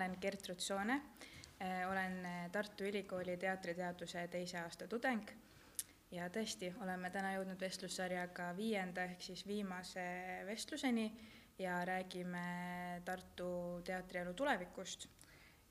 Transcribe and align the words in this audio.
olen 0.00 0.16
Gertrud 0.20 0.58
Soone, 0.58 1.02
olen 1.90 2.28
Tartu 2.52 2.84
Ülikooli 2.84 3.36
teatriteaduse 3.36 4.28
teise 4.32 4.58
aasta 4.62 4.86
tudeng 4.88 5.28
ja 6.14 6.28
tõesti, 6.32 6.70
oleme 6.80 7.10
täna 7.12 7.34
jõudnud 7.34 7.60
vestlussarjaga 7.60 8.46
viienda 8.56 9.04
ehk 9.10 9.20
siis 9.20 9.42
viimase 9.46 10.04
vestluseni 10.48 11.04
ja 11.60 11.82
räägime 11.84 12.44
Tartu 13.04 13.50
teatrielu 13.84 14.32
tulevikust. 14.34 15.08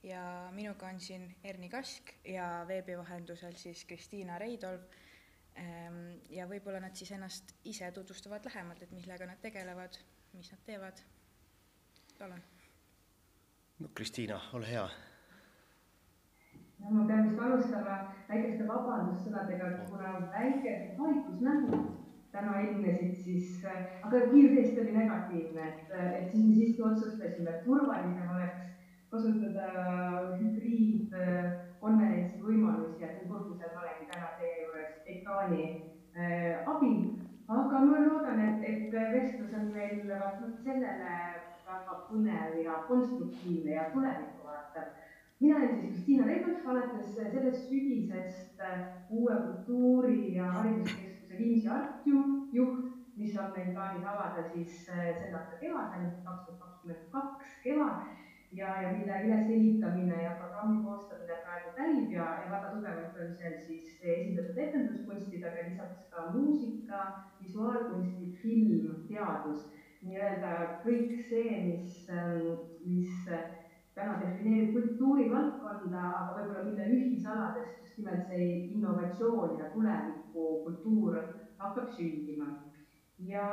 ja 0.04 0.22
minuga 0.56 0.88
on 0.88 1.00
siin 1.00 1.26
Erni 1.44 1.70
Kask 1.70 2.14
ja 2.24 2.66
veebi 2.68 2.98
vahendusel 2.98 3.56
siis 3.56 3.86
Kristiina 3.86 4.38
Reidolv. 4.38 4.86
ja 6.30 6.46
võib-olla 6.48 6.80
nad 6.80 6.96
siis 6.96 7.12
ennast 7.12 7.56
ise 7.64 7.92
tutvustavad 7.92 8.46
lähemalt, 8.46 8.84
et 8.84 8.92
millega 8.92 9.26
nad 9.26 9.42
tegelevad, 9.42 9.98
mis 10.34 10.52
nad 10.52 10.64
teevad. 10.66 11.02
palun 12.20 12.59
no 13.80 13.88
Kristiina, 13.96 14.40
ole 14.54 14.68
hea. 14.72 14.88
no 16.80 16.90
ma 16.92 17.06
pean 17.08 17.24
vist 17.28 17.40
alustama 17.46 17.96
väikeste 18.30 18.68
vabandussõnadega, 18.68 19.66
kuna 19.90 20.10
väikesed 20.34 20.98
haigusnähud 21.00 21.88
täna 22.32 22.60
ilmnesid, 22.62 23.14
siis, 23.24 23.48
aga 24.06 24.18
kiirtest 24.32 24.76
oli 24.82 24.92
negatiivne, 24.98 25.64
et, 25.70 25.82
et 26.20 26.28
siis 26.32 26.44
me 26.46 26.54
siiski 26.56 26.82
otsustasime, 26.86 27.50
et 27.50 27.64
turvalisem 27.66 28.28
oleks 28.36 28.60
kasutada 29.10 29.66
hübriidkonverentsi 30.38 32.36
võimalusi 32.44 33.02
ja 33.02 33.10
sel 33.16 33.26
põhjusel 33.32 33.72
ma 33.74 33.82
olengi 33.82 34.06
täna 34.12 34.28
teie 34.42 34.56
juures 34.66 34.92
ekraani 35.16 35.64
äh, 36.14 36.54
abil. 36.70 37.00
aga 37.50 37.76
ma 37.82 37.98
loodan, 38.06 38.40
et, 38.46 38.60
et 38.70 38.92
vestlus 38.94 39.54
on 39.58 39.66
meil 39.74 39.98
vaatamata 40.06 40.60
sellele 40.68 41.14
väga 41.70 41.96
põnev 42.10 42.60
ja 42.64 42.78
konstruktiivne 42.88 43.76
ja 43.78 43.90
tulevikku 43.94 44.48
vaatav. 44.48 44.88
mina 45.40 45.56
olen 45.56 45.76
siis 45.76 45.92
Kristiina 45.92 46.26
Reibelt, 46.28 46.66
alates 46.66 47.14
sellest 47.16 47.70
sügisest 47.70 48.64
uue 49.10 49.36
kultuuri- 49.44 50.36
ja 50.36 50.46
hariduskeskuse 50.56 51.38
Viimsi 51.38 51.68
Artium 51.68 52.50
juht, 52.54 52.90
mis 53.16 53.38
on 53.38 53.52
meil 53.54 53.72
plaanis 53.74 54.06
avada 54.14 54.44
siis 54.54 54.86
selle 54.86 55.38
aasta 55.38 55.62
kevadel, 55.62 56.10
kaks 56.26 56.46
tuhat 56.46 56.60
kakskümmend 56.60 57.08
kaks 57.12 57.56
kevad 57.64 58.04
ja, 58.52 58.82
ja 58.82 58.92
mille 58.98 59.22
ülesehitamine 59.26 60.24
ja 60.24 60.32
programmi 60.42 60.84
koostamine 60.84 61.40
praegu 61.44 61.74
käib 61.78 62.12
ja, 62.12 62.28
ja 62.44 62.52
väga 62.52 62.72
tugevalt 62.76 63.20
on 63.24 63.36
seal 63.42 63.58
siis 63.68 63.92
esindatud 64.02 64.58
etenduskunstidega, 64.68 65.68
lisaks 65.68 66.08
ka 66.14 66.30
muusika, 66.34 67.04
visuaalkunstid, 67.42 68.34
film, 68.42 69.06
teadus 69.08 69.70
nii-öelda 70.06 70.52
kõik 70.84 71.18
see, 71.28 71.58
mis, 71.68 72.06
mis 72.86 73.26
täna 73.96 74.16
defineerib 74.22 74.72
kultuurivaldkonda, 74.78 76.06
aga 76.22 76.38
võib-olla 76.38 76.64
mille 76.70 76.88
ühisaladest 76.96 77.84
just 77.84 78.00
nimelt 78.00 78.32
see 78.32 78.48
innovatsioon 78.78 79.58
ja 79.60 79.70
tulevikukultuur 79.74 81.20
hakkab 81.60 81.92
sündima. 81.98 82.48
ja 83.28 83.48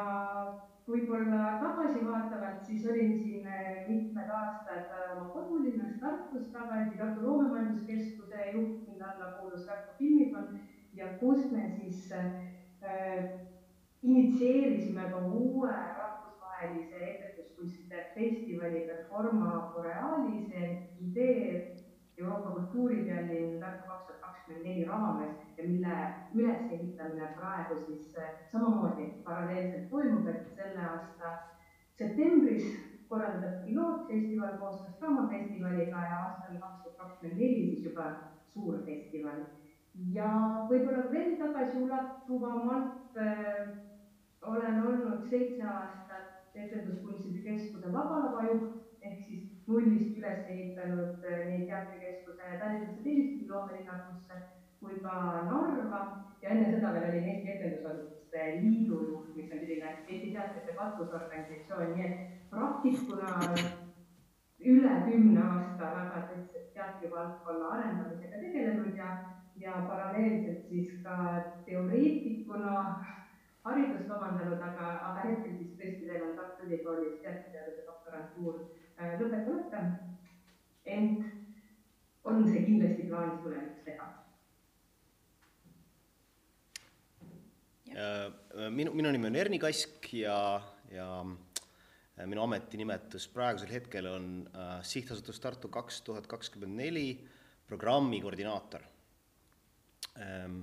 võib-olla 0.86 1.56
tagasivaatavalt, 1.62 2.62
siis 2.62 2.86
olin 2.86 3.16
siin 3.18 3.48
mitmed 3.88 4.30
aastad 4.30 4.92
oma 5.16 5.26
kodulinnas 5.34 5.96
Tartus 6.00 6.46
tagasi 6.54 6.98
Tartu 7.00 7.26
Loomemajanduskeskuse 7.26 8.52
juht, 8.52 8.86
mille 8.86 9.04
alla 9.04 9.32
kuulus 9.40 9.66
Tartu 9.66 9.96
Filmifond 9.98 10.54
ja 10.94 11.10
kus 11.18 11.50
me 11.50 11.66
siis 11.80 12.12
äh, 12.12 13.34
initsieerisime 14.02 15.10
ka 15.10 15.26
uue 15.26 15.74
rahvusvahelise 16.56 16.96
etenduskunstide 16.96 18.06
festivali 18.14 18.80
Performa 18.86 19.72
Borealise 19.74 20.88
idee 21.00 21.76
Euroopa 22.18 22.50
kultuuripealinn 22.50 23.60
Tartu 23.60 23.88
kaks 23.88 24.06
tuhat 24.06 24.20
kakskümmend 24.20 24.64
neli 24.64 24.84
raames 24.84 25.36
ja 25.58 25.64
mille 25.68 25.96
ülesehitamine 26.34 27.28
praegu 27.36 27.76
siis 27.86 28.16
samamoodi 28.52 29.06
paralleelselt 29.24 29.90
toimub, 29.90 30.26
et 30.26 30.48
selle 30.56 30.80
aasta 30.80 31.34
septembris 31.98 32.64
korraldab 33.08 33.64
pilootfestival 33.66 34.56
koostöös 34.58 34.96
Draamafestivaliga 35.00 36.06
ja 36.10 36.22
aastal 36.24 36.56
kaks 36.60 36.82
tuhat 36.82 36.96
kakskümmend 36.96 37.40
neli 37.40 37.66
siis 37.66 37.84
juba 37.84 38.10
suur 38.48 38.80
festival. 38.86 39.44
ja 40.12 40.30
võib-olla 40.70 41.10
veel 41.12 41.36
tagasiulatuvamalt 41.36 43.16
äh, 43.16 43.68
olen 44.42 44.82
olnud 44.86 45.22
seitse 45.30 45.62
aastat 45.62 46.05
Etenduskunstide 46.64 47.42
Keskuse 47.44 47.92
Vaba 47.92 48.18
Lava 48.24 48.44
juht 48.48 49.04
ehk 49.06 49.22
siis 49.28 49.48
nullist 49.68 50.18
üles 50.18 50.48
ehitanud 50.52 51.24
nii 51.50 51.66
teatrikeskuse 51.68 52.58
Tallinnasse 52.60 53.02
Telliskivi 53.02 53.50
loomelinnakusse 53.50 54.40
kui 54.80 55.00
ka 55.02 55.16
Narva. 55.50 56.02
Ja 56.42 56.52
enne 56.52 56.68
seda 56.74 56.92
veel 56.94 57.08
olin 57.10 57.28
Eesti 57.32 57.52
Etendusasutuste 57.54 58.46
Liidu 58.60 59.00
juht, 59.08 59.32
mis 59.36 59.50
on 59.52 59.62
selline 59.62 59.92
Eesti 60.08 60.32
teatrite 60.34 60.76
katusorganisatsioon, 60.80 61.94
nii 61.96 62.06
et 62.06 62.50
praktikuna 62.50 63.30
üle 64.72 64.94
kümne 65.06 65.42
aasta 65.42 65.90
väga 65.96 66.22
tõsiselt 66.30 66.70
teatrivaldkonna 66.76 67.72
arendamisega 67.76 68.40
tegelenud 68.42 68.96
ja, 69.00 69.10
ja 69.60 69.80
paralleelselt 69.88 70.68
siis 70.70 70.92
ka 71.04 71.16
teoreetikuna 71.68 72.72
haridust 73.66 74.10
omandanud, 74.10 74.60
aga, 74.62 74.90
aga 75.10 75.24
hetkel 75.28 75.56
siis 75.58 75.72
tõesti 75.78 76.08
teil 76.08 76.26
on 76.28 76.36
Tartu 76.38 76.68
Ülikoolis 76.68 77.18
teatriteaduse 77.24 77.86
doktorantuur 77.86 78.60
lõpetamata. 79.46 79.82
ent 80.86 81.24
on 82.24 82.46
see 82.46 82.62
kindlasti 82.66 83.08
plaanis 83.08 83.42
tulevikus 83.42 83.82
teha. 83.84 84.06
minu, 88.70 88.92
minu 88.92 89.10
nimi 89.10 89.26
on 89.30 89.36
Erni 89.36 89.58
Kask 89.58 90.12
ja, 90.12 90.60
ja 90.92 91.08
minu 92.26 92.42
ametinimetus 92.44 93.28
praegusel 93.32 93.72
hetkel 93.72 94.06
on 94.10 94.28
äh, 94.52 94.78
Sihtasutus 94.84 95.40
Tartu 95.40 95.68
kaks 95.72 96.02
tuhat 96.02 96.26
kakskümmend 96.26 96.76
neli 96.76 97.08
programmi 97.66 98.20
koordinaator 98.20 98.84
ähm, 100.20 100.60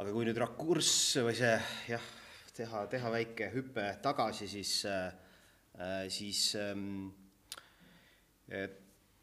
aga 0.00 0.12
kui 0.12 0.24
nüüd 0.26 0.38
rakurss 0.40 1.18
või 1.20 1.34
see 1.36 1.52
jah, 1.90 2.06
teha, 2.56 2.86
teha 2.92 3.10
väike 3.12 3.50
hüpe 3.52 3.84
tagasi, 4.04 4.48
siis 4.48 4.72
äh,, 4.88 5.10
siis 6.12 6.52
ähm, 6.60 7.10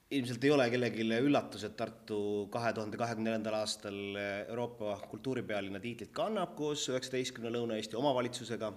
ilmselt 0.10 0.46
ei 0.46 0.52
ole 0.54 0.66
kellelegi 0.74 1.06
üllatus, 1.06 1.64
et 1.68 1.76
Tartu 1.78 2.48
kahe 2.54 2.72
tuhande 2.74 2.98
kahekümne 2.98 3.30
neljandal 3.30 3.60
aastal 3.60 4.00
Euroopa 4.22 4.96
kultuuripealinna 5.12 5.82
tiitlit 5.84 6.14
kannab 6.16 6.56
koos 6.58 6.88
üheksateistkümne 6.90 7.54
Lõuna-Eesti 7.54 7.98
omavalitsusega 8.00 8.74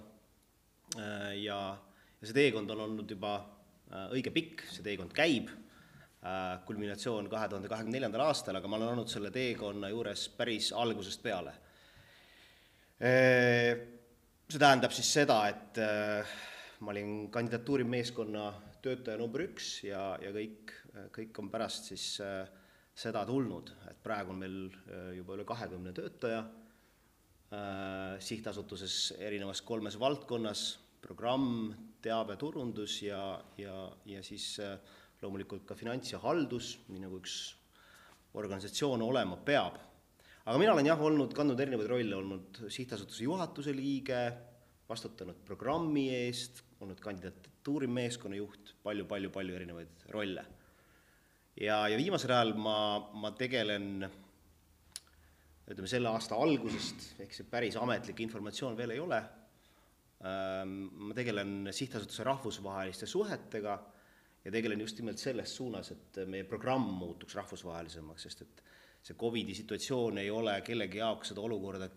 äh,. 0.97 1.33
ja, 1.41 1.59
ja 1.77 2.29
see 2.29 2.37
teekond 2.37 2.73
on 2.73 2.87
olnud 2.87 3.17
juba 3.17 3.35
äh, 3.37 4.09
õige 4.13 4.33
pikk, 4.33 4.65
see 4.69 4.85
teekond 4.85 5.13
käib 5.17 5.49
äh,, 5.49 6.61
kulminatsioon 6.65 7.29
kahe 7.29 7.49
tuhande 7.49 7.69
kahekümne 7.69 7.99
neljandal 7.99 8.27
aastal, 8.31 8.57
aga 8.57 8.69
ma 8.69 8.81
olen 8.81 8.95
olnud 8.95 9.13
selle 9.13 9.33
teekonna 9.33 9.93
juures 9.93 10.25
päris 10.37 10.73
algusest 10.73 11.21
peale 11.25 11.61
see 12.99 14.59
tähendab 14.59 14.93
siis 14.93 15.09
seda, 15.17 15.39
et 15.49 15.79
ma 16.83 16.93
olin 16.93 17.29
kandidatuurimeeskonna 17.33 18.45
töötaja 18.83 19.17
number 19.17 19.45
üks 19.47 19.83
ja, 19.87 20.13
ja 20.21 20.33
kõik, 20.35 20.73
kõik 21.15 21.39
on 21.41 21.49
pärast 21.53 21.89
siis 21.91 22.05
seda 22.93 23.23
tulnud, 23.25 23.71
et 23.89 23.97
praegu 24.03 24.33
on 24.35 24.43
meil 24.43 24.57
juba 25.17 25.37
üle 25.37 25.47
kahekümne 25.47 25.93
töötaja 25.95 26.43
sihtasutuses 28.23 29.15
erinevas 29.21 29.61
kolmes 29.65 29.97
valdkonnas, 30.01 30.63
programm, 31.03 31.73
teabeturundus 32.03 33.01
ja, 33.03 33.23
ja, 33.59 33.87
ja 34.09 34.21
siis 34.25 34.55
loomulikult 35.21 35.65
ka 35.67 35.75
finants 35.77 36.13
ja 36.13 36.21
haldus, 36.23 36.77
nii 36.89 37.03
nagu 37.03 37.19
üks 37.21 37.37
organisatsioon 38.37 39.03
olema 39.05 39.37
peab 39.45 39.77
aga 40.43 40.59
mina 40.59 40.73
olen 40.75 40.89
jah 40.89 40.99
olnud, 41.07 41.35
kandnud 41.35 41.59
erinevaid 41.63 41.91
rolle, 41.91 42.15
olnud 42.17 42.63
sihtasutuse 42.73 43.23
juhatuse 43.23 43.75
liige, 43.75 44.23
vastutanud 44.89 45.39
programmi 45.47 46.09
eest, 46.15 46.63
olnud 46.83 46.99
kandidatuurimeeskonna 47.03 48.35
juht 48.37 48.73
palju,, 48.83 49.07
palju-palju-palju 49.07 49.55
erinevaid 49.55 50.09
rolle. 50.15 50.43
ja, 51.59 51.85
ja 51.87 51.97
viimasel 51.97 52.33
ajal 52.35 52.53
ma, 52.59 52.77
ma 53.13 53.31
tegelen 53.39 54.03
ütleme, 55.63 55.87
selle 55.87 56.11
aasta 56.11 56.35
algusest, 56.35 57.13
ehk 57.23 57.35
see 57.35 57.47
päris 57.47 57.77
ametlik 57.79 58.19
informatsioon 58.25 58.75
veel 58.77 58.97
ei 58.97 58.99
ole, 58.99 59.21
ma 60.23 61.15
tegelen 61.15 61.71
sihtasutuse 61.75 62.23
rahvusvaheliste 62.27 63.07
suhetega 63.07 63.77
ja 64.43 64.51
tegelen 64.51 64.83
just 64.83 64.99
nimelt 64.99 65.19
selles 65.19 65.55
suunas, 65.55 65.91
et 65.95 66.19
meie 66.27 66.43
programm 66.47 66.85
muutuks 66.99 67.35
rahvusvahelisemaks, 67.39 68.27
sest 68.27 68.43
et 68.43 68.63
see 69.03 69.17
Covidi 69.19 69.55
situatsioon 69.57 70.17
ei 70.21 70.29
ole 70.31 70.55
kellegi 70.63 71.01
jaoks 71.01 71.33
seda 71.33 71.43
olukorda 71.43 71.89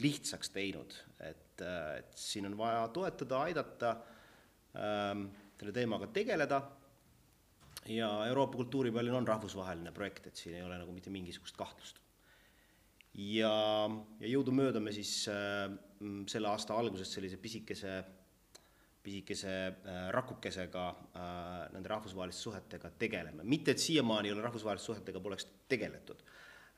lihtsaks 0.00 0.50
teinud, 0.50 0.94
et, 1.20 1.60
et 1.62 2.16
siin 2.18 2.48
on 2.48 2.56
vaja 2.58 2.86
toetada, 2.94 3.42
aidata 3.46 3.90
ähm,, 4.74 5.28
selle 5.58 5.74
teemaga 5.76 6.08
tegeleda 6.10 6.62
ja 7.86 8.08
Euroopa 8.26 8.56
kultuuripärlil 8.56 9.14
on 9.14 9.28
rahvusvaheline 9.28 9.92
projekt, 9.92 10.26
et 10.26 10.36
siin 10.36 10.56
ei 10.56 10.64
ole 10.64 10.78
nagu 10.80 10.92
mitte 10.92 11.12
mingisugust 11.14 11.56
kahtlust. 11.56 12.00
ja, 13.14 13.54
ja 14.20 14.28
jõudumööda 14.32 14.80
me 14.82 14.92
siis 14.92 15.28
äh, 15.30 15.70
selle 16.30 16.50
aasta 16.50 16.74
alguses 16.74 17.12
sellise 17.14 17.38
pisikese, 17.38 17.98
pisikese 19.04 19.52
äh, 19.68 20.08
rakukesega 20.16 20.88
äh, 20.88 21.28
nende 21.76 21.92
rahvusvaheliste 21.92 22.48
suhetega 22.48 22.90
tegeleme. 22.98 23.44
mitte, 23.44 23.76
et 23.76 23.84
siiamaani 23.84 24.32
ei 24.32 24.34
ole 24.34 24.48
rahvusvaheliste 24.48 24.92
suhetega 24.92 25.20
poleks 25.20 25.46
tegeletud, 25.68 26.24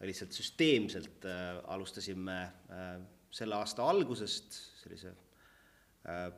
lihtsalt 0.00 0.32
süsteemselt 0.36 1.24
äh, 1.24 1.60
alustasime 1.72 2.40
äh, 2.42 2.96
selle 3.30 3.56
aasta 3.56 3.86
algusest 3.88 4.58
sellise 4.82 5.12
äh, 6.08 6.30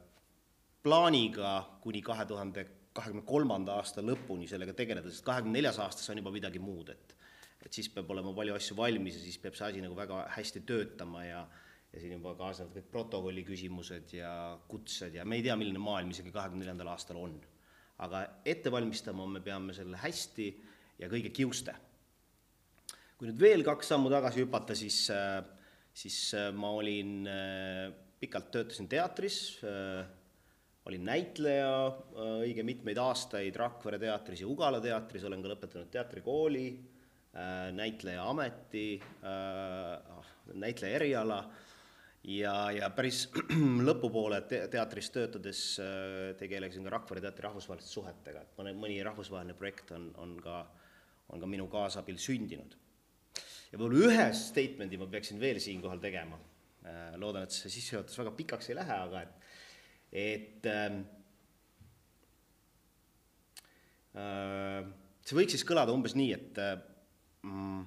plaaniga 0.82 1.78
kuni 1.82 2.02
kahe 2.02 2.26
tuhande 2.26 2.66
kahekümne 2.98 3.22
kolmanda 3.26 3.76
aasta 3.78 4.02
lõpuni 4.02 4.48
sellega 4.50 4.74
tegeleda, 4.74 5.10
sest 5.10 5.26
kahekümne 5.26 5.58
neljas 5.58 5.78
aastas 5.82 6.08
on 6.10 6.18
juba 6.18 6.34
midagi 6.34 6.62
muud, 6.62 6.90
et 6.94 7.14
et 7.58 7.74
siis 7.74 7.88
peab 7.90 8.10
olema 8.14 8.30
palju 8.34 8.54
asju 8.54 8.76
valmis 8.78 9.16
ja 9.18 9.22
siis 9.24 9.38
peab 9.42 9.56
see 9.58 9.66
asi 9.66 9.80
nagu 9.82 9.96
väga 9.98 10.22
hästi 10.36 10.62
töötama 10.66 11.24
ja 11.26 11.42
ja 11.92 12.00
siin 12.02 12.12
juba 12.18 12.34
kaasnevad 12.36 12.74
kõik 12.76 12.88
protokolli 12.92 13.44
küsimused 13.48 14.12
ja 14.12 14.30
kutsed 14.68 15.14
ja 15.16 15.24
me 15.24 15.38
ei 15.38 15.44
tea, 15.46 15.56
milline 15.56 15.80
maailm 15.80 16.12
isegi 16.12 16.32
kahekümne 16.34 16.66
neljandal 16.66 16.92
aastal 16.92 17.20
on. 17.22 17.38
aga 17.98 18.20
ette 18.44 18.70
valmistama 18.70 19.26
me 19.26 19.40
peame 19.42 19.74
selle 19.74 19.96
hästi 19.98 20.48
ja 21.00 21.08
kõige 21.10 21.32
kiuste. 21.34 21.74
Kui 23.18 23.26
nüüd 23.26 23.40
veel 23.42 23.64
kaks 23.66 23.90
sammu 23.90 24.12
tagasi 24.12 24.44
hüpata, 24.44 24.76
siis, 24.78 25.08
siis 25.90 26.18
ma 26.54 26.70
olin, 26.78 27.26
pikalt 28.22 28.52
töötasin 28.54 28.86
teatris 28.90 29.40
olin 30.88 31.04
näitleja 31.04 31.72
äh, 31.86 32.34
õige 32.46 32.64
mitmeid 32.64 32.98
aastaid 33.02 33.56
Rakvere 33.60 34.00
teatris 34.00 34.42
ja 34.42 34.48
Ugala 34.48 34.80
teatris, 34.80 35.24
olen 35.28 35.44
ka 35.44 35.52
lõpetanud 35.52 35.90
teatrikooli, 35.92 36.66
äh, 37.36 37.68
näitleja 37.76 38.24
ameti, 38.28 38.86
äh, 38.98 40.30
näitleja 40.54 41.00
eriala 41.00 41.42
ja, 42.24 42.54
ja 42.72 42.88
päris 42.96 43.26
lõpupoole 43.88 44.40
te 44.48 44.64
teatris 44.72 45.12
töötades 45.14 45.62
tegelesin 46.40 46.88
ka 46.88 46.96
Rakvere 46.96 47.24
teatri 47.26 47.48
rahvusvaheliste 47.50 47.92
suhetega, 47.92 48.44
et 48.44 48.58
mõne, 48.60 48.74
mõni 48.80 49.00
rahvusvaheline 49.04 49.56
projekt 49.58 49.92
on, 49.96 50.10
on 50.24 50.36
ka, 50.42 50.62
on 51.34 51.44
ka 51.44 51.50
minu 51.56 51.68
kaasabil 51.72 52.20
sündinud. 52.20 52.78
Ja 53.72 53.78
võib-olla 53.78 54.08
ühe 54.08 54.28
statement'i 54.36 55.00
ma 55.00 55.08
peaksin 55.10 55.40
veel 55.40 55.60
siinkohal 55.60 56.00
tegema, 56.02 56.38
loodan, 57.20 57.44
et 57.44 57.52
see 57.52 57.72
sissejuhatus 57.72 58.16
väga 58.22 58.32
pikaks 58.38 58.70
ei 58.70 58.78
lähe, 58.78 59.00
aga 59.08 59.24
et 59.26 59.38
et 60.12 60.66
ähm, 60.72 61.02
äh, 64.16 64.86
see 65.20 65.36
võiks 65.36 65.56
siis 65.56 65.66
kõlada 65.68 65.92
umbes 65.92 66.14
nii, 66.16 66.30
et 66.32 66.60
äh, 66.62 66.78
mm, 67.44 67.82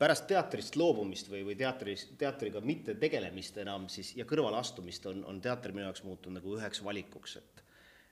pärast 0.00 0.28
teatrist 0.30 0.78
loobumist 0.80 1.28
või, 1.28 1.42
või 1.46 1.56
teatris, 1.58 2.06
teatriga 2.20 2.62
mitte 2.64 2.96
tegelemist 3.00 3.58
enam 3.60 3.88
siis 3.92 4.14
ja 4.16 4.26
kõrvaleastumist 4.28 5.08
on, 5.10 5.24
on 5.28 5.42
teater 5.44 5.74
minu 5.74 5.88
jaoks 5.88 6.04
muutunud 6.06 6.40
nagu 6.40 6.58
üheks 6.58 6.84
valikuks, 6.84 7.38
et 7.42 7.64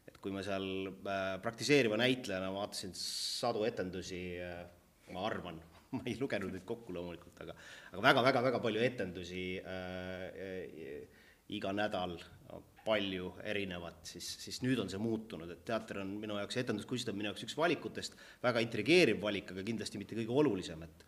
et 0.07 0.21
kui 0.23 0.31
ma 0.31 0.39
seal 0.45 0.67
äh, 0.87 1.33
praktiseeriva 1.43 1.97
näitlejana 1.99 2.53
vaatasin 2.55 2.93
sadu 2.95 3.65
etendusi 3.67 4.21
äh,, 4.39 4.61
ma 5.11 5.25
arvan, 5.27 5.59
ma 5.97 6.03
ei 6.07 6.17
lugenud 6.21 6.53
neid 6.55 6.67
kokku 6.69 6.95
loomulikult, 6.97 7.39
aga 7.45 7.55
aga 7.93 8.07
väga-väga-väga 8.09 8.63
palju 8.65 8.83
etendusi 8.87 9.45
äh, 9.61 10.27
äh, 10.47 11.23
iga 11.57 11.73
nädal 11.75 12.17
palju 12.87 13.33
erinevat, 13.43 14.05
siis, 14.07 14.29
siis 14.45 14.61
nüüd 14.63 14.79
on 14.83 14.91
see 14.91 15.01
muutunud, 15.03 15.51
et 15.51 15.65
teater 15.67 16.01
on 16.05 16.13
minu 16.23 16.37
jaoks, 16.39 16.59
etenduskunst 16.63 17.11
on 17.11 17.17
minu 17.19 17.33
jaoks 17.33 17.47
üks 17.49 17.57
valikutest, 17.59 18.15
väga 18.45 18.63
intrigeeriv 18.63 19.19
valik, 19.23 19.51
aga 19.55 19.65
kindlasti 19.67 19.99
mitte 19.99 20.19
kõige 20.19 20.35
olulisem, 20.43 20.85
et 20.87 21.03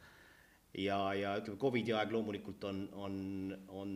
ja, 0.82 0.98
ja 1.14 1.36
ütleme, 1.38 1.58
Covidi 1.62 1.94
aeg 1.94 2.10
loomulikult 2.14 2.66
on, 2.66 2.82
on, 2.98 3.20
on 3.78 3.94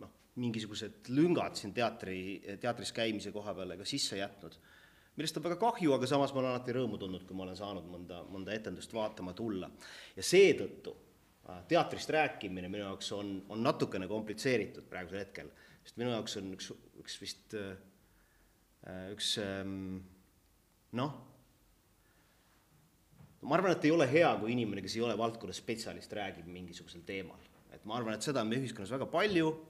noh, 0.00 0.14
mingisugused 0.40 1.12
lüngad 1.12 1.60
siin 1.60 1.76
teatri, 1.76 2.20
teatris 2.62 2.94
käimise 2.96 3.34
koha 3.34 3.54
peale 3.56 3.76
ka 3.80 3.88
sisse 3.88 4.20
jätnud, 4.20 4.56
millest 5.20 5.36
on 5.36 5.44
väga 5.44 5.60
kahju, 5.60 5.92
aga 5.94 6.08
samas 6.08 6.32
ma 6.34 6.40
olen 6.42 6.54
alati 6.54 6.74
rõõmu 6.74 6.98
tundnud, 7.00 7.28
kui 7.28 7.36
ma 7.36 7.44
olen 7.44 7.60
saanud 7.60 7.86
mõnda, 7.92 8.24
mõnda 8.32 8.56
etendust 8.56 8.96
vaatama 8.96 9.36
tulla. 9.36 9.70
ja 10.16 10.24
seetõttu 10.24 10.96
äh, 10.96 11.64
teatrist 11.68 12.10
rääkimine 12.16 12.72
minu 12.72 12.88
jaoks 12.88 13.12
on, 13.12 13.36
on 13.52 13.62
natukene 13.62 14.08
komplitseeritud 14.08 14.88
praegusel 14.88 15.22
hetkel 15.26 15.52
sest 15.84 15.98
minu 16.00 16.12
jaoks 16.12 16.36
on 16.40 16.52
üks, 16.54 16.70
üks 17.00 17.16
vist 17.22 17.56
äh, 17.58 17.74
üks 19.12 19.34
ähm, 19.42 20.00
noh, 20.96 21.16
ma 23.42 23.56
arvan, 23.56 23.74
et 23.74 23.86
ei 23.88 23.94
ole 23.94 24.06
hea, 24.10 24.30
kui 24.40 24.52
inimene, 24.54 24.84
kes 24.84 24.98
ei 24.98 25.04
ole 25.06 25.16
valdkonna 25.18 25.56
spetsialist, 25.56 26.12
räägib 26.16 26.48
mingisugusel 26.50 27.04
teemal. 27.08 27.40
et 27.70 27.84
ma 27.86 27.96
arvan, 27.96 28.16
et 28.16 28.26
seda 28.26 28.42
on 28.42 28.50
meie 28.50 28.62
ühiskonnas 28.64 28.92
väga 28.92 29.06
palju, 29.10 29.50
äh, 29.50 29.69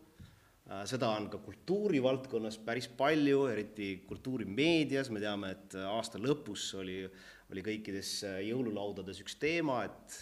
seda 0.86 1.08
on 1.16 1.28
ka 1.32 1.40
kultuurivaldkonnas 1.42 2.60
päris 2.62 2.88
palju, 2.88 3.44
eriti 3.50 4.04
kultuurimeedias, 4.06 5.10
me 5.10 5.22
teame, 5.22 5.54
et 5.56 5.78
aasta 5.82 6.20
lõpus 6.22 6.68
oli, 6.78 7.02
oli 7.50 7.64
kõikides 7.66 8.12
äh, 8.28 8.36
jõululaudades 8.50 9.22
üks 9.24 9.38
teema, 9.42 9.82
et 9.88 10.20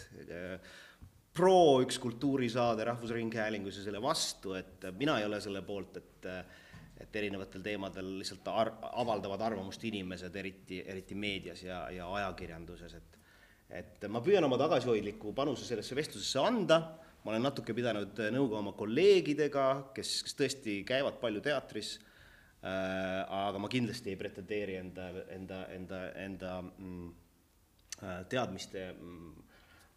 pro 1.37 1.79
üks 1.83 1.99
kultuurisaade 2.01 2.87
Rahvusringhäälingus 2.89 3.77
ja 3.79 3.85
selle 3.85 4.01
vastu, 4.01 4.55
et 4.57 4.89
mina 4.97 5.19
ei 5.19 5.29
ole 5.29 5.41
selle 5.43 5.61
poolt, 5.65 6.01
et 6.01 6.33
et 6.99 7.15
erinevatel 7.15 7.61
teemadel 7.63 8.09
lihtsalt 8.19 8.47
ar-, 8.51 8.73
avaldavad 8.99 9.39
arvamust 9.47 9.83
inimesed, 9.87 10.35
eriti, 10.35 10.81
eriti 10.83 11.15
meedias 11.15 11.61
ja, 11.63 11.85
ja 11.95 12.09
ajakirjanduses, 12.17 12.97
et 12.99 13.15
et 13.69 14.05
ma 14.09 14.17
püüan 14.25 14.43
oma 14.43 14.57
tagasihoidliku 14.57 15.31
panuse 15.37 15.67
sellesse 15.67 15.95
vestlusesse 15.95 16.41
anda, 16.41 16.79
ma 17.23 17.33
olen 17.33 17.43
natuke 17.43 17.75
pidanud 17.75 18.21
nõu 18.35 18.47
ka 18.51 18.61
oma 18.61 18.73
kolleegidega, 18.77 19.65
kes, 19.95 20.19
kes 20.27 20.37
tõesti 20.39 20.79
käivad 20.87 21.19
palju 21.21 21.41
teatris 21.45 21.97
äh,, 22.63 23.25
aga 23.25 23.59
ma 23.59 23.71
kindlasti 23.71 24.13
ei 24.13 24.19
pretendeeri 24.19 24.79
enda, 24.79 25.09
enda, 25.35 25.65
enda, 25.75 26.01
enda 26.25 26.55
mm, 26.63 27.11
äh, 28.03 28.23
teadmiste 28.31 28.91
mm, 28.93 29.49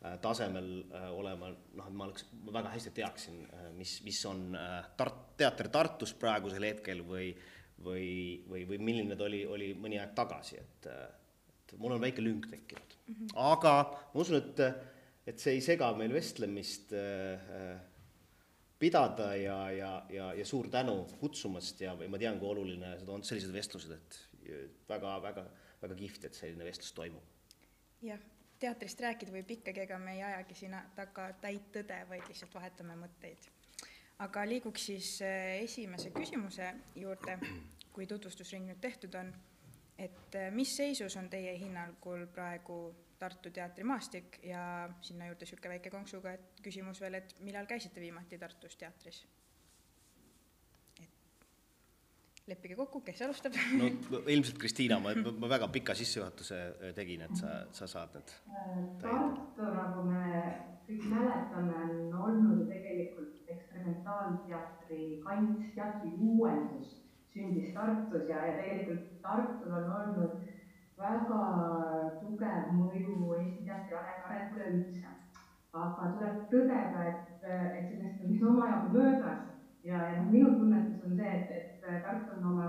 Äh, 0.03 0.17
tasemel 0.19 0.81
äh, 0.91 1.11
olema, 1.15 1.53
noh, 1.79 1.87
et 1.87 1.95
ma 1.95 2.09
oleks, 2.09 2.25
ma 2.43 2.51
väga 2.57 2.73
hästi 2.73 2.91
teaksin, 2.97 3.37
äh, 3.55 3.69
mis, 3.77 4.01
mis 4.03 4.19
on 4.27 4.57
Tart-, 4.99 5.37
teater 5.39 5.69
Tartus 5.71 6.11
praegusel 6.19 6.67
hetkel 6.67 7.05
või 7.07 7.29
või, 7.83 8.43
või, 8.51 8.65
või 8.67 8.79
milline 8.83 9.15
ta 9.19 9.29
oli, 9.29 9.45
oli 9.47 9.69
mõni 9.79 10.01
aeg 10.03 10.11
tagasi, 10.19 10.59
et 10.59 10.89
et 10.91 11.77
mul 11.79 11.95
on 11.95 12.03
väike 12.03 12.23
lünk 12.23 12.49
tekkinud 12.51 12.97
mm. 12.97 13.15
-hmm. 13.15 13.31
aga 13.53 13.75
ma 14.15 14.25
usun, 14.25 14.41
et, 14.43 14.65
et 15.27 15.39
see 15.39 15.57
ei 15.57 15.65
sega 15.65 15.93
meil 15.99 16.15
vestlemist 16.15 16.93
äh, 16.99 17.79
pidada 18.83 19.31
ja, 19.39 19.59
ja, 19.71 19.93
ja, 20.11 20.33
ja 20.35 20.47
suur 20.47 20.69
tänu 20.71 21.05
kutsumast 21.21 21.81
ja 21.81 21.95
ma 21.95 22.19
tean, 22.19 22.41
kui 22.41 22.51
oluline 22.51 22.97
seda 22.99 23.15
on, 23.15 23.25
sellised 23.27 23.55
vestlused, 23.55 23.95
et 23.95 24.21
väga, 24.89 25.17
väga, 25.23 25.47
kihvt, 25.95 26.27
et 26.27 26.39
selline 26.39 26.67
vestlus 26.67 26.95
toimub. 26.97 27.27
jah 28.03 28.23
teatrist 28.63 29.01
rääkida 29.03 29.35
võib 29.35 29.51
ikkagi, 29.57 29.83
ega 29.87 29.99
me 29.99 30.17
ei 30.17 30.23
ajagi 30.23 30.55
siin 30.55 30.77
taga 30.97 31.31
täit 31.43 31.71
tõde, 31.75 31.99
vaid 32.09 32.27
lihtsalt 32.29 32.55
vahetame 32.55 32.97
mõtteid. 33.01 33.49
aga 34.23 34.45
liiguks 34.47 34.85
siis 34.87 35.09
äh, 35.27 35.63
esimese 35.65 36.13
küsimuse 36.15 36.69
juurde, 36.95 37.39
kui 37.93 38.07
tutvustusring 38.07 38.69
nüüd 38.69 38.79
tehtud 38.81 39.15
on, 39.19 39.33
et 39.99 40.37
äh, 40.39 40.51
mis 40.55 40.77
seisus 40.77 41.17
on 41.19 41.31
teie 41.31 41.57
hinnangul 41.59 42.27
praegu 42.35 42.79
Tartu 43.23 43.53
teatrimaastik 43.55 44.41
ja 44.49 44.63
sinna 45.01 45.29
juurde 45.31 45.47
niisugune 45.47 45.77
väike 45.77 45.93
konksuga 45.95 46.35
küsimus 46.65 46.99
veel, 47.03 47.21
et 47.21 47.37
millal 47.47 47.71
käisite 47.71 48.03
viimati 48.03 48.41
Tartus 48.43 48.77
teatris? 48.81 49.23
leppige 52.51 52.75
kokku, 52.75 53.01
kes 53.07 53.21
alustab 53.23 53.55
no 53.79 54.21
ilmselt 54.27 54.59
Kristiina, 54.59 54.99
ma, 55.03 55.13
ma 55.15 55.51
väga 55.53 55.69
pika 55.71 55.95
sissejuhatuse 55.95 56.59
äh, 56.59 56.95
tegin, 56.97 57.23
et 57.29 57.37
sa, 57.39 57.53
sa 57.77 57.87
saad 57.91 58.17
need 58.19 58.33
Tartu, 59.03 59.69
nagu 59.69 60.03
me 60.09 60.25
kõik 60.89 61.07
mäletame, 61.13 61.85
on 61.87 62.17
olnud 62.27 62.65
tegelikult 62.67 63.53
eksperimentaalteatri 63.55 65.07
kants, 65.23 65.71
teatri 65.77 66.17
uuendus 66.19 66.99
sündis 67.33 67.71
Tartus 67.77 68.27
ja, 68.29 68.43
ja 68.49 68.59
tegelikult 68.59 69.23
Tartul 69.23 69.79
on 69.79 69.93
olnud 70.01 70.35
väga 70.99 71.41
tugev 72.21 72.71
mõju 72.77 73.35
Eesti 73.39 73.65
teatri 73.67 73.97
arengule 73.99 74.71
üldse. 74.77 75.09
aga 75.73 76.09
tuleb 76.19 76.41
tõdeda, 76.51 77.05
et, 77.09 77.45
et 77.49 77.87
sellest 77.89 78.25
on 78.25 78.33
nüüd 78.33 78.43
omajagu 78.45 78.91
möödas 78.93 79.47
ja, 79.85 80.01
ja 80.13 80.17
noh, 80.19 80.27
minu 80.31 80.51
tunnetus 80.59 81.05
on 81.07 81.15
see, 81.17 81.31
et, 81.39 81.53
et 81.57 81.87
äh, 81.89 82.03
Tartu 82.05 82.35
on 82.37 82.49
oma 82.51 82.67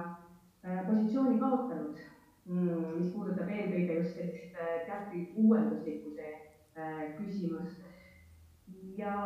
äh, 0.64 0.86
positsiooni 0.88 1.40
kaotanud, 1.42 2.00
mm, 2.46 2.86
mis 3.00 3.10
puudutab 3.12 3.52
eelkõige 3.52 3.98
just 4.00 4.16
sellist 4.16 4.56
äh, 4.56 4.78
teatri 4.88 5.26
uuenduslikkuse 5.36 6.32
küsimust. 7.18 7.84
ja 8.98 9.18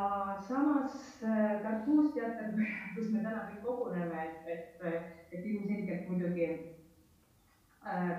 samas 0.48 1.22
äh, 1.24 1.62
Tartus 1.62 2.10
teater, 2.18 2.58
kus 2.96 3.14
me 3.14 3.22
täna 3.22 3.46
kõik 3.52 3.62
koguneme, 3.68 4.26
et, 4.26 4.82
et, 4.82 5.14
et 5.32 5.46
ilmselgelt 5.46 6.10
muidugi 6.10 6.50
äh, 6.50 6.77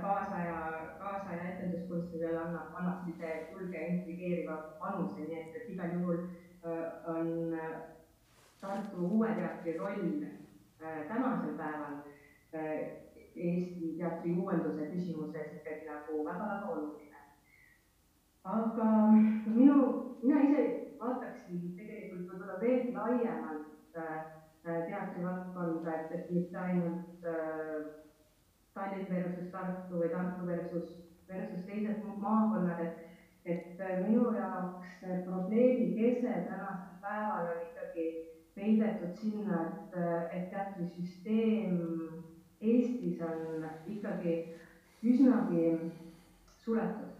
kaasaja, 0.02 0.58
kaasaja 0.98 1.48
etenduskunstidel 1.52 2.36
annab, 2.40 2.74
annab 2.74 3.02
sellise 3.04 3.52
julge 3.52 3.86
intrigeeriva 3.92 4.56
panuse, 4.80 5.20
nii 5.20 5.40
et, 5.40 5.56
et 5.60 5.70
igal 5.74 5.96
juhul 5.98 6.22
on 7.14 7.56
Tartu 8.60 9.06
Uue 9.06 9.28
Teatri 9.36 9.76
roll 9.78 10.24
tänasel 11.08 11.54
päeval 11.58 12.00
Eesti 13.38 13.92
teatri 13.98 14.32
uuenduse 14.34 14.88
küsimuses 14.90 15.52
ikkagi 15.58 15.86
nagu 15.86 16.24
väga-väga 16.26 16.70
oluline. 16.72 17.20
aga 18.44 18.86
minu, 19.46 19.76
mina 20.22 20.40
ise 20.46 20.62
vaataksin 21.00 21.74
tegelikult 21.76 22.32
võib-olla 22.32 22.56
veelgi 22.62 22.94
laiemalt 22.96 23.98
äh, 24.02 24.24
teatrivaldkonda, 24.64 25.94
et, 25.94 26.14
et 26.18 26.30
mitte 26.34 26.58
ainult 26.58 27.28
äh, 27.34 28.07
Tallinn 28.78 29.10
versus 29.10 29.50
Tartu 29.52 29.98
või 29.98 30.08
Tartu 30.12 30.46
versus, 30.46 30.94
versus 31.28 31.66
teised 31.66 32.06
maakonnad, 32.22 32.80
et, 32.86 33.04
et 33.44 33.82
äh, 33.82 33.98
minu 34.06 34.30
jaoks 34.36 35.02
probleemi 35.26 35.90
kese 35.98 36.40
tänasel 36.46 36.98
päeval 37.02 37.52
on 37.52 37.62
ikkagi 37.66 38.06
peidetud 38.54 39.14
sinna, 39.18 39.60
et, 39.66 39.98
et 40.36 40.50
teatrisüsteem 40.54 41.82
Eestis 42.60 43.20
on 43.22 43.66
ikkagi 43.86 44.32
üsnagi 45.06 45.66
suletud, 46.64 47.12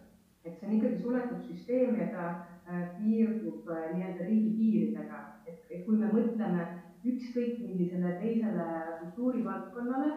et 0.45 0.57
see 0.59 0.67
on 0.67 0.79
ikkagi 0.79 1.03
suletud 1.03 1.45
süsteem 1.47 2.01
ja 2.01 2.09
ta 2.15 2.25
äh, 2.67 2.89
piirdub 2.97 3.71
äh, 3.71 3.85
nii-öelda 3.95 4.27
riigi 4.27 4.51
piiridega, 4.57 5.21
et, 5.47 5.61
et 5.71 5.85
kui 5.87 6.01
me 6.01 6.11
mõtleme 6.11 6.67
ükskõik 7.07 7.61
millisele 7.63 8.17
teisele 8.19 8.67
kultuurivaldkonnale, 9.03 10.11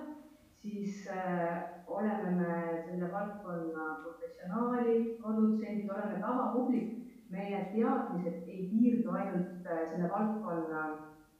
siis 0.61 1.07
äh, 1.09 1.63
oleme 1.87 2.31
me 2.39 2.83
selle 2.85 3.11
valdkonna 3.11 3.85
professionaalid, 4.03 5.15
produtsendid, 5.21 5.89
oleme 5.89 6.19
tavapublik, 6.21 6.91
meie 7.29 7.63
teadmised 7.73 8.47
ei 8.47 8.67
piirdu 8.73 9.11
ainult 9.11 9.65
äh, 9.65 9.85
selle 9.89 10.09
valdkonna 10.11 10.83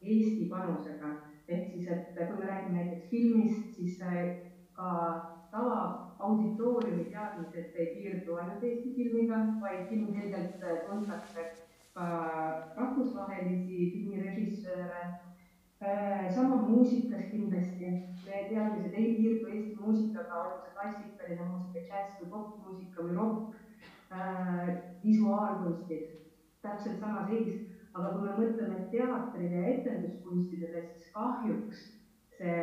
Eesti 0.02 0.48
panusega 0.50 1.12
ehk 1.48 1.74
siis, 1.74 1.88
et 1.92 2.16
kui 2.16 2.38
me 2.40 2.48
räägime 2.48 2.78
näiteks 2.78 3.10
filmist, 3.10 3.74
siis 3.76 4.00
ka 4.78 4.92
tava 5.52 5.80
auditooriumi 6.20 7.10
teadmised 7.12 7.76
ei 7.76 7.90
piirdu 7.96 8.38
ainult 8.40 8.64
Eesti 8.64 8.94
filmiga, 8.96 9.42
vaid 9.62 9.92
ilmselgelt 9.98 10.64
tuntakse 10.88 11.46
ka 11.94 12.08
rahvusvahelisi 12.78 13.92
filmirežissööre. 13.94 15.04
Sama 16.36 16.62
muusikas 16.68 17.26
kindlasti, 17.32 17.90
meie 18.26 18.44
teadmised 18.50 18.94
ei 18.94 19.16
piirdu 19.18 19.50
Eesti 19.50 19.80
muusikaga, 19.80 20.44
olgu 20.44 20.62
see 20.62 20.76
klassikaline 20.78 21.48
muusika, 21.50 21.86
džäss 21.90 22.22
või 22.22 22.32
popmuusika 22.36 23.06
või 23.08 23.18
rokk, 23.18 23.60
visuaalkunstid, 25.04 26.18
täpselt 26.62 27.00
sama 27.02 27.26
seis 27.30 27.72
aga 27.94 28.12
kui 28.14 28.24
me 28.26 28.36
mõtleme 28.38 28.86
teatrile 28.92 29.62
ja 29.62 29.72
etenduskunstidele, 29.76 30.84
siis 30.94 31.12
kahjuks 31.16 31.82
see 32.38 32.62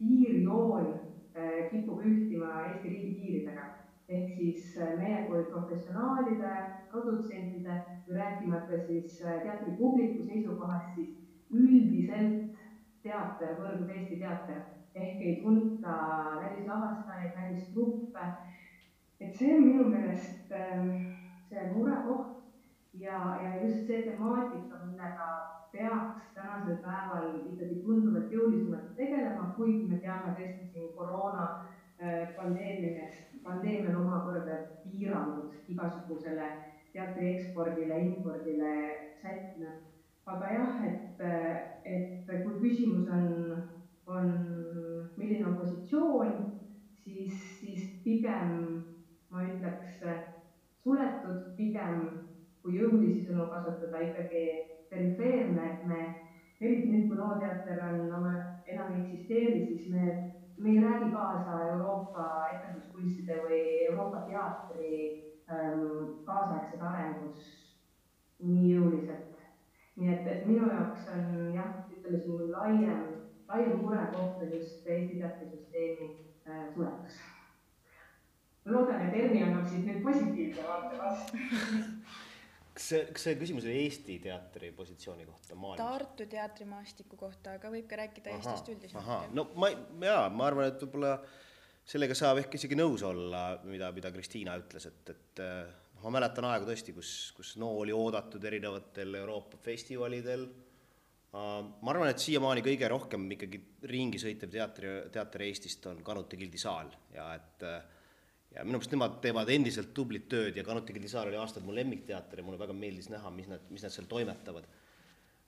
piirjoon 0.00 0.88
äh, 0.94 1.68
kipub 1.72 2.00
ühtima 2.06 2.64
Eesti 2.68 2.94
riigi 2.94 3.12
piiridega. 3.18 3.68
ehk 4.10 4.30
siis 4.34 4.72
meie 4.98 5.18
kui 5.28 5.44
professionaalide, 5.52 6.52
produtsentide 6.90 7.76
rääkimata 8.10 8.80
siis 8.88 9.20
teatripubliku 9.22 10.24
seisukohast, 10.26 10.96
siis 10.96 11.12
üldiselt 11.50 12.58
teater 13.02 13.56
võrdub 13.58 13.90
Eesti 13.90 14.18
teater 14.20 14.60
ehk 14.94 15.20
ei 15.22 15.36
tunta 15.42 15.94
välislavastajaid, 16.42 17.32
välistruppe. 17.36 18.26
et 19.20 19.34
see 19.36 19.54
on 19.54 19.66
minu 19.66 19.84
meelest 19.88 20.52
see 21.50 21.64
murekoht 21.74 22.40
ja, 22.98 23.18
ja 23.42 23.54
just 23.62 23.86
see 23.86 24.02
temaatika, 24.02 24.78
millega 24.86 25.28
peaks 25.72 26.22
tänasel 26.34 26.78
päeval 26.84 27.28
ikkagi 27.52 27.82
tunduvalt 27.84 28.32
jõulisemalt 28.32 28.94
tegelema, 28.96 29.52
kuigi 29.56 29.86
me 29.90 30.00
teame 30.02 30.34
tõesti 30.38 30.70
siin 30.72 30.88
koroona 30.96 31.46
äh, 32.02 32.32
pandeemiast, 32.36 33.36
pandeemial 33.44 34.00
omakorda 34.00 34.58
piirangud 34.84 35.54
igasugusele 35.68 36.48
teatri 36.92 37.34
ekspordile, 37.36 38.00
impordile 38.08 38.74
sättinud. 39.22 39.89
Aga 40.34 40.52
jah, 40.54 40.80
et, 40.86 41.22
et 41.84 42.32
kui 42.44 42.58
küsimus 42.62 43.08
on, 43.10 43.28
on, 44.06 44.32
milline 45.16 45.46
on 45.48 45.58
positsioon, 45.58 46.34
siis, 47.04 47.34
siis 47.60 47.86
pigem 48.04 48.56
ma 49.30 49.44
ütleks 49.46 50.02
suletud, 50.82 51.54
pigem 51.56 52.02
kui 52.62 52.76
jõulisi 52.76 53.24
sõnu 53.26 53.46
kasutada, 53.52 54.02
ikkagi 54.04 54.44
perifeerne, 54.90 55.66
et 55.70 55.86
me, 55.88 56.00
eriti 56.60 56.90
nüüd, 56.90 57.06
kui 57.08 57.18
Looteater 57.20 57.80
on 57.86 58.02
oma, 58.18 58.34
enam 58.68 58.92
ei 58.94 59.04
eksisteeri, 59.04 59.62
siis 59.68 59.88
me, 59.94 60.16
me 60.60 60.74
ei 60.74 60.84
räägi 60.84 61.10
kaasa 61.14 61.60
Euroopa 61.70 62.26
etenduskunstide 62.56 63.40
või 63.46 63.62
Euroopa 63.88 64.24
teatri 64.28 64.92
ähm, 65.48 66.20
kaasaegses 66.26 66.84
arengus 66.90 67.50
nii 68.44 68.74
jõuliselt. 68.74 69.39
Nii 70.00 70.14
et, 70.14 70.30
et 70.32 70.46
minu 70.48 70.70
jaoks 70.70 71.10
on 71.14 71.52
jah, 71.54 71.74
ütleme 71.92 72.22
siin 72.24 72.48
laiem, 72.54 73.04
laiem 73.50 73.76
murekoht 73.82 74.40
on 74.44 74.54
just 74.56 74.88
Eesti 74.88 75.20
teatrisüsteemi 75.20 76.08
äh, 76.48 76.64
suletus. 76.74 77.20
ma 78.64 78.74
loodan, 78.76 79.06
et 79.06 79.20
Erni 79.20 79.44
annab 79.44 79.68
siis 79.68 79.84
nüüd 79.86 80.02
positiivse 80.06 80.66
vaate 80.66 81.00
vastu 81.00 81.40
kas 82.80 82.88
see, 82.92 83.02
kas 83.12 83.26
see 83.26 83.36
küsimus 83.42 83.68
oli 83.68 83.76
Eesti 83.84 84.16
teatri 84.24 84.72
positsiooni 84.76 85.28
kohta 85.28 85.58
maailmas? 85.58 85.84
Tartu 85.84 86.26
teatrimaastiku 86.32 87.20
kohta, 87.20 87.58
aga 87.60 87.72
võib 87.72 87.88
ka 87.90 88.00
rääkida 88.00 88.32
aha, 88.32 88.40
Eestist 88.40 88.72
üldisemalt. 88.72 89.34
no 89.36 89.50
ma, 89.60 89.72
jaa, 90.06 90.24
ma 90.32 90.48
arvan, 90.48 90.70
et 90.72 90.84
võib-olla 90.84 91.16
sellega 91.90 92.16
saab 92.16 92.40
ehk 92.40 92.56
isegi 92.56 92.78
nõus 92.78 93.04
olla, 93.04 93.44
mida, 93.68 93.90
mida 93.96 94.12
Kristiina 94.14 94.56
ütles, 94.60 94.86
et, 94.88 95.12
et 95.12 95.44
noh, 95.44 95.79
ma 96.02 96.14
mäletan 96.16 96.48
aegu 96.48 96.66
tõesti, 96.68 96.94
kus, 96.96 97.12
kus 97.36 97.54
NO 97.60 97.70
oli 97.82 97.92
oodatud 97.92 98.44
erinevatel 98.44 99.14
Euroopa 99.20 99.60
festivalidel, 99.62 100.46
ma 101.32 101.92
arvan, 101.92 102.10
et 102.10 102.22
siiamaani 102.22 102.64
kõige 102.66 102.88
rohkem 102.90 103.28
ikkagi 103.36 103.60
ringi 103.90 104.18
sõitev 104.18 104.50
teatri, 104.50 104.92
teater 105.14 105.46
Eestist 105.46 105.86
on 105.86 106.00
Kanute 106.04 106.38
Gildi 106.40 106.58
saal 106.58 106.90
ja 107.14 107.28
et 107.36 107.66
äh, 107.68 107.82
ja 108.54 108.64
minu 108.66 108.78
meelest 108.78 108.94
nemad 108.94 109.18
teevad 109.22 109.50
endiselt 109.54 109.92
tublit 109.94 110.26
tööd 110.30 110.56
ja 110.58 110.64
Kanuti 110.66 110.94
Gildisaar 110.96 111.30
oli 111.30 111.38
aastaid 111.38 111.66
mu 111.66 111.74
lemmikteater 111.74 112.40
ja 112.40 112.46
mulle 112.46 112.58
väga 112.58 112.74
meeldis 112.76 113.10
näha, 113.12 113.30
mis 113.34 113.50
nad, 113.50 113.66
mis 113.70 113.84
nad 113.86 113.94
seal 113.94 114.08
toimetavad. 114.10 114.66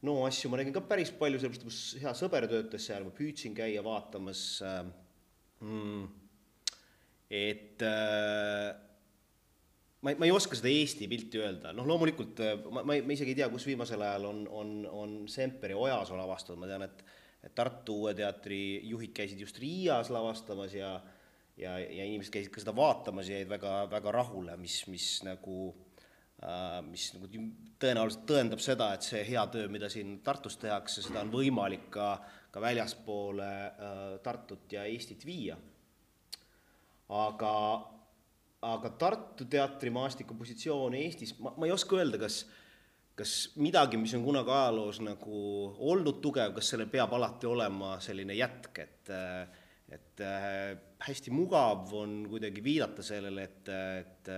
no 0.07 0.17
asju 0.27 0.51
ma 0.51 0.61
nägin 0.61 0.75
ka 0.75 0.85
päris 0.87 1.11
palju, 1.19 1.41
sellepärast 1.43 1.67
kus 1.67 1.81
hea 2.03 2.13
sõber 2.19 2.47
töötas 2.51 2.87
seal, 2.87 3.07
ma 3.07 3.15
püüdsin 3.15 3.55
käia 3.59 3.83
vaatamas 3.83 4.45
äh, 4.67 4.81
mm, 5.67 6.07
et 7.43 7.83
äh, 7.87 8.71
ma 10.03 10.13
ei, 10.13 10.19
ma 10.19 10.29
ei 10.29 10.35
oska 10.35 10.59
seda 10.59 10.71
Eesti 10.71 11.09
pilti 11.11 11.41
öelda, 11.41 11.73
noh 11.77 11.87
loomulikult 11.89 12.43
äh, 12.43 12.55
ma, 12.69 12.83
ma, 12.83 12.99
ma 12.99 13.17
isegi 13.17 13.35
ei 13.35 13.41
tea, 13.41 13.51
kus 13.53 13.67
viimasel 13.69 14.03
ajal 14.03 14.29
on, 14.29 14.45
on, 14.51 14.77
on 14.91 15.19
Semperi 15.31 15.75
Ojas 15.79 16.11
lavastatud, 16.15 16.61
ma 16.61 16.71
tean, 16.71 16.87
et 16.89 17.05
et 17.43 17.51
Tartu 17.59 17.97
Uue 18.05 18.13
Teatri 18.15 18.81
juhid 18.87 19.11
käisid 19.17 19.41
just 19.43 19.57
Riias 19.59 20.13
lavastamas 20.15 20.77
ja 20.79 20.93
ja, 21.59 21.79
ja 21.79 22.05
inimesed 22.05 22.33
käisid 22.33 22.53
ka 22.53 22.63
seda 22.63 22.75
vaatamas 22.77 23.29
ja 23.29 23.41
jäid 23.41 23.51
väga, 23.51 23.73
väga 23.91 24.13
rahule, 24.15 24.57
mis, 24.61 24.79
mis 24.91 25.09
nagu 25.27 25.73
äh, 26.43 26.79
mis 26.87 27.11
nagu 27.17 27.29
tõenäoliselt 27.83 28.25
tõendab 28.29 28.63
seda, 28.63 28.93
et 28.95 29.07
see 29.07 29.23
hea 29.27 29.43
töö, 29.53 29.69
mida 29.73 29.91
siin 29.93 30.21
Tartus 30.25 30.57
tehakse, 30.63 31.05
seda 31.05 31.23
on 31.25 31.33
võimalik 31.35 31.89
ka, 31.93 32.15
ka 32.55 32.63
väljaspoole 32.63 33.51
äh, 33.53 34.01
Tartut 34.25 34.73
ja 34.73 34.87
Eestit 34.89 35.27
viia. 35.27 35.59
aga, 37.13 37.53
aga 38.63 38.91
Tartu 38.99 39.47
teatrimaastiku 39.51 40.37
positsioon 40.39 40.95
Eestis, 40.95 41.35
ma, 41.43 41.55
ma 41.57 41.67
ei 41.67 41.75
oska 41.75 41.99
öelda, 41.99 42.21
kas 42.23 42.45
kas 43.19 43.33
midagi, 43.61 43.99
mis 44.01 44.15
on 44.17 44.23
kunagi 44.25 44.51
ajaloos 44.51 45.03
nagu 45.05 45.39
olnud 45.91 46.23
tugev, 46.25 46.55
kas 46.57 46.71
sellel 46.73 46.89
peab 46.91 47.13
alati 47.13 47.49
olema 47.51 47.99
selline 48.01 48.37
jätk, 48.39 48.79
et 48.81 49.13
äh, 49.13 49.59
et 49.93 50.23
äh, 50.25 50.73
hästi 51.05 51.33
mugav 51.35 51.91
on 51.99 52.23
kuidagi 52.31 52.63
viidata 52.65 53.05
sellele, 53.05 53.45
et, 53.45 53.69
et 54.01 54.31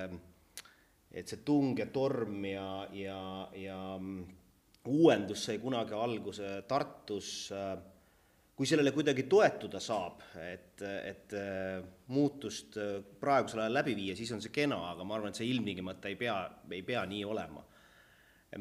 et 1.15 1.31
see 1.31 1.45
tung 1.47 1.79
ja 1.79 1.87
torm 1.95 2.43
ja, 2.49 2.89
ja, 2.91 3.19
ja 3.55 3.79
mm, 4.01 4.25
uuendus 4.91 5.45
sai 5.47 5.61
kunagi 5.63 5.95
alguse 5.95 6.57
Tartus, 6.69 7.53
äh, 7.55 7.77
kui 8.55 8.69
sellele 8.71 8.93
kuidagi 8.95 9.25
toetuda 9.27 9.81
saab, 9.83 10.21
et, 10.39 10.83
et 10.83 11.35
äh, 11.35 11.81
muutust 12.15 12.79
praegusel 13.21 13.65
ajal 13.65 13.79
läbi 13.81 13.97
viia, 13.99 14.15
siis 14.17 14.31
on 14.35 14.43
see 14.45 14.55
kena, 14.55 14.79
aga 14.93 15.07
ma 15.07 15.17
arvan, 15.17 15.35
et 15.35 15.41
see 15.41 15.51
ilmtingimata 15.51 16.11
ei 16.13 16.19
pea, 16.21 16.37
ei 16.71 16.83
pea 16.87 17.03
nii 17.11 17.25
olema. 17.27 17.65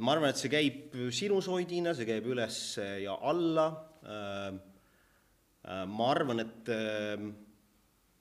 ma 0.02 0.16
arvan, 0.16 0.34
et 0.34 0.42
see 0.42 0.50
käib 0.50 0.98
sinusoidina, 1.14 1.94
see 1.94 2.10
käib 2.10 2.26
üles 2.34 2.60
ja 3.04 3.20
alla. 3.22 3.68
ma 5.88 6.08
arvan, 6.10 6.42
et 6.42 6.72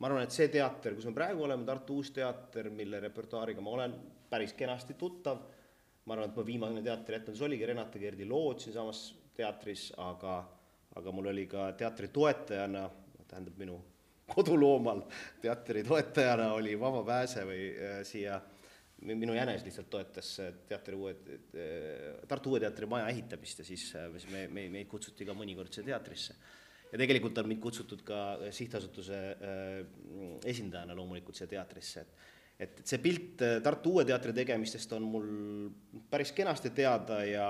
ma 0.03 0.11
arvan, 0.11 0.27
et 0.27 0.35
see 0.35 0.51
teater, 0.51 0.97
kus 0.99 1.07
me 1.07 1.15
praegu 1.15 1.45
oleme, 1.47 1.65
Tartu 1.65 2.01
Uus 2.03 2.11
Teater, 2.11 2.69
mille 2.75 3.01
repertuaariga 3.01 3.63
ma 3.63 3.77
olen 3.79 3.93
päris 4.31 4.53
kenasti 4.59 4.97
tuttav, 4.99 5.45
ma 6.05 6.17
arvan, 6.17 6.33
et 6.33 6.37
mu 6.37 6.45
viimane 6.47 6.83
teatrietendus 6.83 7.45
oligi 7.47 7.69
Renate 7.71 8.01
Kerdi 8.03 8.27
lood 8.27 8.61
siinsamas 8.65 9.05
teatris, 9.37 9.93
aga, 10.03 10.41
aga 10.99 11.13
mul 11.15 11.31
oli 11.33 11.47
ka 11.51 11.73
teatri 11.79 12.09
toetajana, 12.13 12.89
tähendab 13.29 13.59
minu 13.61 13.79
koduloomal 14.33 15.05
teatri 15.43 15.85
toetajana 15.85 16.53
oli 16.57 16.75
vaba 16.81 17.03
pääse 17.07 17.45
või 17.49 17.69
äh, 17.77 18.01
siia 18.07 18.41
minu 19.03 19.35
jänes 19.35 19.65
lihtsalt 19.67 19.89
toetas 19.91 20.29
teatri 20.69 20.95
uue, 20.95 21.15
Tartu 22.29 22.53
Uue 22.53 22.61
Teatri 22.63 22.87
maja 22.87 23.09
ehitamist 23.11 23.59
ja 23.59 23.67
siis 23.67 23.89
me, 24.31 24.47
me, 24.47 24.69
meid 24.71 24.87
kutsuti 24.91 25.27
ka 25.27 25.35
mõnikord 25.35 25.75
siia 25.75 25.89
teatrisse. 25.89 26.37
Ja 26.93 27.01
tegelikult 27.01 27.39
on 27.41 27.49
mind 27.49 27.63
kutsutud 27.65 28.05
ka 28.07 28.21
sihtasutuse 28.53 29.19
äh, 29.33 29.81
esindajana 30.47 30.95
loomulikult 30.95 31.39
siia 31.39 31.51
teatrisse, 31.51 32.05
et 32.05 32.31
et, 32.63 32.81
et 32.83 32.89
see 32.89 33.01
pilt 33.03 33.43
äh, 33.45 33.59
Tartu 33.65 33.97
Uue 33.97 34.07
Teatri 34.09 34.35
tegemistest 34.37 34.93
on 34.97 35.07
mul 35.09 35.29
päris 36.11 36.33
kenasti 36.37 36.73
teada 36.77 37.23
ja 37.27 37.47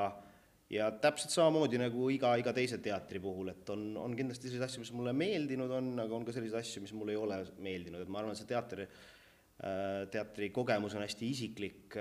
ja 0.72 0.88
täpselt 1.02 1.34
samamoodi 1.34 1.80
nagu 1.80 2.08
iga, 2.14 2.32
iga 2.40 2.54
teise 2.56 2.78
teatri 2.82 3.20
puhul, 3.22 3.52
et 3.52 3.72
on, 3.74 3.90
on 4.00 4.14
kindlasti 4.16 4.48
selliseid 4.48 4.66
asju, 4.68 4.84
mis 4.84 4.92
mulle 4.96 5.12
meeldinud 5.16 5.74
on, 5.78 5.90
aga 6.04 6.16
on 6.16 6.24
ka 6.28 6.34
selliseid 6.36 6.62
asju, 6.62 6.84
mis 6.86 6.94
mulle 6.96 7.14
ei 7.14 7.20
ole 7.20 7.42
meeldinud, 7.64 8.04
et 8.04 8.12
ma 8.12 8.22
arvan, 8.22 8.32
et 8.32 8.40
see 8.40 8.48
teater, 8.48 8.86
äh, 8.86 9.98
teatri 10.14 10.48
kogemus 10.54 10.96
on 10.96 11.04
hästi 11.04 11.28
isiklik, 11.36 11.98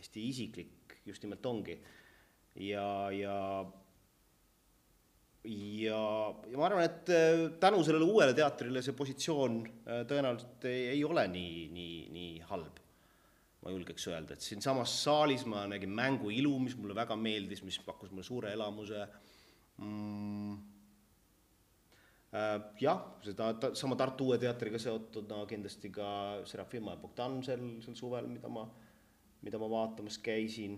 hästi 0.00 0.26
isiklik 0.32 0.98
just 1.06 1.22
nimelt 1.24 1.46
ongi. 1.46 1.78
ja, 2.64 2.84
ja 3.14 3.38
ja, 5.44 6.00
ja 6.48 6.58
ma 6.58 6.68
arvan, 6.68 6.86
et 6.86 7.10
äh, 7.12 7.42
tänu 7.60 7.82
sellele 7.84 8.06
uuele 8.08 8.34
teatrile 8.36 8.82
see 8.84 8.96
positsioon 8.96 9.60
äh, 9.64 10.02
tõenäoliselt 10.08 10.64
ei, 10.70 10.86
ei 10.94 11.04
ole 11.04 11.26
nii, 11.28 11.68
nii, 11.74 11.98
nii 12.14 12.32
halb. 12.48 12.80
Ma 13.64 13.72
julgeks 13.72 14.06
öelda, 14.10 14.36
et 14.36 14.44
siinsamas 14.44 14.92
saalis 15.04 15.46
ma 15.48 15.64
nägin 15.70 15.92
mängu 15.94 16.30
ilu, 16.34 16.52
mis 16.60 16.76
mulle 16.76 16.96
väga 16.96 17.16
meeldis, 17.16 17.64
mis 17.64 17.80
pakkus 17.84 18.12
mulle 18.12 18.26
suure 18.26 18.52
elamuse 18.52 19.02
mm,. 19.80 20.62
Äh, 22.34 22.56
jah, 22.82 22.98
seda 23.22 23.52
ta, 23.62 23.68
sama 23.78 23.94
Tartu 23.94 24.32
Uue 24.32 24.40
Teatriga 24.42 24.74
seotud 24.82 25.28
no, 25.30 25.44
kindlasti 25.46 25.86
ka 25.94 26.08
Serafima 26.50 26.96
ja 26.96 26.98
Bogdan 26.98 27.36
sel, 27.46 27.62
sel 27.84 27.94
suvel, 27.94 28.26
mida 28.26 28.50
ma, 28.50 28.64
mida 29.46 29.60
ma 29.62 29.68
vaatamas 29.70 30.18
käisin 30.18 30.74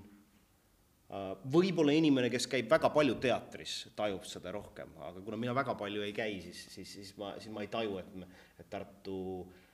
Äh, 1.06 1.36
võib-olla 1.54 1.92
inimene, 1.94 2.26
kes 2.32 2.48
käib 2.50 2.66
väga 2.70 2.88
palju 2.90 3.14
teatris, 3.22 3.76
tajub 3.94 4.24
seda 4.26 4.50
rohkem, 4.56 4.90
aga 5.06 5.20
kuna 5.22 5.38
mina 5.38 5.52
väga 5.54 5.76
palju 5.78 6.02
ei 6.02 6.14
käi, 6.14 6.40
siis, 6.42 6.64
siis, 6.72 6.94
siis 6.96 7.12
ma, 7.20 7.30
siis 7.38 7.52
ma 7.54 7.62
ei 7.62 7.70
taju, 7.70 8.00
et 8.00 8.16
et 8.58 8.66
Tartu 8.72 9.20
äh, 9.44 9.65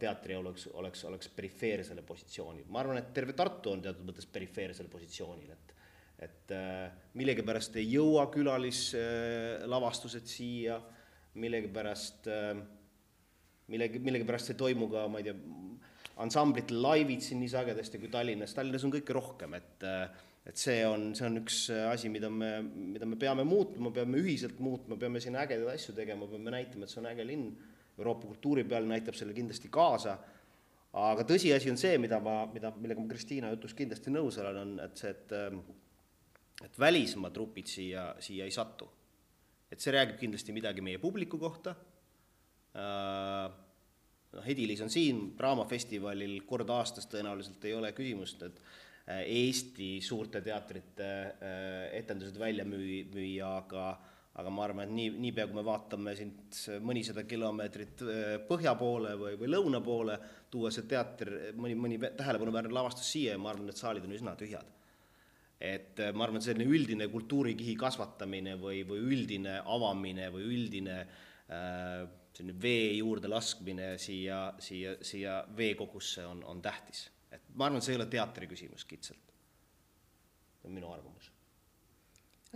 teatri 0.00 0.34
oleks, 0.34 0.64
oleks, 0.80 1.04
oleks 1.04 1.28
perifeersele 1.36 2.02
positsioonil. 2.02 2.64
ma 2.72 2.80
arvan, 2.80 2.98
et 2.98 3.10
terve 3.14 3.34
Tartu 3.36 3.74
on 3.74 3.82
teatud 3.84 4.06
mõttes 4.08 4.26
perifeersel 4.26 4.88
positsioonil, 4.90 5.50
et 5.52 5.74
et 6.22 6.52
äh, 6.54 6.86
millegipärast 7.18 7.76
ei 7.80 7.88
jõua 7.96 8.28
külalislavastused 8.30 10.28
siia, 10.30 10.76
millegipärast, 11.34 12.28
millegi, 13.72 13.98
millegipärast 14.04 14.52
ei 14.52 14.58
toimu 14.60 14.86
ka, 14.92 15.06
ma 15.10 15.18
ei 15.18 15.26
tea, 15.26 15.34
ansamblite 16.22 16.76
laivid 16.76 17.24
siin 17.24 17.40
nii 17.42 17.50
sagedasti 17.50 17.98
kui 17.98 18.10
Tallinnas, 18.12 18.54
Tallinnas 18.54 18.84
on 18.86 18.92
kõike 18.94 19.16
rohkem, 19.16 19.56
et 19.58 19.88
äh, 19.88 20.04
et 20.42 20.58
see 20.58 20.80
on, 20.82 21.12
see 21.14 21.26
on 21.28 21.38
üks 21.38 21.58
äh, 21.70 21.84
asi, 21.92 22.10
mida 22.10 22.30
me, 22.30 22.56
mida 22.66 23.06
me 23.06 23.18
peame 23.18 23.44
muutma, 23.46 23.92
peame 23.94 24.18
ühiselt 24.18 24.58
muutma, 24.62 24.98
peame 24.98 25.22
siin 25.22 25.38
ägedaid 25.38 25.70
asju 25.76 25.94
tegema, 25.94 26.26
peame 26.30 26.54
näitama, 26.54 26.86
et 26.86 26.92
see 26.92 27.02
on 27.02 27.10
äge 27.12 27.26
linn. 27.28 27.52
Euroopa 27.98 28.26
kultuuripeal 28.26 28.86
näitab 28.88 29.16
selle 29.18 29.34
kindlasti 29.36 29.68
kaasa. 29.72 30.18
aga 30.92 31.24
tõsiasi 31.24 31.70
on 31.72 31.78
see, 31.80 31.96
mida 31.98 32.18
ma, 32.20 32.42
mida, 32.52 32.72
millega 32.76 33.00
ma 33.00 33.08
Kristiina 33.08 33.50
jutus 33.54 33.72
kindlasti 33.74 34.12
nõus 34.12 34.38
olen, 34.38 34.58
on, 34.60 34.74
et 34.84 34.96
see, 34.96 35.10
et 35.10 35.32
ähm, 35.36 35.62
et 36.62 36.78
välismaa 36.78 37.30
trupid 37.34 37.66
siia, 37.66 38.12
siia 38.20 38.44
ei 38.44 38.52
satu. 38.54 38.90
et 39.72 39.80
see 39.80 39.92
räägib 39.92 40.18
kindlasti 40.20 40.52
midagi 40.52 40.84
meie 40.84 40.98
publiku 41.00 41.38
kohta. 41.40 41.74
Äh, 42.76 43.52
noh, 44.32 44.48
Edilis 44.48 44.80
on 44.84 44.90
siin 44.92 45.30
Draamafestivalil 45.38 46.42
kord 46.48 46.68
aastas 46.70 47.08
tõenäoliselt 47.08 47.64
ei 47.64 47.74
ole 47.74 47.92
küsimust, 47.96 48.42
et 48.44 48.60
Äh, 49.02 49.24
Eesti 49.26 49.96
suurte 50.00 50.40
teatrite 50.44 51.06
äh, 51.42 51.88
etendused 51.98 52.36
välja 52.38 52.62
müü-, 52.64 53.08
müüa, 53.10 53.48
aga 53.64 53.86
aga 54.40 54.50
ma 54.52 54.62
arvan, 54.64 54.86
et 54.86 54.94
nii, 54.96 55.08
niipea 55.26 55.44
kui 55.48 55.58
me 55.58 55.64
vaatame 55.66 56.14
siit 56.16 56.60
mõnisada 56.84 57.24
kilomeetrit 57.28 58.04
äh, 58.06 58.36
põhja 58.48 58.72
poole 58.80 59.12
või, 59.20 59.34
või 59.40 59.50
lõuna 59.52 59.82
poole, 59.84 60.16
tuua 60.52 60.70
see 60.72 60.86
teater, 60.88 61.32
mõni, 61.58 61.76
mõni 61.76 62.00
tähelepanuväärne 62.02 62.72
lavastus 62.72 63.10
siia 63.12 63.36
ja 63.36 63.42
ma 63.42 63.52
arvan, 63.52 63.68
et 63.72 63.80
saalid 63.80 64.08
on 64.08 64.16
üsna 64.16 64.36
tühjad. 64.40 64.78
et 65.62 66.00
ma 66.16 66.24
arvan, 66.24 66.40
et 66.40 66.48
selline 66.48 66.66
üldine 66.66 67.06
kultuurikihi 67.12 67.76
kasvatamine 67.78 68.56
või, 68.58 68.82
või 68.88 69.04
üldine 69.14 69.60
avamine 69.62 70.30
või 70.34 70.48
üldine 70.56 70.98
äh, 71.02 72.02
selline 72.32 72.56
vee 72.60 72.92
juurde 72.96 73.28
laskmine 73.28 73.98
siia, 73.98 74.54
siia, 74.58 74.96
siia 75.04 75.42
veekogusse 75.56 76.24
on, 76.26 76.40
on 76.48 76.62
tähtis 76.64 77.10
et 77.32 77.52
ma 77.56 77.66
arvan, 77.66 77.80
et 77.80 77.86
see 77.86 77.94
ei 77.94 78.00
ole 78.00 78.08
teatri 78.12 78.48
küsimus 78.50 78.84
kitsalt. 78.88 79.32
see 80.60 80.68
on 80.68 80.76
minu 80.76 80.92
arvamus. 80.92 81.31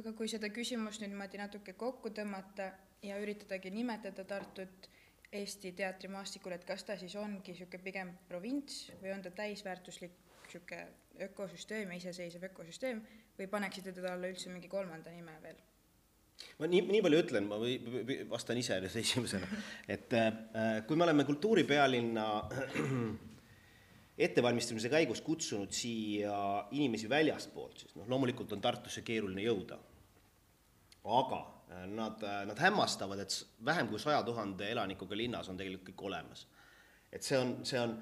Aga 0.00 0.12
kui 0.16 0.28
seda 0.28 0.50
küsimust 0.52 1.02
nüüd 1.02 1.14
niimoodi 1.14 1.40
natuke 1.40 1.74
kokku 1.78 2.12
tõmmata 2.16 2.70
ja 3.04 3.18
üritadagi 3.22 3.72
nimetada 3.72 4.24
Tartut 4.28 4.90
Eesti 5.36 5.72
teatrimaastikul, 5.76 6.54
et 6.54 6.64
kas 6.64 6.84
ta 6.86 6.94
siis 6.96 7.16
ongi 7.18 7.52
niisugune 7.52 7.82
pigem 7.82 8.12
provints 8.28 8.86
või 9.00 9.10
on 9.16 9.24
ta 9.24 9.32
täisväärtuslik 9.34 10.14
niisugune 10.44 10.84
ökosüsteem 11.26 11.90
ja 11.90 11.98
iseseisev 11.98 12.44
ökosüsteem 12.50 13.00
või 13.38 13.48
paneksite 13.50 13.92
teda 13.96 14.12
alla 14.14 14.30
üldse 14.30 14.52
mingi 14.52 14.70
kolmanda 14.70 15.12
nime 15.12 15.34
veel? 15.42 15.58
ma 16.60 16.68
nii, 16.68 16.82
nii 16.92 17.02
palju 17.04 17.22
ütlen, 17.24 17.48
ma 17.48 17.58
või, 17.60 17.78
või 17.80 18.18
vastan 18.28 18.60
ise 18.60 18.76
esimesena, 19.02 19.48
et 19.88 20.12
äh, 20.12 20.82
kui 20.86 20.96
me 20.96 21.08
oleme 21.08 21.24
kultuuripealinna 21.28 22.26
ettevalmistamise 24.16 24.88
käigus 24.88 25.20
kutsunud 25.20 25.72
siia 25.76 26.36
inimesi 26.72 27.08
väljastpoolt, 27.08 27.82
siis 27.82 27.96
noh, 27.98 28.08
loomulikult 28.08 28.54
on 28.56 28.64
Tartusse 28.64 29.04
keeruline 29.04 29.44
jõuda. 29.44 29.78
aga 31.06 31.38
äh, 31.70 31.84
nad, 31.86 32.22
äh, 32.24 32.42
nad 32.48 32.58
hämmastavad, 32.58 33.20
et 33.22 33.34
vähem 33.64 33.88
kui 33.88 33.98
saja 34.02 34.22
tuhande 34.26 34.70
elanikuga 34.72 35.16
linnas 35.16 35.48
on 35.48 35.56
tegelikult 35.56 35.92
kõik 35.92 36.06
olemas. 36.08 36.46
et 37.12 37.22
see 37.22 37.38
on, 37.38 37.58
see 37.64 37.78
on, 37.80 37.96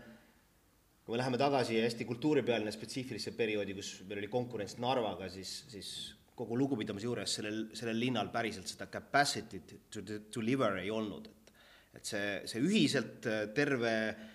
kui 1.05 1.12
me 1.12 1.18
läheme 1.18 1.38
tagasi 1.38 1.81
hästi 1.83 2.05
kultuuripealine 2.05 2.72
spetsiifilisse 2.72 3.35
perioodi, 3.37 3.74
kus 3.74 4.03
meil 4.09 4.22
oli 4.22 4.29
konkurents 4.29 4.79
Narvaga, 4.79 5.29
siis, 5.29 5.64
siis 5.68 6.14
kogu 6.35 6.57
lugupidamise 6.59 7.07
juures 7.07 7.35
sellel, 7.35 7.66
sellel 7.74 7.98
linnal 8.00 8.31
päriselt 8.33 8.70
seda 8.70 8.87
capacity't 8.87 9.74
to, 9.90 10.03
deliver 10.35 10.79
ei 10.79 10.90
olnud, 10.90 11.27
et 11.27 11.53
et 11.94 12.09
see, 12.09 12.31
see 12.50 12.62
ühiselt 12.62 13.27
äh, 13.31 13.44
terve 13.55 13.92
Äh, 14.14 14.34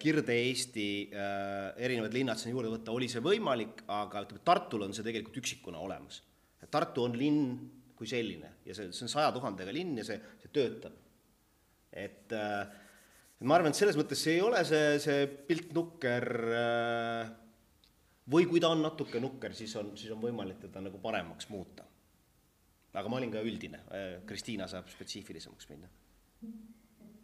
Kirde-Eesti 0.00 0.86
äh, 1.12 1.74
erinevad 1.84 2.14
linnad 2.16 2.40
sinna 2.40 2.54
juurde 2.54 2.70
võtta, 2.72 2.94
oli 2.96 3.10
see 3.12 3.20
võimalik, 3.20 3.82
aga 3.92 4.22
ütleme, 4.24 4.40
Tartul 4.46 4.86
on 4.86 4.94
see 4.96 5.04
tegelikult 5.04 5.36
üksikuna 5.42 5.82
olemas. 5.84 6.22
Tartu 6.72 7.04
on 7.04 7.16
linn 7.18 7.58
kui 7.98 8.08
selline 8.08 8.54
ja 8.64 8.76
see, 8.76 8.88
see 8.96 9.04
on 9.04 9.12
saja 9.12 9.34
tuhandega 9.36 9.74
linn 9.76 10.00
ja 10.00 10.06
see, 10.08 10.16
see 10.40 10.52
töötab. 10.54 10.96
et 11.92 12.32
äh, 12.32 12.72
ma 13.44 13.58
arvan, 13.58 13.74
et 13.74 13.80
selles 13.82 14.00
mõttes 14.00 14.24
see 14.24 14.38
ei 14.38 14.42
ole 14.46 14.64
see, 14.64 14.96
see 15.02 15.28
pilt 15.28 15.74
nukker 15.76 16.28
või 18.32 18.48
kui 18.48 18.64
ta 18.64 18.72
on 18.72 18.80
natuke 18.84 19.20
nukker, 19.20 19.52
siis 19.58 19.76
on, 19.76 19.92
siis 19.98 20.12
on 20.14 20.22
võimalik 20.24 20.60
teda 20.64 20.80
nagu 20.84 21.00
paremaks 21.02 21.50
muuta. 21.52 21.84
aga 22.94 23.08
ma 23.08 23.20
olin 23.20 23.32
ka 23.32 23.44
üldine, 23.44 23.84
Kristiina 24.28 24.68
saab 24.70 24.88
spetsiifilisemaks 24.92 25.68
minna 25.72 25.90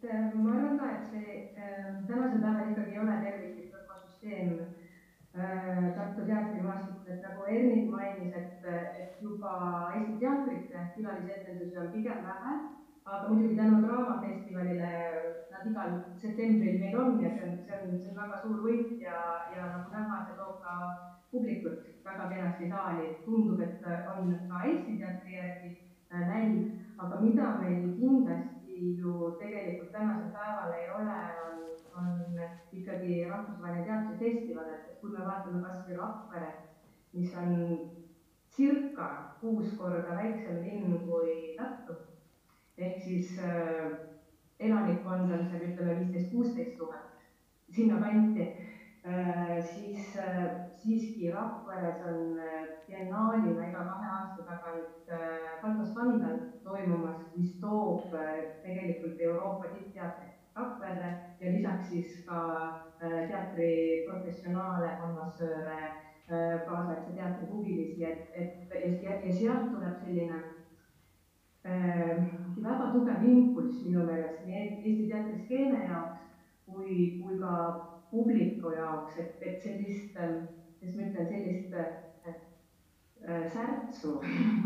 et 0.03 0.09
äh, 0.09 0.33
ma 0.35 0.51
arvan 0.53 0.77
ka, 0.77 0.87
et 0.93 1.05
see 1.09 1.53
äh, 1.57 2.05
tänasel 2.07 2.41
päeval 2.41 2.71
ikkagi 2.71 2.91
ei 2.93 2.99
ole 3.01 3.15
terviklik 3.23 3.73
ökosüsteem 3.73 4.49
äh, 5.33 5.93
Tartu 5.95 6.25
teatrimaastikul, 6.25 7.13
et 7.13 7.23
nagu 7.25 7.45
Ernit 7.49 7.89
mainis, 7.89 8.35
et, 8.37 8.67
et 9.01 9.21
juba 9.21 9.53
Eesti 9.95 10.19
teatrite 10.21 10.83
külalisetendusi 10.95 11.79
on 11.81 11.89
pigem 11.95 12.19
vähe, 12.29 12.53
aga 13.05 13.29
muidugi 13.29 13.57
tänu 13.57 13.81
Draamafestivalile 13.85 14.91
nad 15.51 15.65
igal 15.71 15.95
septembril 16.23 16.77
meil 16.83 16.99
on 17.01 17.17
ja 17.23 17.31
see 17.33 17.47
on, 17.49 17.55
see 17.65 17.79
on, 17.81 17.97
see 17.97 18.11
on 18.11 18.19
väga 18.21 18.41
suur 18.43 18.61
võit 18.67 18.91
ja, 19.01 19.21
ja 19.55 19.71
nagu 19.71 19.95
näha, 19.95 20.19
see 20.27 20.37
toob 20.37 20.59
ka 20.61 20.75
publikut 21.31 21.81
väga 22.05 22.29
kenasti 22.35 22.69
saali, 22.69 23.09
tundub, 23.25 23.65
et 23.65 23.89
on 24.13 24.29
ka 24.51 24.61
Eesti 24.69 24.99
teatri 25.01 25.39
järgi 25.39 25.73
näiv, 26.13 26.61
aga 27.01 27.19
mida 27.25 27.49
meil 27.63 27.89
kindlasti 27.97 28.56
ju 28.77 29.31
tegelikult 29.39 29.91
tänasel 29.91 30.31
päeval 30.31 30.73
ei 30.77 30.89
ole, 30.99 31.17
on, 31.45 31.59
on 31.97 32.39
ikkagi 32.71 33.25
rahvusvaheline 33.29 33.85
teatrifestival, 33.85 34.69
et 34.73 34.99
kui 35.01 35.13
me 35.13 35.25
vaatame 35.25 35.61
kas 35.65 35.85
või 35.87 35.97
Rakveret, 35.97 36.67
mis 37.13 37.33
on 37.41 37.55
circa 38.57 39.07
kuus 39.41 39.73
korda 39.77 40.15
väiksem 40.17 40.61
linn 40.65 40.99
kui 41.05 41.55
Tartu, 41.57 41.97
ehk 42.77 43.01
siis 43.03 43.35
äh, 43.41 43.91
elanikkond 44.59 45.31
on 45.31 45.45
seal 45.49 45.67
ütleme 45.71 45.99
viisteist, 45.99 46.31
kuusteist 46.31 46.77
tuhat, 46.77 47.21
sinnakanti 47.73 48.47
siis 49.61 50.17
äh, 50.19 50.45
siiski 50.75 51.31
Rakveres 51.31 52.01
on 52.05 52.39
äh, 52.39 52.67
biennaalina 52.87 53.67
iga 53.69 53.83
kahe 53.89 54.09
aasta 54.11 54.43
tagant 54.49 55.11
äh, 55.11 55.61
Baltas 55.61 55.95
Vandal 55.95 56.39
toimumas, 56.63 57.21
mis 57.35 57.53
toob 57.61 58.13
äh, 58.13 58.59
tegelikult 58.63 59.21
Euroopa 59.21 59.69
tippteatrit 59.73 60.35
Rakverre 60.55 61.13
ja 61.39 61.51
lisaks 61.51 61.89
siis 61.89 62.25
ka 62.25 62.41
äh, 63.01 63.27
teatri 63.29 63.71
professionaale, 64.09 64.97
konnoissööre 65.01 65.79
kaasaegse 66.27 67.13
teatri 67.15 67.45
huvilisi, 67.47 68.03
et, 68.03 68.33
et 68.35 69.03
ja, 69.03 69.13
ja 69.23 69.33
sealt 69.33 69.69
tuleb 69.71 69.93
selline 70.01 70.41
äh, 71.63 72.25
väga 72.63 72.89
tugev 72.91 73.23
impulss 73.23 73.85
minu 73.85 74.03
meelest 74.09 74.43
nii 74.43 74.65
Eesti 74.65 75.05
teatriskeene 75.07 75.85
jaoks 75.87 76.25
kui, 76.65 77.21
kui 77.21 77.39
ka 77.39 77.53
publiku 78.11 78.73
jaoks, 78.75 79.17
et, 79.19 79.41
et 79.41 79.61
sellist, 79.63 80.17
kuidas 80.17 80.95
ma 80.95 81.07
ütlen, 81.07 81.29
sellist 81.31 81.73
äh, 81.73 83.47
särtsu 83.53 84.17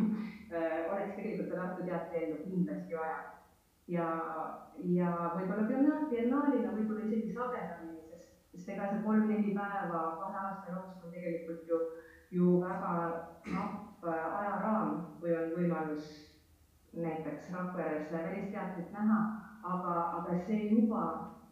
oleks 0.91 1.15
tegelikult 1.15 1.49
ka 1.49 1.61
Tartu 1.61 1.87
teatri 1.87 2.25
ellu 2.25 2.41
kindlasti 2.43 2.99
vaja. 2.99 3.19
ja, 3.87 4.07
ja 4.97 5.11
võib-olla 5.37 5.67
biennaalina 6.11 6.75
võib-olla 6.75 7.07
isegi 7.07 7.33
sagedamini 7.33 8.01
sest 8.51 8.69
ega 8.73 8.87
see 8.91 9.03
kolm-neli 9.05 9.53
päeva 9.55 10.01
kahe 10.21 10.39
aasta 10.39 10.73
jooksul 10.75 11.07
on 11.07 11.13
tegelikult 11.15 11.69
ju, 11.69 11.77
ju 12.35 12.57
väga 12.63 12.95
napp 13.53 14.05
äh, 14.05 14.25
ajaraam, 14.39 14.91
kui 15.19 15.35
on 15.35 15.53
võimalus 15.55 16.09
näiteks 16.93 17.51
Rakveres 17.55 18.11
välisteatrit 18.11 18.91
näha, 18.91 19.19
aga, 19.63 19.93
aga 20.19 20.39
see 20.47 20.67
juba 20.73 21.03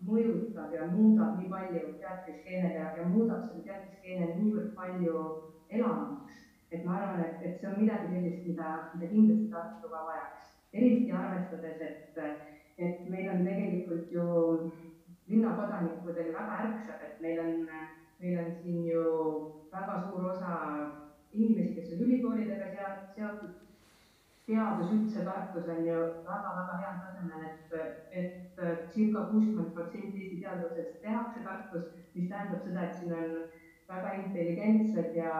mõjutab 0.08 0.74
ja 0.74 0.88
muudab 0.92 1.40
nii 1.40 1.50
palju 1.52 1.94
teatriskeene 2.02 2.74
ja, 2.76 2.92
ja 2.98 3.08
muudab 3.08 3.44
selle 3.48 3.66
teatriskeene 3.68 4.30
niivõrd 4.38 4.72
palju 4.78 5.24
elavamaks, 5.70 6.46
et 6.72 6.86
ma 6.86 6.96
arvan, 7.00 7.24
et, 7.26 7.42
et 7.46 7.60
see 7.60 7.70
on 7.70 7.82
midagi 7.82 8.14
sellist, 8.14 8.46
mida, 8.48 8.70
mida 8.94 9.12
kindlasti 9.12 9.50
Tartu 9.54 9.92
ka 9.92 10.06
vajaks. 10.08 10.56
eriti 10.74 11.12
arvestades, 11.12 11.80
et, 11.82 12.18
et 12.78 13.06
meil 13.10 13.30
on 13.32 13.46
tegelikult 13.46 14.12
ju 14.14 14.26
linnakodanikud 15.30 16.18
oli 16.18 16.34
väga 16.34 16.60
ärksad, 16.66 17.02
et 17.08 17.22
meil 17.22 17.40
on, 17.40 17.66
meil 18.20 18.40
on 18.44 18.52
siin 18.62 18.86
ju 18.86 19.04
väga 19.72 19.98
suur 20.06 20.30
osa 20.32 20.54
inimesi, 21.34 21.76
kes 21.76 21.94
on 21.94 22.06
ülikoolidega 22.06 22.94
seotud. 23.16 23.69
Teadus 24.50 24.92
üldse 24.96 25.24
Tartus 25.26 25.68
on 25.70 25.86
ju 25.86 25.98
väga-väga 26.26 26.78
heal 26.82 26.98
tasemel, 27.04 27.46
et, 27.50 27.74
et 28.22 28.62
circa 28.94 29.28
kuuskümmend 29.30 29.74
protsenti 29.78 30.24
Eesti 30.24 30.42
teadusest 30.44 31.00
tehakse 31.04 31.44
Tartus, 31.46 31.90
mis 32.16 32.30
tähendab 32.32 32.66
seda, 32.66 32.88
et 32.88 32.98
siin 32.98 33.14
on 33.14 33.36
väga 33.90 34.14
intelligentsed 34.24 35.16
ja, 35.18 35.34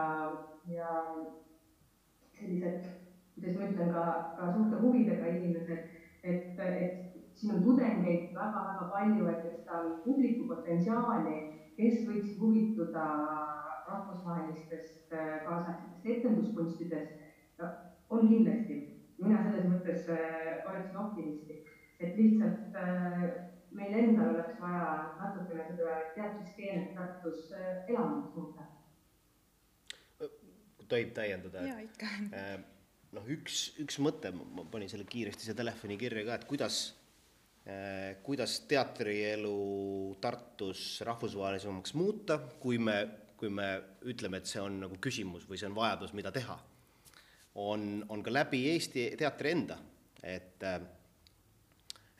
ja 0.70 0.90
sellised, 2.38 2.86
kuidas 3.34 3.56
ma 3.58 3.66
ütlen, 3.66 3.94
ka, 3.96 4.04
ka 4.38 4.52
suurte 4.54 4.82
huvidega 4.84 5.32
inimesed, 5.38 5.96
et, 6.22 6.58
et 6.58 7.18
siin 7.34 7.56
on 7.56 7.64
tudengeid 7.66 8.30
väga-väga 8.36 8.90
palju, 8.94 9.26
et 9.32 9.48
seda 9.56 9.82
publiku 10.04 10.46
potentsiaali, 10.52 11.36
kes 11.78 12.04
võiks 12.06 12.38
huvituda 12.38 13.08
rahvusvahelistest 13.90 15.10
kaasaegsetest 15.10 16.06
etenduskunstidest, 16.14 17.18
on 18.10 18.28
kindlasti. 18.28 18.89
Äh, 20.14 20.66
oleksin 20.70 20.98
optimistlik, 21.00 21.70
et 22.00 22.18
lihtsalt 22.18 22.76
äh, 22.80 23.24
meil 23.76 23.96
endal 24.02 24.34
oleks 24.34 24.58
vaja 24.62 24.90
natukene 25.20 25.66
seda 25.70 25.96
teatriskeelet 26.16 26.92
Tartus 26.96 27.50
elavamaks 27.54 28.36
muuta. 28.36 28.68
tohib 30.90 31.12
täiendada? 31.14 31.62
jaa, 31.62 31.82
ikka. 31.86 32.06
noh, 33.14 33.28
üks, 33.30 33.60
üks 33.82 34.00
mõte, 34.02 34.32
ma 34.34 34.64
panin 34.72 34.90
selle 34.90 35.06
kiiresti 35.06 35.46
siia 35.46 35.58
telefoni 35.58 35.98
kirja 36.00 36.24
ka, 36.26 36.40
et 36.40 36.48
kuidas 36.50 36.80
Äh, 37.68 38.16
kuidas 38.22 38.60
teatrielu 38.60 40.16
Tartus 40.20 41.00
rahvusvahelisemaks 41.04 41.92
muuta, 41.94 42.38
kui 42.60 42.78
me, 42.78 42.94
kui 43.36 43.50
me 43.52 43.66
ütleme, 44.08 44.40
et 44.40 44.48
see 44.48 44.62
on 44.62 44.78
nagu 44.80 44.96
küsimus 44.96 45.44
või 45.48 45.60
see 45.60 45.68
on 45.68 45.76
vajadus, 45.76 46.14
mida 46.16 46.32
teha, 46.32 46.56
on, 47.60 47.84
on 48.08 48.24
ka 48.24 48.32
läbi 48.32 48.62
Eesti 48.72 49.10
teatri 49.20 49.52
enda, 49.52 49.76
et 50.22 50.64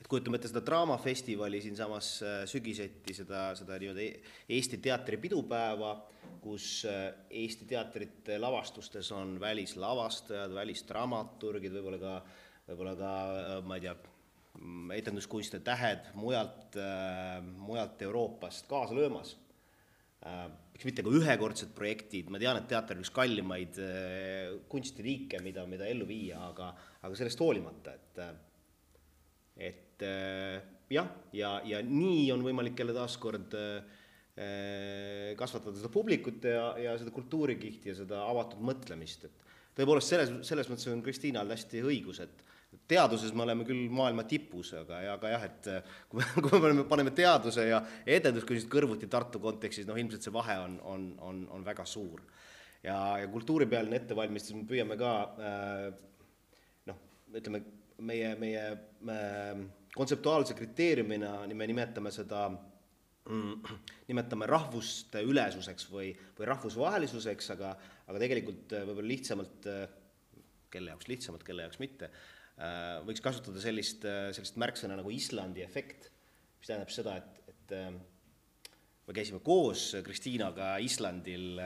et 0.01 0.07
kujutame 0.09 0.39
ette 0.39 0.49
seda 0.49 0.63
Draamafestivali 0.65 1.61
siinsamas 1.61 2.13
äh, 2.25 2.37
sügiseti, 2.49 3.13
seda, 3.13 3.51
seda 3.55 3.77
nii-öelda 3.81 4.07
Eesti 4.49 4.79
teatri 4.81 5.19
pidupäeva, 5.21 5.91
kus 6.41 6.85
äh, 6.89 7.11
Eesti 7.29 7.67
teatrite 7.69 8.39
lavastustes 8.41 9.11
on 9.15 9.37
välislavastajad, 9.39 10.55
välisdramaturgid, 10.57 11.77
võib-olla 11.77 12.01
ka, 12.01 12.15
võib-olla 12.71 12.95
ka 12.97 13.11
ma 13.67 13.77
ei 13.77 13.85
tea, 13.85 13.95
Mm, 14.59 14.91
etenduskunstide 14.91 15.63
tähed 15.63 16.09
mujalt, 16.19 16.75
äh, 16.75 17.39
mujalt 17.41 18.01
Euroopast 18.01 18.67
kaasa 18.67 18.95
löömas. 18.95 19.37
Äh, 20.81 20.85
miks 20.85 20.87
mitte 20.89 21.03
ka 21.05 21.13
ühekordsed 21.13 21.73
projektid, 21.77 22.29
ma 22.33 22.39
tean, 22.41 22.57
et 22.57 22.67
teater 22.69 22.97
on 22.97 23.03
üks 23.03 23.13
kallimaid 23.13 23.77
äh, 23.77 24.55
kunstiliike, 24.69 25.41
mida, 25.43 25.65
mida 25.69 25.85
ellu 25.85 26.07
viia, 26.09 26.39
aga, 26.49 26.71
aga 27.01 27.17
sellest 27.17 27.41
hoolimata, 27.41 27.93
et 27.93 28.21
et 29.61 30.03
jah, 30.89 31.09
ja, 31.35 31.59
ja 31.67 31.81
nii 31.85 32.31
on 32.33 32.41
võimalik 32.41 32.79
jälle 32.79 32.95
taaskord 32.95 33.53
kasvatada 35.37 35.75
seda 35.75 35.91
publikut 35.91 36.47
ja, 36.47 36.71
ja 36.81 36.95
seda 36.97 37.11
kultuurikihti 37.13 37.91
ja 37.91 37.95
seda 37.99 38.23
avatud 38.25 38.63
mõtlemist, 38.65 39.27
et 39.27 39.43
tõepoolest 39.77 40.15
selles, 40.15 40.31
selles 40.47 40.71
mõttes 40.71 40.87
on 40.89 41.03
Kristiinal 41.05 41.51
hästi 41.53 41.83
õigus, 41.85 42.23
et 42.23 42.41
teaduses 42.91 43.33
me 43.35 43.43
oleme 43.45 43.65
küll 43.67 43.89
maailma 43.91 44.23
tipus, 44.27 44.71
aga, 44.79 45.01
aga 45.13 45.31
jah, 45.33 45.43
et 45.47 45.67
äh, 45.71 45.97
kui 46.11 46.23
kui 46.43 46.51
me 46.53 46.61
paneme, 46.63 46.85
paneme 46.87 47.13
teaduse 47.15 47.67
ja 47.67 47.81
edenduskunstid 48.05 48.71
kõrvuti 48.71 49.09
Tartu 49.11 49.41
kontekstis, 49.43 49.87
noh 49.87 49.99
ilmselt 49.99 50.23
see 50.23 50.33
vahe 50.35 50.57
on, 50.63 50.77
on, 50.87 51.09
on, 51.27 51.43
on 51.57 51.67
väga 51.67 51.85
suur. 51.89 52.23
ja, 52.83 52.97
ja 53.21 53.27
kultuuripealine 53.31 53.99
ettevalmistus, 53.99 54.55
me 54.55 54.65
püüame 54.69 54.97
ka 54.99 55.13
äh, 55.49 55.85
noh, 56.89 57.05
ütleme 57.35 57.63
meie, 58.07 58.33
meie 58.39 58.65
äh, 58.71 59.63
kontseptuaalse 59.95 60.55
kriteeriumina 60.57 61.41
me 61.51 61.67
nimetame 61.67 62.11
seda 62.15 62.47
mm, 62.49 63.71
nimetame 64.09 64.47
rahvuste 64.47 65.25
ülesuseks 65.27 65.91
või, 65.91 66.13
või 66.39 66.53
rahvusvahelisuseks, 66.53 67.55
aga, 67.57 67.75
aga 68.07 68.27
tegelikult 68.27 68.77
äh, 68.79 68.87
võib-olla 68.87 69.11
lihtsamalt, 69.11 69.73
kelle 70.71 70.93
jaoks 70.93 71.11
lihtsamalt, 71.11 71.43
kelle 71.43 71.67
jaoks 71.67 71.83
mitte 71.83 72.07
Äh, 72.07 72.30
võiks 73.07 73.23
kasutada 73.23 73.61
sellist, 73.63 74.05
äh, 74.05 74.31
sellist 74.35 74.57
märksõna 74.61 74.97
nagu 74.99 75.11
Islandi 75.13 75.63
efekt, 75.65 76.09
mis 76.59 76.69
tähendab 76.69 76.91
seda, 76.93 77.17
et, 77.21 77.53
et 77.53 77.75
äh, 77.77 77.91
me 79.07 79.15
käisime 79.17 79.41
koos 79.43 79.91
Kristiinaga 80.05 80.75
Islandil, 80.83 81.59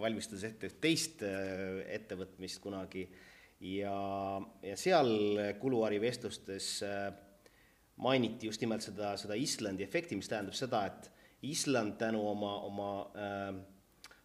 valmistades 0.00 0.44
ette 0.46 0.70
üht 0.70 0.78
teist 0.80 1.24
ettevõtmist 1.24 2.62
kunagi. 2.64 3.02
Ja, 3.58 3.96
ja 4.62 4.76
seal 4.78 5.10
kuluaari 5.58 5.98
vestlustes 6.00 6.76
mainiti 7.98 8.46
just 8.46 8.62
nimelt 8.62 8.84
seda, 8.84 9.16
seda 9.20 9.36
Islandi 9.38 9.84
efekti, 9.84 10.16
mis 10.16 10.30
tähendab 10.30 10.56
seda, 10.56 10.84
et 10.86 11.10
Island 11.46 11.98
tänu 12.00 12.22
oma, 12.30 12.54
oma 12.66 12.90
äh, 13.14 13.58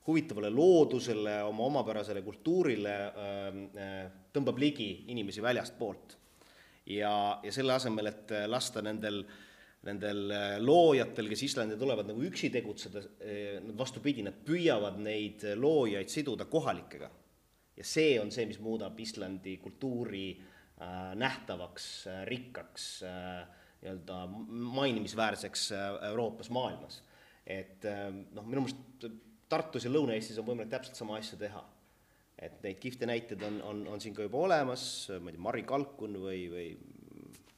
huvitavale 0.07 0.49
loodusele, 0.49 1.37
oma 1.43 1.63
omapärasele 1.69 2.21
kultuurile 2.25 2.93
ähm, 3.07 3.63
äh, 3.79 4.03
tõmbab 4.35 4.59
ligi 4.59 4.89
inimesi 5.13 5.41
väljastpoolt. 5.43 6.17
ja, 6.91 7.39
ja 7.43 7.51
selle 7.51 7.73
asemel, 7.73 8.11
et 8.11 8.33
lasta 8.47 8.83
nendel, 8.83 9.21
nendel 9.87 10.23
äh, 10.31 10.57
loojatel, 10.59 11.29
kes 11.31 11.45
Islandi 11.47 11.79
tulevad, 11.79 12.09
nagu 12.11 12.23
üksi 12.27 12.51
tegutseda, 12.51 13.03
äh, 13.23 13.59
vastupidi, 13.77 14.25
nad 14.27 14.43
püüavad 14.45 14.99
neid 14.99 15.45
loojaid 15.55 16.11
siduda 16.11 16.45
kohalikega. 16.51 17.09
ja 17.77 17.83
see 17.87 18.19
on 18.21 18.31
see, 18.31 18.45
mis 18.45 18.59
muudab 18.59 18.99
Islandi 18.99 19.57
kultuuri 19.63 20.27
äh, 20.35 21.13
nähtavaks 21.15 22.07
äh,, 22.07 22.23
rikkaks 22.27 23.03
äh,, 23.07 23.43
nii-öelda 23.83 24.27
mainimisväärseks 24.75 25.71
äh, 25.71 26.09
Euroopas, 26.09 26.49
maailmas. 26.49 27.03
et 27.47 27.83
noh, 28.31 28.45
minu 28.47 28.61
meelest 28.63 29.07
Tartus 29.49 29.86
ja 29.86 29.91
Lõuna-Eestis 29.91 30.39
on 30.41 30.47
võimalik 30.47 30.71
täpselt 30.71 30.99
sama 30.99 31.17
asja 31.19 31.39
teha. 31.39 31.63
et 32.43 32.63
neid 32.63 32.79
kihvte 32.82 33.06
näiteid 33.08 33.43
on, 33.45 33.60
on, 33.62 33.84
on 33.93 34.01
siin 34.01 34.15
ka 34.15 34.25
juba 34.25 34.39
olemas, 34.41 34.84
ma 35.21 35.29
ei 35.29 35.36
tea, 35.36 35.43
Mari 35.45 35.62
Kalkun 35.63 36.17
või, 36.19 36.39
või, 36.51 36.65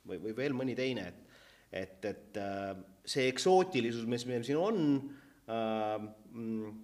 või, 0.06 0.20
või 0.28 0.34
veel 0.38 0.54
mõni 0.54 0.76
teine, 0.78 1.08
et 1.08 1.26
et, 1.76 2.06
et 2.06 2.38
äh, 2.40 2.76
see 3.06 3.28
eksootilisus, 3.30 4.06
mis 4.10 4.26
meil 4.30 4.44
siin 4.48 4.60
on 4.60 4.78
äh,, 5.50 5.96
mm, 6.32 6.76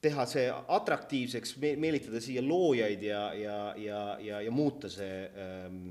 teha 0.00 0.26
see 0.28 0.46
atraktiivseks, 0.50 1.56
meelitada 1.60 2.20
siia 2.24 2.42
loojaid 2.44 3.02
ja, 3.04 3.22
ja, 3.36 3.58
ja, 3.76 4.02
ja, 4.24 4.40
ja 4.46 4.52
muuta 4.52 4.88
see, 4.92 5.24
ähm, 5.36 5.90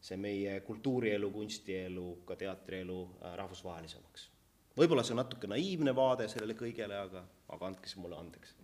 see 0.00 0.18
meie 0.20 0.60
kultuurielu, 0.66 1.30
kunstielu, 1.34 2.08
ka 2.26 2.38
teatrielu 2.38 3.00
äh, 3.04 3.34
rahvusvahelisemaks. 3.42 4.28
Võib-olla 4.78 5.04
see 5.06 5.16
on 5.16 5.22
natuke 5.22 5.50
naiivne 5.50 5.94
vaade 5.96 6.28
sellele 6.30 6.56
kõigele, 6.58 6.96
aga, 7.08 7.24
aga 7.54 7.70
andke 7.70 7.90
see 7.90 8.02
mulle 8.02 8.18
andeks. 8.20 8.56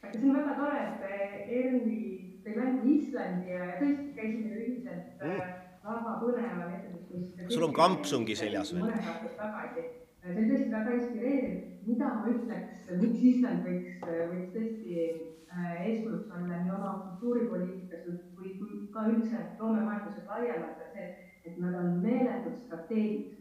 see 0.00 0.24
on 0.24 0.34
väga 0.40 0.58
tore, 0.58 0.82
et 0.88 1.54
Erni 1.60 2.00
tõi 2.44 2.58
mängu 2.58 2.92
Islandi 2.96 3.54
ja 3.54 3.70
tõesti 3.78 4.10
käisime 4.16 4.60
ühiselt 4.64 5.22
äh, 5.22 5.32
mm. 5.32 5.56
väga 5.86 6.18
põneval 6.24 6.76
etenduskunstide 6.80 7.48
sul 7.54 7.70
on 7.70 7.76
kampsungi 7.76 8.36
seljas 8.38 8.74
veel? 8.74 8.86
mõned 8.86 9.10
aastad 9.14 9.40
tagasi 9.40 9.88
see 10.22 10.34
oli 10.34 10.48
tõesti 10.50 10.70
väga 10.72 10.94
inspireeriv, 10.98 11.58
mida 11.86 12.12
ma 12.18 12.30
ütleks, 12.32 12.84
miks 13.00 13.24
Island 13.30 13.66
võiks, 13.66 13.98
võiks 14.02 14.52
tõesti 14.54 14.96
äh, 14.98 15.86
eeskujuks 15.86 16.32
olla 16.34 16.60
nii 16.62 16.74
oma 16.74 16.92
kultuuripoliitikas 17.04 18.06
või, 18.36 18.54
kui 18.58 18.82
ka 18.94 19.06
üldse 19.12 19.44
loomemajanduses 19.60 20.28
laiemalt, 20.28 20.82
on 20.84 20.94
see, 20.96 21.08
et 21.48 21.58
nad 21.62 21.78
on 21.78 21.98
meeletud 22.04 22.58
strateegid. 22.64 23.36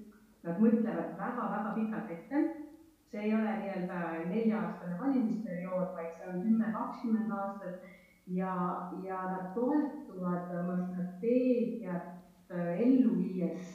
Nad 0.48 0.62
mõtlevad 0.64 1.18
väga-väga 1.20 1.76
pikalt 1.76 2.12
ette. 2.16 2.42
see 3.08 3.22
ei 3.24 3.34
ole 3.36 3.52
nii-öelda 3.60 3.98
nelja-aastane 4.28 4.98
valimisperiood, 5.00 5.94
vaid 5.96 6.10
see 6.16 6.28
on 6.28 6.42
kümme, 6.44 6.72
kakskümmend 6.74 7.32
aastat 7.32 7.86
ja, 8.28 8.54
ja 9.04 9.20
nad 9.32 9.54
toetuvad 9.56 10.52
oma 10.60 10.76
strateegiat 10.90 12.10
äh, 12.52 12.82
ellu 12.84 13.14
viies 13.16 13.70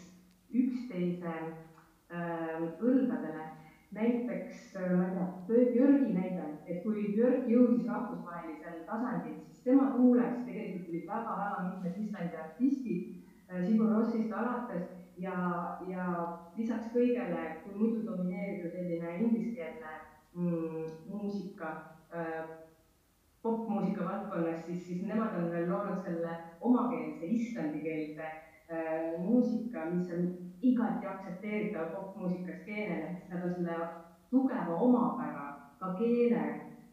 üksteise 0.53 1.33
äh, 1.33 2.61
õlgadele. 2.81 3.49
näiteks, 3.93 4.77
äh, 4.77 4.93
ma 4.97 5.09
ei 5.09 5.17
tea, 5.17 5.65
Björgi 5.73 6.13
näide, 6.13 6.45
et 6.67 6.83
kui 6.85 7.09
Björk 7.17 7.49
jõudis 7.49 7.89
rahvusvahelisel 7.89 8.85
tasandil, 8.89 9.41
siis 9.49 9.65
tema 9.65 9.91
tuules 9.97 10.41
tegelikult 10.47 10.87
tulid 10.89 11.09
väga-väga 11.09 11.65
mitmed 11.69 12.01
Islandi 12.05 12.43
artistid 12.45 13.17
äh,, 13.49 13.65
Sigur 13.65 13.93
Rossist 13.93 14.33
alates 14.33 15.02
ja, 15.23 15.37
ja 15.89 16.07
lisaks 16.57 16.93
kõigele, 16.95 17.45
kui 17.65 17.79
muidu 17.79 18.05
domineerib 18.07 18.67
ju 18.67 18.73
selline 18.75 19.17
ingliskeelne 19.21 19.95
mm, 20.35 20.93
muusika 21.09 21.73
äh,, 22.15 22.45
popmuusika 23.43 24.05
valdkonnas, 24.05 24.65
siis, 24.67 24.87
siis 24.87 25.03
nemad 25.07 25.35
on 25.39 25.51
veel 25.51 25.69
loonud 25.71 26.05
selle 26.05 26.37
omakeelse 26.61 27.27
islandi 27.27 27.83
keelde 27.83 28.29
äh, 28.29 29.19
muusika, 29.19 29.89
mis 29.91 30.13
on 30.15 30.29
igati 30.63 31.07
aktsepteeritav 31.07 31.91
popmuusika 31.97 32.55
skeenele, 32.63 33.11
sest 33.17 33.33
nad 33.35 33.49
on 33.49 33.55
selle 33.59 33.89
tugeva 34.31 34.77
omapära 34.87 35.47
ka 35.81 35.95
keele 35.99 36.43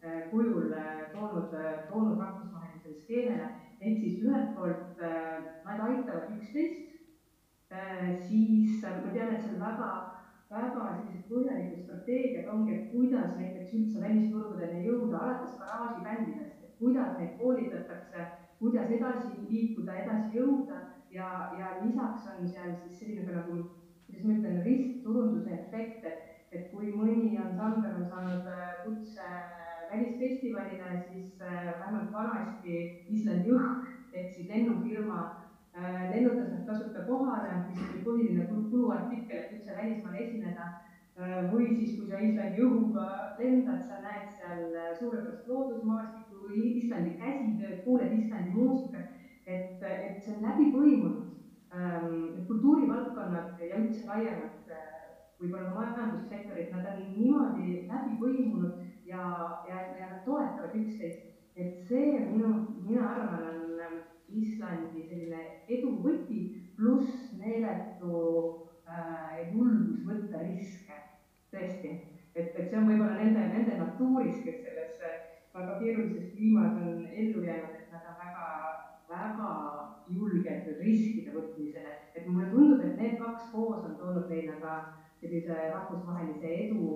äh, 0.02 0.30
kujul 0.30 0.72
äh, 0.72 1.10
toonud, 1.12 1.54
äh, 1.54 1.88
toonud 1.88 2.18
rahvusvahelisele 2.18 3.00
skeenele. 3.02 3.48
ehk 3.80 3.98
siis 3.98 4.18
ühelt 4.20 4.50
poolt 4.56 4.98
nad 5.64 5.78
aitavad 5.80 6.34
üksteist, 6.36 6.89
siis 8.26 8.82
ma 8.82 9.12
tean, 9.12 9.34
et 9.34 9.44
seal 9.44 9.60
väga, 9.60 9.90
väga 10.50 10.86
sellised 10.96 11.26
põhjalikud 11.30 11.84
strateegiad 11.84 12.48
ongi, 12.50 12.74
et 12.74 12.88
kuidas 12.92 13.36
näiteks 13.38 13.74
üldse 13.78 14.00
välisturgudeni 14.02 14.86
jõuda, 14.86 15.20
alates 15.20 15.58
garaažibändidest, 15.60 16.64
et 16.64 16.78
kuidas 16.80 17.18
neid 17.18 17.36
koolitatakse, 17.38 18.26
kuidas 18.58 18.90
edasi 18.96 19.36
liikuda, 19.50 20.00
edasi 20.04 20.38
jõuda. 20.38 20.86
Ja, 21.10 21.28
ja 21.58 21.72
lisaks 21.82 22.26
on 22.30 22.46
seal 22.46 22.74
siis 22.84 23.00
selline 23.00 23.32
nagu, 23.34 23.56
kuidas 24.06 24.26
ma 24.26 24.34
ütlen, 24.36 24.60
ristturunduse 24.66 25.56
efekt, 25.56 26.04
et, 26.06 26.28
et 26.54 26.68
kui 26.70 26.92
mõni 26.94 27.32
ansambel 27.38 27.96
on 27.98 28.06
saanud 28.10 28.46
äh, 28.46 28.68
kutse 28.84 29.26
äh, 29.26 29.88
välisfestivalile, 29.90 31.00
siis 31.08 31.40
äh, 31.42 31.72
vähemalt 31.80 32.12
vanasti 32.14 32.76
Islandi 33.10 33.54
õhk 33.56 33.90
ehk 34.12 34.34
siis 34.34 34.48
lennufirma 34.50 35.24
lennutas 35.80 36.50
nad 36.50 36.64
tasuta 36.66 37.04
kohale, 37.08 37.54
mis 37.68 37.82
oli 37.88 38.02
põhiline 38.04 38.46
kuluartikkel, 38.48 39.38
et 39.38 39.52
üldse 39.58 39.76
välismaal 39.76 40.22
esineda. 40.26 40.70
või 41.52 41.66
siis, 41.76 41.98
kui 41.98 42.06
sa 42.08 42.16
Islandi 42.16 42.62
õhuga 42.64 43.06
lendad, 43.38 43.82
sa 43.84 43.98
näed 44.00 44.30
seal 44.38 44.62
suurepärast 44.98 45.48
loodusmaastikku, 45.48 46.52
Islandi 46.54 47.10
käsitööd, 47.20 47.82
kuuled 47.84 48.14
Islandi 48.16 48.54
muusikat 48.54 49.10
et, 49.50 49.82
et 49.82 50.22
see 50.22 50.36
on 50.36 50.44
läbi 50.44 50.68
põimunud 50.74 51.74
ähm,, 51.74 52.44
kultuurivaldkonnad 52.48 53.62
ja 53.62 53.80
üldse 53.80 54.06
laiemalt 54.08 54.70
äh, 54.74 54.86
võib-olla 55.40 55.72
majandussektorid, 55.74 56.70
nad 56.74 56.88
on 56.92 57.02
niimoodi 57.16 57.80
läbi 57.88 58.18
põimunud 58.20 58.82
ja, 59.08 59.24
ja, 59.68 59.82
ja 59.98 60.12
nad 60.12 60.22
toetavad 60.26 60.76
üksteist. 60.82 61.26
et 61.56 61.80
see 61.88 62.20
minu, 62.30 62.50
mina 62.86 63.08
arvan, 63.08 63.46
on 63.48 63.69
Islandi 64.36 65.06
selline 65.08 65.42
edu 65.68 65.96
võti, 66.04 66.40
pluss 66.76 67.32
meeletu 67.38 68.20
äh, 68.88 69.50
julgus 69.54 70.04
võtta 70.06 70.44
riske, 70.44 71.00
tõesti. 71.50 71.96
et, 72.34 72.54
et 72.54 72.68
see 72.68 72.78
on 72.78 72.88
võib-olla 72.90 73.18
nende, 73.18 73.46
nende 73.54 73.80
natuuris, 73.80 74.42
kes 74.44 74.62
selles 74.66 75.00
väga 75.54 75.78
keerulises 75.80 76.30
kliimas 76.34 76.78
on 76.78 77.06
ellu 77.10 77.42
jäänud, 77.44 77.74
et 77.80 77.92
nad 77.92 78.06
on 78.06 78.18
väga 78.22 78.46
väga 79.10 79.50
julged 80.14 80.68
riskide 80.78 81.34
võtmisele, 81.34 81.94
et 82.14 82.26
mulle 82.28 82.46
tundub, 82.52 82.84
et 82.86 82.96
need 83.00 83.18
kaks 83.18 83.50
koos 83.50 83.82
on 83.88 83.96
toonud 83.98 84.30
meile 84.30 84.54
ka 84.62 84.76
sellise 85.20 85.56
rahvusvahelise 85.74 86.52
edu 86.66 86.86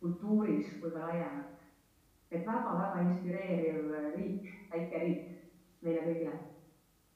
kultuuris 0.00 0.76
kui 0.80 0.92
ka 0.92 1.06
laiemalt. 1.06 1.56
et 2.30 2.46
väga-väga 2.46 3.00
inspireeriv 3.08 3.88
riik, 4.14 4.50
väike 4.70 4.98
riik 5.04 5.24
meile 5.82 6.04
kõigile 6.04 6.49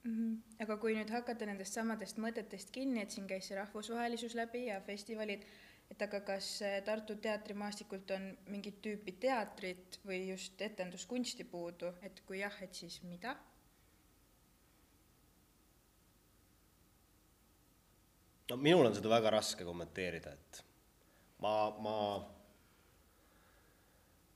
mm. 0.05 0.15
-hmm. 0.15 0.63
aga 0.63 0.77
kui 0.77 0.95
nüüd 0.95 1.11
hakata 1.11 1.45
nendest 1.45 1.73
samadest 1.73 2.19
mõtetest 2.21 2.71
kinni, 2.71 3.01
et 3.01 3.11
siin 3.11 3.27
käis 3.27 3.47
see 3.49 3.57
rahvusvahelisus 3.57 4.35
läbi 4.35 4.65
ja 4.67 4.81
festivalid, 4.81 5.45
et 5.91 6.01
aga 6.01 6.21
kas 6.25 6.59
Tartu 6.85 7.15
teatrimaastikult 7.15 8.11
on 8.11 8.29
mingit 8.49 8.81
tüüpi 8.81 9.17
teatrit 9.19 9.99
või 10.05 10.27
just 10.29 10.61
etenduskunsti 10.61 11.43
puudu, 11.43 11.93
et 12.01 12.21
kui 12.25 12.39
jah, 12.39 12.61
et 12.61 12.73
siis 12.73 13.01
mida? 13.03 13.35
no 18.49 18.57
minul 18.61 18.85
on 18.85 18.95
seda 18.95 19.09
väga 19.09 19.29
raske 19.33 19.65
kommenteerida, 19.65 20.33
et 20.33 20.63
ma, 21.41 21.53
ma 21.81 21.95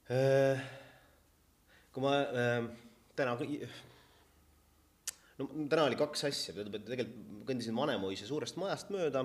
äh, 0.10 0.64
kui 1.94 2.04
ma 2.04 2.16
äh, 2.26 2.70
täna, 3.16 3.36
no 5.40 5.48
täna 5.72 5.88
oli 5.88 5.98
kaks 6.00 6.26
asja, 6.30 6.56
tegelikult 6.56 7.46
kõndisin 7.50 7.78
Vanemuise 7.78 8.28
suurest 8.30 8.60
majast 8.62 8.92
mööda, 8.94 9.24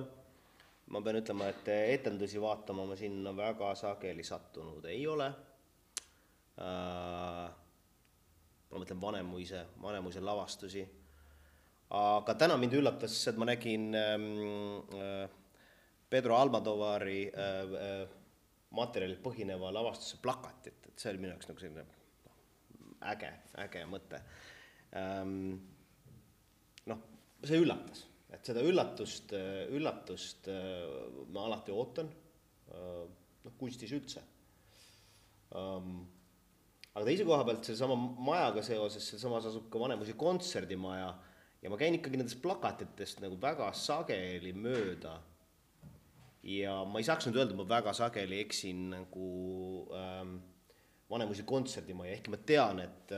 ma 0.95 1.03
pean 1.05 1.19
ütlema, 1.21 1.51
et 1.53 1.69
etendusi 1.75 2.41
vaatama 2.41 2.87
ma 2.89 2.97
sinna 2.97 3.35
väga 3.37 3.75
sageli 3.77 4.25
sattunud 4.25 4.87
ei 4.89 5.05
ole. 5.11 5.29
Äh,, 6.55 7.47
ma 8.71 8.81
mõtlen 8.81 9.01
Vanemuise, 9.03 9.65
Vanemuise 9.83 10.23
lavastusi. 10.25 10.85
Aga 11.95 12.35
täna 12.41 12.57
mind 12.59 12.79
üllatas, 12.79 13.17
et 13.29 13.37
ma 13.39 13.47
nägin 13.51 13.91
ähm, 13.99 14.31
äh, 14.97 15.27
Pedro 16.11 16.39
Almodovari 16.41 17.21
äh, 17.29 17.77
äh, 17.83 18.17
materjalil 18.75 19.21
põhineva 19.23 19.71
lavastuse 19.75 20.19
plakatit, 20.23 20.89
et 20.89 20.99
see 20.99 21.13
oli 21.13 21.23
minu 21.23 21.35
jaoks 21.35 21.51
nagu 21.51 21.63
selline 21.63 21.85
äge, 23.13 23.31
äge 23.67 23.85
mõte. 23.91 24.25
Ähm,. 24.97 25.74
See 27.43 27.59
üllatas, 27.61 28.05
et 28.33 28.47
seda 28.47 28.63
üllatust, 28.65 29.35
üllatust 29.75 30.49
ma 31.35 31.49
alati 31.49 31.75
ootan, 31.75 32.09
noh, 32.71 33.57
kunstis 33.59 33.93
üldse 33.97 34.23
um, 35.55 36.03
aga 36.95 37.05
teise 37.09 37.27
koha 37.27 37.45
pealt 37.47 37.67
sellesama 37.67 37.97
majaga 37.99 38.65
seoses, 38.67 39.07
sealsamas 39.11 39.49
asub 39.51 39.69
ka 39.73 39.81
Vanemuise 39.83 40.17
kontserdimaja 40.19 41.11
ja 41.63 41.73
ma 41.73 41.79
käin 41.81 41.97
ikkagi 41.99 42.21
nendest 42.21 42.43
plakatitest 42.45 43.23
nagu 43.25 43.39
väga 43.41 43.71
sageli 43.77 44.53
mööda. 44.57 45.19
ja 46.45 46.83
ma 46.85 47.01
ei 47.01 47.07
saaks 47.07 47.27
nüüd 47.29 47.39
öelda, 47.41 47.57
ma 47.57 47.65
väga 47.69 47.95
sageli 47.97 48.41
eksin 48.45 48.91
nagu 48.93 49.29
ähm, 49.97 50.37
Vanemuise 51.11 51.45
kontserdimaja, 51.49 52.17
ehkki 52.17 52.33
ma 52.33 52.41
tean, 52.49 52.81
et, 52.85 53.13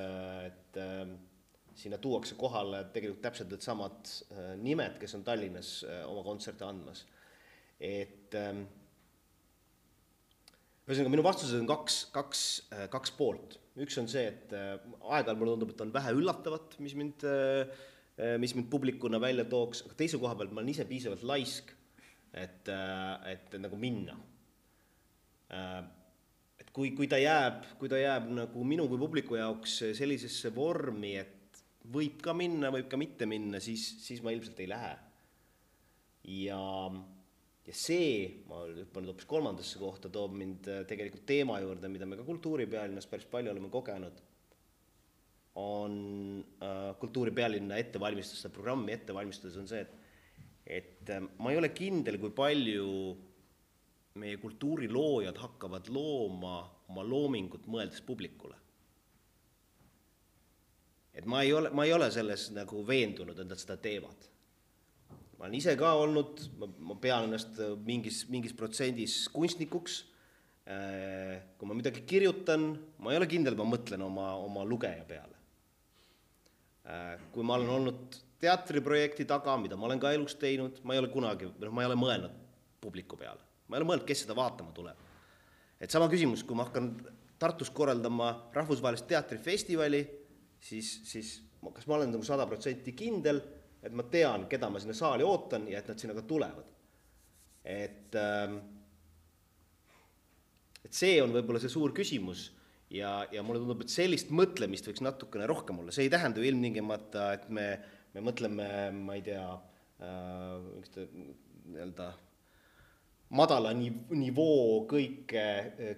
et 0.46 0.78
äh, 0.82 1.10
sinna 1.76 1.98
tuuakse 2.00 2.36
kohale 2.40 2.84
tegelikult 2.94 3.22
täpselt 3.26 3.52
needsamad 3.52 4.08
äh, 4.32 4.54
nimed, 4.60 4.96
kes 5.00 5.14
on 5.18 5.24
Tallinnas 5.26 5.78
äh, 5.84 6.02
oma 6.08 6.24
kontserte 6.24 6.64
andmas. 6.66 7.04
et 7.76 8.32
ähm, 8.38 8.62
ühesõnaga, 10.86 11.12
minu 11.12 11.24
vastused 11.26 11.58
on 11.60 11.68
kaks, 11.68 11.98
kaks, 12.14 12.44
äh, 12.72 12.86
kaks 12.92 13.12
poolt. 13.18 13.58
üks 13.76 13.98
on 14.00 14.08
see, 14.08 14.24
et 14.30 14.54
aeg-ajalt 14.56 15.36
mulle 15.36 15.52
tundub, 15.52 15.74
et 15.74 15.84
on 15.84 15.92
vähe 15.92 16.14
üllatavat, 16.16 16.78
mis 16.80 16.96
mind 16.96 17.26
mis 18.40 18.54
mind 18.56 18.70
publikuna 18.72 19.18
välja 19.20 19.44
tooks, 19.44 19.82
aga 19.84 19.92
teise 19.98 20.16
koha 20.16 20.32
pealt 20.38 20.54
ma 20.56 20.62
olen 20.62 20.70
ise 20.72 20.86
piisavalt 20.88 21.20
laisk, 21.28 21.74
et, 22.32 22.70
et 23.28 23.56
nagu 23.60 23.76
minna. 23.76 24.14
et 26.56 26.70
kui, 26.72 26.94
kui 26.96 27.10
ta 27.12 27.20
jääb, 27.20 27.66
kui 27.76 27.92
ta 27.92 28.00
jääb 28.00 28.30
nagu 28.38 28.64
minu 28.64 28.88
kui 28.88 29.02
publiku 29.02 29.36
jaoks 29.36 29.76
sellisesse 30.00 30.48
vormi, 30.56 31.12
et 31.20 31.35
võib 31.92 32.22
ka 32.24 32.34
minna, 32.36 32.70
võib 32.74 32.88
ka 32.90 32.98
mitte 33.00 33.28
minna, 33.30 33.60
siis, 33.62 33.84
siis 34.04 34.22
ma 34.24 34.32
ilmselt 34.34 34.62
ei 34.62 34.70
lähe. 34.70 34.94
ja 36.36 36.62
ja 37.66 37.74
see, 37.74 38.44
ma 38.46 38.60
hüppan 38.68 39.02
nüüd 39.02 39.10
hoopis 39.10 39.26
kolmandasse 39.26 39.80
kohta, 39.82 40.10
toob 40.12 40.36
mind 40.38 40.68
äh, 40.70 40.84
tegelikult 40.86 41.24
teema 41.26 41.58
juurde, 41.62 41.90
mida 41.90 42.06
me 42.06 42.18
ka 42.18 42.26
kultuuripealinnas 42.26 43.08
päris 43.10 43.26
palju 43.30 43.50
oleme 43.50 43.70
kogenud, 43.72 44.20
on 45.58 45.96
äh, 46.62 46.92
kultuuripealinna 47.00 47.78
ettevalmistus, 47.82 48.42
seda 48.42 48.54
programmi 48.54 48.94
ette 48.94 49.16
valmistades 49.16 49.58
on 49.58 49.70
see, 49.70 49.82
et 49.82 50.04
et 50.78 51.10
äh, 51.14 51.26
ma 51.38 51.52
ei 51.52 51.58
ole 51.58 51.72
kindel, 51.74 52.20
kui 52.22 52.32
palju 52.34 52.86
meie 54.20 54.38
kultuuriloojad 54.42 55.38
hakkavad 55.42 55.90
looma 55.92 56.56
oma 56.90 57.02
loomingut 57.06 57.66
mõeldes 57.70 58.02
publikule. 58.06 58.56
Et 61.16 61.26
ma 61.26 61.42
ei 61.42 61.52
ole, 61.56 61.72
ma 61.72 61.86
ei 61.88 61.92
ole 61.96 62.10
selles 62.12 62.50
nagu 62.52 62.82
veendunud, 62.86 63.38
et 63.38 63.48
nad 63.48 63.60
seda 63.60 63.78
teevad 63.80 64.28
ma 65.36 65.44
olen 65.44 65.56
ise 65.58 65.76
ka 65.78 65.92
olnud, 66.00 66.42
ma, 66.80 66.96
pean 67.00 67.28
ennast 67.28 67.58
äh, 67.60 67.72
mingis, 67.86 68.24
mingis 68.32 68.54
protsendis 68.56 69.24
kunstnikuks. 69.34 70.04
Äh, 70.66 71.36
kui 71.58 71.68
ma 71.68 71.76
midagi 71.78 72.02
kirjutan, 72.08 72.70
ma 73.04 73.12
ei 73.12 73.20
ole 73.20 73.28
kindel, 73.30 73.56
ma 73.58 73.66
mõtlen 73.68 74.02
oma, 74.02 74.32
oma 74.42 74.64
lugeja 74.66 75.04
peale. 75.06 75.36
Äh, 76.86 77.12
kui 77.34 77.46
ma 77.46 77.58
olen 77.58 77.74
olnud 77.76 78.16
teatriprojekti 78.42 79.26
taga, 79.28 79.54
mida 79.60 79.78
ma 79.78 79.88
olen 79.90 80.00
ka 80.02 80.12
elus 80.16 80.36
teinud, 80.40 80.80
ma 80.84 80.96
ei 80.96 81.02
ole 81.02 81.12
kunagi, 81.12 81.50
noh, 81.60 81.74
ma 81.74 81.84
ei 81.84 81.90
ole 81.90 81.98
mõelnud 82.00 82.40
publiku 82.82 83.18
peale, 83.20 83.44
ma 83.68 83.76
ei 83.76 83.82
ole 83.82 83.90
mõelnud, 83.90 84.06
kes 84.08 84.24
seda 84.24 84.36
vaatama 84.36 84.74
tuleb. 84.76 85.04
et 85.80 85.92
sama 85.92 86.08
küsimus, 86.08 86.44
kui 86.44 86.56
ma 86.56 86.64
hakkan 86.68 86.94
Tartus 87.36 87.68
korraldama 87.68 88.30
rahvusvahelist 88.54 89.04
teatrifestivali, 89.10 89.98
siis, 90.66 90.90
siis 91.06 91.36
kas 91.74 91.86
ma 91.88 91.96
olen 91.96 92.12
nagu 92.14 92.26
sada 92.26 92.46
protsenti 92.46 92.92
kindel 92.96 93.40
et 93.86 93.94
ma 93.94 94.06
tean, 94.10 94.46
keda 94.50 94.70
ma 94.72 94.80
sinna 94.82 94.96
saali 94.96 95.26
ootan 95.26 95.68
ja 95.70 95.80
et 95.80 95.90
nad 95.90 96.00
sinna 96.00 96.16
ka 96.16 96.24
tulevad. 96.26 96.72
et, 97.66 98.14
ähm, 98.14 98.58
et 100.86 100.94
see 100.94 101.16
on 101.22 101.32
võib-olla 101.34 101.58
see 101.58 101.72
suur 101.72 101.90
küsimus 101.94 102.44
ja, 102.94 103.24
ja 103.34 103.42
mulle 103.42 103.58
tundub, 103.58 103.82
et 103.82 103.90
sellist 103.90 104.30
mõtlemist 104.30 104.86
võiks 104.86 105.02
natukene 105.02 105.48
rohkem 105.50 105.80
olla, 105.82 105.94
see 105.94 106.06
ei 106.06 106.12
tähenda 106.12 106.38
ju 106.38 106.46
ilmtingimata, 106.46 107.24
et 107.34 107.48
me, 107.50 107.66
me 108.14 108.22
mõtleme, 108.22 108.68
ma 108.94 109.16
ei 109.18 109.24
tea 109.26 109.48
äh,, 109.98 111.02
nii-öelda 111.66 112.12
madala 113.34 113.72
nivoo 113.74 114.84
kõike, 114.86 115.44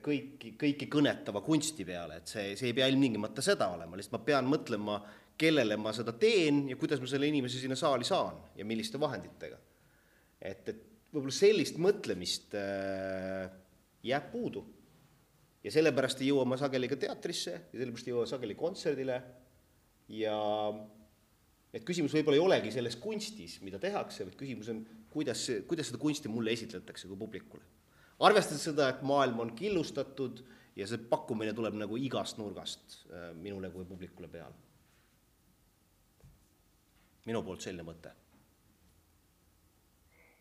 kõiki, 0.05 0.55
kõiki 0.57 0.89
kõnetava 0.89 1.43
kunsti 1.45 1.85
peale, 1.85 2.23
et 2.23 2.31
see, 2.31 2.55
see 2.57 2.71
ei 2.71 2.77
pea 2.77 2.89
ilmtingimata 2.89 3.45
seda 3.45 3.69
olema, 3.75 3.99
lihtsalt 3.99 4.17
ma 4.17 4.25
pean 4.25 4.49
mõtlema 4.49 4.99
kellele 5.39 5.77
ma 5.79 5.93
seda 5.95 6.15
teen 6.19 6.65
ja 6.71 6.77
kuidas 6.81 7.03
ma 7.03 7.11
selle 7.11 7.29
inimese 7.29 7.61
sinna 7.61 7.77
saali 7.79 8.07
saan 8.09 8.41
ja 8.57 8.65
milliste 8.67 9.01
vahenditega. 9.01 9.59
et, 10.41 10.69
et 10.73 10.85
võib-olla 11.13 11.35
sellist 11.35 11.79
mõtlemist 11.81 12.57
äh, 12.59 13.49
jääb 14.09 14.33
puudu. 14.33 14.65
ja 15.65 15.73
sellepärast 15.75 16.23
ei 16.23 16.31
jõua 16.31 16.47
ma 16.49 16.57
sageli 16.57 16.89
ka 16.89 16.97
teatrisse 16.97 17.55
ja 17.55 17.77
sellepärast 17.77 18.09
ei 18.09 18.15
jõua 18.15 18.27
sageli 18.31 18.57
kontserdile 18.57 19.21
ja 20.17 20.39
et 21.75 21.85
küsimus 21.85 22.15
võib-olla 22.17 22.39
ei 22.39 22.45
olegi 22.45 22.73
selles 22.73 22.97
kunstis, 22.97 23.59
mida 23.61 23.79
tehakse, 23.83 24.25
vaid 24.25 24.39
küsimus 24.39 24.71
on, 24.73 24.83
kuidas, 25.11 25.47
kuidas 25.69 25.91
seda 25.91 26.01
kunsti 26.03 26.29
mulle 26.29 26.53
esitletakse 26.53 27.09
kui 27.09 27.17
publikule. 27.17 27.63
arvestades 28.21 28.65
seda, 28.65 28.89
et 28.89 29.03
maailm 29.03 29.41
on 29.41 29.53
killustatud 29.57 30.43
ja 30.77 30.87
see 30.87 30.99
pakkumine 31.11 31.53
tuleb 31.55 31.77
nagu 31.79 31.97
igast 31.97 32.39
nurgast 32.39 33.05
äh, 33.11 33.31
minule 33.35 33.71
kui 33.71 33.85
publikule 33.85 34.29
peale 34.29 34.55
minu 37.29 37.43
poolt 37.45 37.65
selline 37.65 37.85
mõte. 37.87 38.15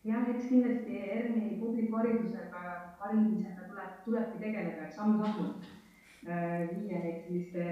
jah, 0.08 0.28
eks 0.32 0.46
kindlasti 0.48 1.00
ERN-i 1.04 1.56
publikuharidusega, 1.60 2.60
harimisega 3.00 3.66
tuleb, 3.68 3.96
tulebki 4.04 4.38
tegeleda 4.40 4.86
samm-sammult, 4.94 5.66
äh, 6.24 6.70
viia 6.70 7.02
neid 7.02 7.26
selliste 7.26 7.66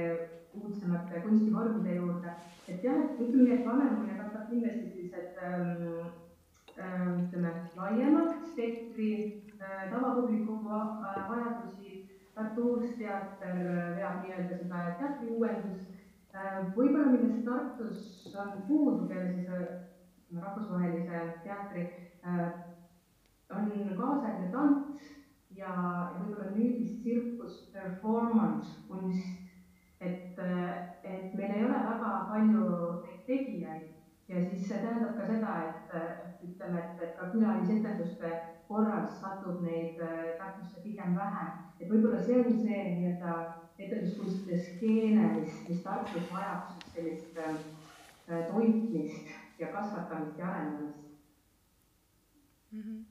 uudsemate 0.59 1.23
kunstivormide 1.25 1.97
juurde. 1.97 2.35
et 2.69 2.85
jah, 2.85 3.01
et 3.07 3.23
ütleme, 3.25 3.55
et 3.55 3.65
vanemamine 3.65 4.19
katab 4.19 4.51
kindlasti 4.51 4.91
sellised 4.91 5.41
ähm, 5.47 5.73
äh, 6.03 6.26
ütleme, 6.79 7.53
laiemat 7.77 8.37
spektri 8.53 9.11
äh, 9.61 9.91
tavapubliku 9.91 10.61
vajadusi. 10.65 12.03
Tartu 12.37 12.65
Uusteater 12.75 13.61
veab 13.97 14.19
nii-öelda 14.21 14.59
seda 14.61 14.81
teatriuuendust 14.99 15.97
Äh, 16.37 16.57
võib-olla 16.77 17.13
millest 17.15 17.47
Tartus 17.47 18.01
on 18.37 18.51
puudu 18.69 19.07
peale 19.09 19.31
siis 19.33 19.49
äh, 19.49 19.69
rahvusvahelise 20.37 21.21
teatri, 21.45 21.85
äh, 22.29 22.43
on 23.57 23.71
kaasaegne 23.97 24.51
tants 24.53 25.07
ja, 25.57 25.73
võib-olla 26.19 26.51
nüüdist 26.53 27.01
tsirkus 27.01 27.63
performance 27.73 28.75
kunst. 28.91 29.43
et, 30.01 30.37
et 31.09 31.35
meil 31.39 31.53
ei 31.55 31.65
ole 31.65 31.79
väga 31.87 32.11
palju 32.29 32.65
neid 33.07 33.23
tegijaid 33.25 33.96
ja 34.29 34.43
siis 34.51 34.69
see 34.69 34.79
tähendab 34.83 35.15
ka 35.19 35.27
seda, 35.27 35.53
et, 35.69 35.93
ütleme, 36.49 36.83
et, 36.83 37.03
et 37.03 37.15
ka 37.19 37.31
külalisetenduste 37.35 38.33
korras 38.69 39.21
satub 39.21 39.63
neid 39.63 40.01
Tartusse 40.39 40.83
pigem 40.83 41.15
vähem, 41.19 41.53
et 41.81 41.87
võib-olla 41.91 42.23
see 42.25 42.41
on 42.41 42.51
see 42.63 42.83
nii-öelda 42.97 43.37
etenduskunstide 43.79 44.59
skeene, 44.63 45.27
mis, 45.41 45.59
mis 45.69 45.83
Tartus 45.85 46.31
vajab 46.33 46.73
sellist 46.95 47.37
äh, 47.39 47.59
toitmist 48.51 49.29
ja 49.61 49.69
kasvatamist 49.73 50.39
ja 50.39 50.49
arendamist 50.49 51.05
mm. 52.71 52.81
-hmm. 52.81 53.05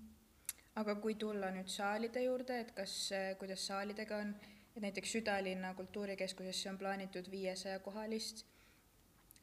aga 0.76 0.96
kui 0.96 1.16
tulla 1.16 1.52
nüüd 1.52 1.68
saalide 1.68 2.24
juurde, 2.24 2.60
et 2.60 2.72
kas, 2.72 3.12
äh, 3.12 3.38
kuidas 3.38 3.68
saalidega 3.68 4.18
on, 4.18 4.36
et 4.76 4.82
näiteks 4.82 5.12
Südalinna 5.12 5.74
kultuurikeskusesse 5.74 6.70
on 6.70 6.78
plaanitud 6.78 7.32
viiesaja 7.32 7.80
kohalist 7.80 8.46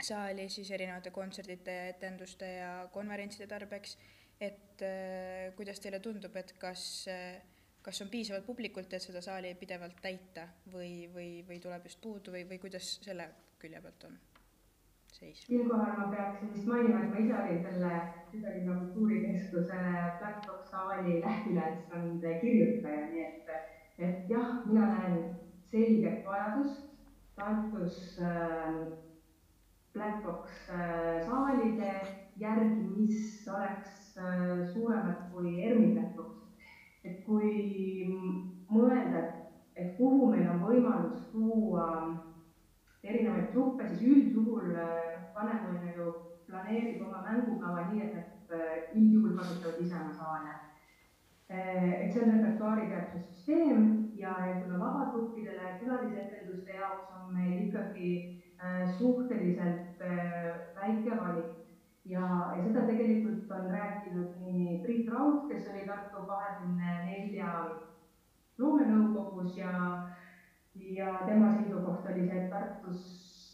saali 0.04 0.48
siis 0.50 0.70
erinevate 0.70 1.10
kontserdite 1.14 1.76
etenduste 1.92 2.48
ja 2.56 2.72
konverentside 2.92 3.46
tarbeks, 3.50 3.96
et 4.40 4.82
äh, 4.82 5.54
kuidas 5.56 5.80
teile 5.80 6.00
tundub, 6.02 6.36
et 6.36 6.54
kas 6.58 7.06
äh, 7.10 7.40
kas 7.82 8.02
on 8.02 8.10
piisavalt 8.10 8.46
publikult, 8.46 8.92
et 8.94 9.02
seda 9.02 9.22
saali 9.24 9.54
pidevalt 9.58 9.98
täita 10.02 10.46
või, 10.72 11.08
või, 11.14 11.30
või 11.48 11.58
tuleb 11.62 11.88
just 11.88 12.00
puudu 12.02 12.34
või, 12.34 12.44
või 12.48 12.60
kuidas 12.62 12.96
selle 13.02 13.26
külje 13.58 13.80
pealt 13.82 14.06
on 14.08 14.18
seis? 15.12 15.42
siinkohal 15.46 15.96
ma 15.98 16.08
peaksin 16.14 16.52
vist 16.54 16.68
mainima, 16.70 17.02
et 17.02 17.10
ma 17.12 17.22
ise 17.24 17.38
olin 17.40 17.62
selle 17.66 17.92
Südalinna 18.30 18.78
kultuurikeskuse 18.80 19.80
Black 20.20 20.46
Box 20.46 20.70
saali 20.70 21.20
lähteülesande 21.24 22.34
kirjutaja, 22.40 23.06
nii 23.10 23.26
et, 23.26 23.52
et 23.98 24.30
jah, 24.30 24.54
mina 24.66 24.88
näen 24.94 25.20
selget 25.70 26.24
vajadust 26.26 26.88
Tartus 27.36 28.18
äh, 28.20 28.82
Black 29.94 30.22
Box 30.24 30.70
äh, 30.72 31.20
saalide 31.26 31.92
järgi, 32.40 32.84
mis 32.96 33.48
oleks 33.48 34.16
äh, 34.16 34.62
suuremad 34.72 35.28
kui 35.32 35.58
ERMi 35.62 35.92
Black 35.92 36.16
Box 36.16 36.42
et 37.04 37.22
kui 37.26 38.06
mõelda, 38.70 39.22
et 39.76 39.96
kuhu 39.98 40.30
meil 40.32 40.48
on 40.52 40.60
võimalus 40.62 41.24
tuua 41.32 41.86
erinevaid 43.02 43.48
truppe, 43.52 43.88
siis 43.88 44.04
üldjuhul 44.06 44.76
Vanemuine 45.34 45.94
ju 45.96 46.12
planeerib 46.46 47.00
oma 47.06 47.24
mängukava 47.26 47.88
nii, 47.90 48.04
et 48.06 48.14
nad 48.18 48.54
äh, 48.54 48.92
üldjuhul 48.98 49.34
kasutavad 49.38 49.80
ise 49.82 49.96
oma 49.98 50.12
saale. 50.14 50.54
Äh, 51.50 52.04
et 52.04 52.12
see 52.12 52.22
on 52.22 52.34
repertuaariteatri 52.36 53.22
süsteem 53.24 53.88
ja, 54.20 54.36
ja 54.46 54.60
kuna 54.60 54.78
vabatruppidele 54.80 55.74
külalisetenduste 55.80 56.78
jaoks 56.78 57.10
on 57.18 57.34
meil 57.34 57.66
ikkagi 57.66 58.12
äh, 58.20 58.41
suhteliselt 58.98 60.02
väike 60.76 61.16
valik 61.16 61.62
ja, 62.04 62.20
ja 62.56 62.62
seda 62.62 62.84
tegelikult 62.86 63.50
on 63.50 63.70
rääkinud 63.70 64.38
nii 64.40 64.78
Priit 64.82 65.08
Raud, 65.08 65.46
kes 65.48 65.68
oli 65.70 65.84
Tartu 65.86 66.24
kahekümne 66.26 66.96
nelja 67.06 67.52
loomenõukogus 68.58 69.56
ja, 69.58 69.72
ja 70.74 71.12
tema 71.26 71.52
seisukoht 71.54 72.06
oli 72.10 72.26
see, 72.26 72.42
et 72.42 72.50
Tartus 72.50 73.02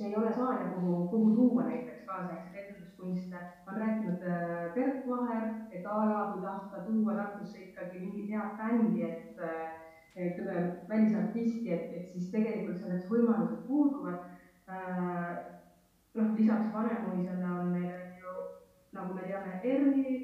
ei 0.00 0.14
ole 0.16 0.32
saali, 0.32 0.70
kuhu, 0.74 1.08
kuhu 1.10 1.30
tuua 1.34 1.64
näiteks 1.66 2.04
kaasaegseid 2.06 2.58
etenduskunste. 2.62 3.36
on 3.66 3.80
rääkinud 3.80 4.22
äh, 4.22 4.74
Bert 4.74 5.08
Vaher, 5.08 5.48
et 5.70 5.86
a 5.86 6.04
la 6.08 6.32
kui 6.32 6.42
tahta 6.42 6.84
tuua 6.86 7.14
Tartusse 7.14 7.58
ikkagi 7.58 8.00
mingit 8.00 8.30
head 8.30 8.56
bändi, 8.56 9.02
et 9.02 9.40
ütleme, 10.18 10.76
välisartisti, 10.88 11.72
et, 11.72 11.92
et 11.96 12.08
siis 12.08 12.30
tegelikult 12.30 12.80
selleks 12.80 13.10
võimalused 13.10 13.66
puuduvad 13.66 14.14
äh, 14.14 14.37
noh, 14.68 16.34
lisaks 16.36 16.72
Vanemuisele 16.72 17.44
on 17.60 17.72
meil 17.72 18.18
ju, 18.20 18.34
nagu 18.92 19.14
me 19.14 19.22
teame, 19.22 19.60
ERMi 19.64 20.14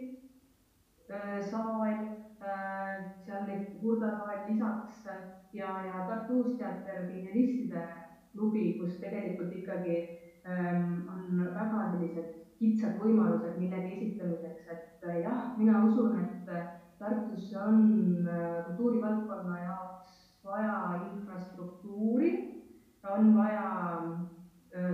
äh, 1.11 1.40
saal 1.40 1.86
äh,, 1.88 3.05
seal 3.24 3.47
neid 3.49 3.80
kurdasaal 3.80 4.45
lisaks 4.49 5.07
ja, 5.53 5.70
ja 5.86 6.07
Tartu 6.09 6.42
Uusteater 6.42 7.07
pianistide 7.09 7.86
klubi, 8.34 8.78
kus 8.80 8.99
tegelikult 9.01 9.53
ikkagi 9.57 9.99
ähm, 10.45 11.07
on 11.09 11.45
väga 11.55 11.90
sellised 11.92 12.40
kitsad 12.59 12.99
võimalused 13.01 13.59
millegi 13.59 13.97
esitlemiseks, 13.97 14.68
et 14.72 15.07
äh, 15.09 15.22
jah, 15.24 15.55
mina 15.59 15.84
usun, 15.86 16.18
et 16.20 16.82
Tartusse 16.99 17.59
on 17.59 18.28
äh, 18.28 18.64
kultuurivaldkonna 18.66 19.59
jaoks 19.64 20.12
vaja 20.45 21.01
infrastruktuuri, 21.12 22.30
on 23.11 23.34
vaja 23.36 23.64
äh, 23.64 24.34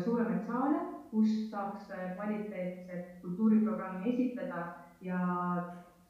suuremaid 0.04 0.46
saale, 0.46 0.80
kus 1.10 1.50
saaks 1.50 1.88
kvaliteetset 2.16 3.20
kultuuriprogrammi 3.22 4.12
esitleda 4.12 4.66
ja 5.00 5.20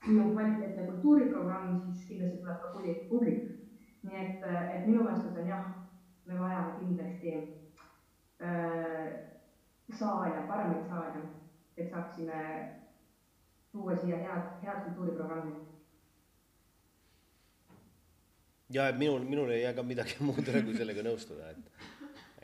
kui 0.04 0.20
on 0.20 0.32
kvaliteetne 0.32 0.86
kultuuriprogramm, 0.86 1.80
siis 1.92 2.08
kindlasti 2.08 2.38
tuleb 2.38 2.60
ka 2.60 2.72
publik. 3.08 3.56
nii 4.02 4.16
et, 4.16 4.44
et 4.74 4.86
minu 4.86 5.04
vastus 5.04 5.36
on 5.36 5.48
jah, 5.48 5.64
me 6.26 6.38
vajame 6.40 6.78
kindlasti 6.78 7.32
äh, 8.40 9.08
saale, 9.92 10.46
paremaid 10.48 10.86
saale, 10.88 11.24
et 11.76 11.90
saaksime 11.90 12.38
tuua 13.72 13.96
siia 13.96 14.16
head, 14.16 14.54
head 14.62 14.86
kultuuriprogrammi 14.86 15.52
ja 18.70 18.92
minul, 18.96 19.18
minul 19.18 19.50
ei 19.50 19.62
jää 19.62 19.72
ka 19.74 19.82
midagi 19.82 20.16
muud 20.26 20.48
üle, 20.48 20.62
kui 20.62 20.76
sellega 20.78 21.04
nõustuda, 21.04 21.50
et, 21.50 21.99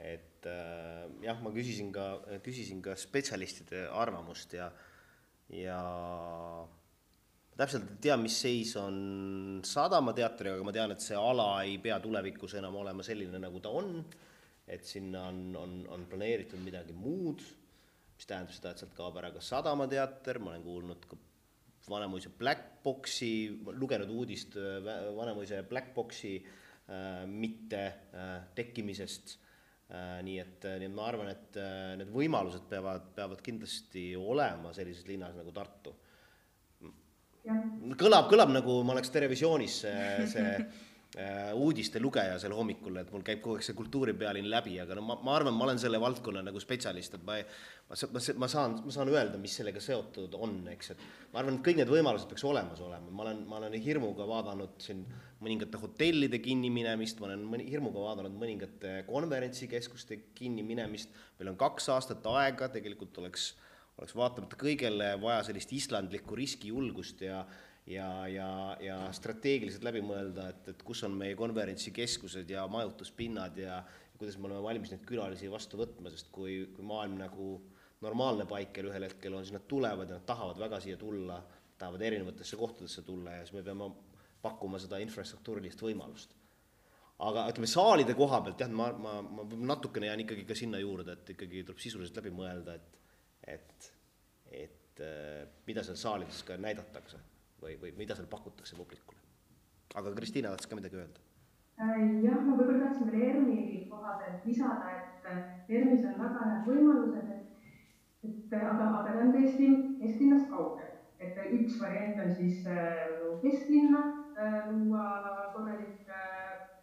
et 0.07 0.47
äh, 0.47 1.05
jah, 1.25 1.39
ma 1.43 1.53
küsisin 1.55 1.91
ka, 1.95 2.07
küsisin 2.45 2.83
ka 2.85 2.95
spetsialistide 2.99 3.87
arvamust 3.91 4.55
ja, 4.55 4.71
ja 5.51 5.81
täpselt 7.57 7.91
ei 7.91 8.01
tea, 8.09 8.17
mis 8.21 8.37
seis 8.45 8.75
on 8.81 9.61
Sadama 9.67 10.15
teatriga, 10.17 10.57
aga 10.57 10.67
ma 10.69 10.75
tean, 10.77 10.95
et 10.95 11.03
see 11.05 11.19
ala 11.19 11.49
ei 11.65 11.79
pea 11.83 11.99
tulevikus 12.03 12.57
enam 12.61 12.79
olema 12.83 13.05
selline, 13.07 13.41
nagu 13.43 13.63
ta 13.65 13.73
on. 13.75 14.01
et 14.67 14.83
sinna 14.83 15.29
on, 15.31 15.37
on, 15.55 15.75
on 15.95 16.05
planeeritud 16.11 16.59
midagi 16.59 16.91
muud, 16.91 17.43
mis 18.17 18.27
tähendab 18.27 18.55
seda, 18.55 18.73
et 18.73 18.83
sealt 18.83 18.97
kaob 18.97 19.19
ära 19.21 19.31
ka 19.35 19.43
Sadama 19.45 19.87
teater, 19.91 20.41
ma 20.43 20.53
olen 20.53 20.65
kuulnud 20.65 21.07
ka 21.07 21.19
Vanemuise 21.87 22.33
Black 22.35 22.83
Boxi, 22.83 23.61
lugenud 23.79 24.11
uudist 24.11 24.57
äh, 24.59 24.81
Vanemuise 25.15 25.63
Black 25.69 25.95
Boxi 25.95 26.35
äh, 26.41 27.27
mitte 27.27 27.83
äh, 28.11 28.41
tekkimisest. 28.59 29.39
Nii 30.27 30.41
et, 30.43 30.65
äh, 30.67 30.81
nii 30.81 30.89
et 30.91 30.97
ma 30.97 31.07
arvan, 31.07 31.31
et 31.31 31.61
äh, 31.63 31.93
need 32.01 32.11
võimalused 32.15 32.67
peavad, 32.71 33.13
peavad 33.15 33.43
kindlasti 33.45 34.09
olema 34.19 34.73
sellises 34.75 35.07
linnas 35.07 35.37
nagu 35.39 35.55
Tartu. 35.55 35.95
kõlab, 37.95 38.27
kõlab 38.33 38.51
nagu 38.51 38.81
ma 38.83 38.97
oleks 38.97 39.13
Terevisioonis 39.15 39.81
see, 39.85 40.27
see 40.33 40.51
Äh, 41.17 41.55
uudiste 41.55 42.01
lugeja 42.03 42.35
seal 42.37 42.53
hommikul, 42.53 42.99
et 43.01 43.09
mul 43.15 43.23
käib 43.25 43.39
kogu 43.41 43.57
aeg 43.57 43.65
see 43.65 43.77
kultuuripealinn 43.79 44.51
läbi, 44.53 44.75
aga 44.83 44.99
no 44.99 45.05
ma, 45.07 45.15
ma 45.25 45.37
arvan, 45.39 45.55
ma 45.57 45.65
olen 45.65 45.79
selle 45.81 45.97
valdkonna 46.03 46.43
nagu 46.45 46.61
spetsialist, 46.61 47.15
et 47.17 47.23
ma 47.25 47.39
ma, 47.39 47.97
ma, 48.13 48.23
ma 48.43 48.49
saan, 48.53 48.75
ma 48.85 48.93
saan 48.93 49.13
öelda, 49.15 49.39
mis 49.41 49.55
sellega 49.57 49.81
seotud 49.81 50.35
on, 50.37 50.59
eks, 50.75 50.91
et 50.93 51.07
ma 51.33 51.41
arvan, 51.41 51.57
et 51.57 51.65
kõik 51.65 51.79
need 51.81 51.93
võimalused 51.95 52.29
peaks 52.29 52.45
olemas 52.45 52.83
olema, 52.85 53.09
ma 53.09 53.25
olen, 53.25 53.41
ma 53.49 53.63
olen 53.63 53.79
hirmuga 53.87 54.27
vaadanud 54.29 54.77
siin 54.83 55.07
mõningate 55.47 55.79
hotellide 55.81 56.41
kinniminemist, 56.43 57.21
ma 57.23 57.31
olen 57.31 57.45
mõni, 57.47 57.69
hirmuga 57.71 58.03
vaadanud 58.09 58.35
mõningate 58.41 58.99
konverentsikeskuste 59.07 60.19
kinniminemist, 60.39 61.15
meil 61.39 61.53
on 61.53 61.61
kaks 61.61 61.89
aastat 61.95 62.27
aega, 62.35 62.69
tegelikult 62.75 63.23
oleks, 63.23 63.53
oleks 64.01 64.17
vaatamata 64.19 64.59
kõigele 64.61 65.15
vaja 65.23 65.47
sellist 65.47 65.73
islandlikku 65.77 66.39
riskijulgust 66.39 67.25
ja 67.29 67.45
ja, 67.87 68.27
ja, 68.27 68.49
ja 68.83 68.97
strateegiliselt 69.15 69.85
läbi 69.87 70.03
mõelda, 70.03 70.49
et, 70.51 70.73
et 70.73 70.81
kus 70.83 71.05
on 71.07 71.15
meie 71.15 71.37
konverentsikeskused 71.39 72.51
ja 72.51 72.65
majutuspinnad 72.71 73.59
ja, 73.63 73.81
kuidas 74.19 74.39
me 74.41 74.49
oleme 74.49 74.65
valmis 74.65 74.91
neid 74.91 75.05
külalisi 75.07 75.51
vastu 75.53 75.79
võtma, 75.79 76.11
sest 76.11 76.33
kui, 76.35 76.65
kui 76.75 76.87
maailm 76.87 77.19
nagu 77.21 77.51
normaalne 78.03 78.47
paikel 78.49 78.91
ühel 78.91 79.07
hetkel 79.07 79.37
on, 79.37 79.45
siis 79.45 79.55
nad 79.57 79.67
tulevad 79.69 80.11
ja 80.11 80.19
nad 80.19 80.27
tahavad 80.29 80.59
väga 80.61 80.81
siia 80.83 80.99
tulla, 81.01 81.39
tahavad 81.79 82.03
erinevatesse 82.09 82.59
kohtadesse 82.59 83.05
tulla 83.07 83.37
ja 83.37 83.45
siis 83.45 83.55
me 83.57 83.65
peame 83.67 83.91
pakkuma 84.43 84.81
seda 84.83 85.01
infrastruktuurilist 85.03 85.83
võimalust. 85.83 86.35
aga 87.19 87.47
ütleme, 87.51 87.69
saalide 87.71 88.15
koha 88.15 88.43
pealt 88.45 88.61
jah, 88.61 88.69
ma, 88.69 88.91
ma, 88.93 89.21
ma 89.23 89.47
natukene 89.73 90.11
jään 90.11 90.25
ikkagi 90.27 90.45
ka 90.49 90.55
sinna 90.59 90.79
juurde, 90.83 91.17
et 91.17 91.31
ikkagi 91.33 91.63
tuleb 91.65 91.81
sisuliselt 91.81 92.21
läbi 92.21 92.35
mõelda, 92.37 92.75
et, 92.77 92.99
et, 93.57 93.93
et 94.53 95.05
mida 95.67 95.85
seal 95.87 95.97
saalides 95.97 96.43
ka 96.45 96.59
näidatakse 96.61 97.23
või, 97.63 97.79
või 97.81 97.95
mida 97.97 98.17
seal 98.17 98.29
pakutakse 98.29 98.77
publikule. 98.77 99.23
aga 99.95 100.13
Kristiina 100.19 100.53
tahtis 100.53 100.69
ka 100.69 100.77
midagi 100.77 101.01
öelda. 101.01 101.25
Äh, 101.77 102.23
jah, 102.25 102.39
ma 102.41 102.55
võib-olla 102.57 102.87
tahtsin 102.87 103.11
veel 103.13 103.23
ERM-i 103.31 103.83
koha 103.91 104.15
pealt 104.21 104.45
lisada, 104.49 104.93
et 104.97 105.27
äh, 105.29 105.41
ERM-is 105.69 106.07
on 106.09 106.15
väga 106.23 106.47
head 106.51 106.69
võimalused, 106.71 107.33
et, 107.35 107.75
et 108.25 108.55
äh, 108.57 108.63
aga, 108.65 108.87
aga 108.87 109.03
ta 109.05 109.25
on 109.25 109.35
tõesti 109.35 109.69
kesklinnast 110.01 110.49
kaugel, 110.53 110.95
et 111.21 111.37
üks 111.59 111.77
variant 111.81 112.23
on 112.25 112.33
siis 112.39 112.65
kesklinna 113.43 114.01
luua 114.71 115.05
korralik 115.55 116.11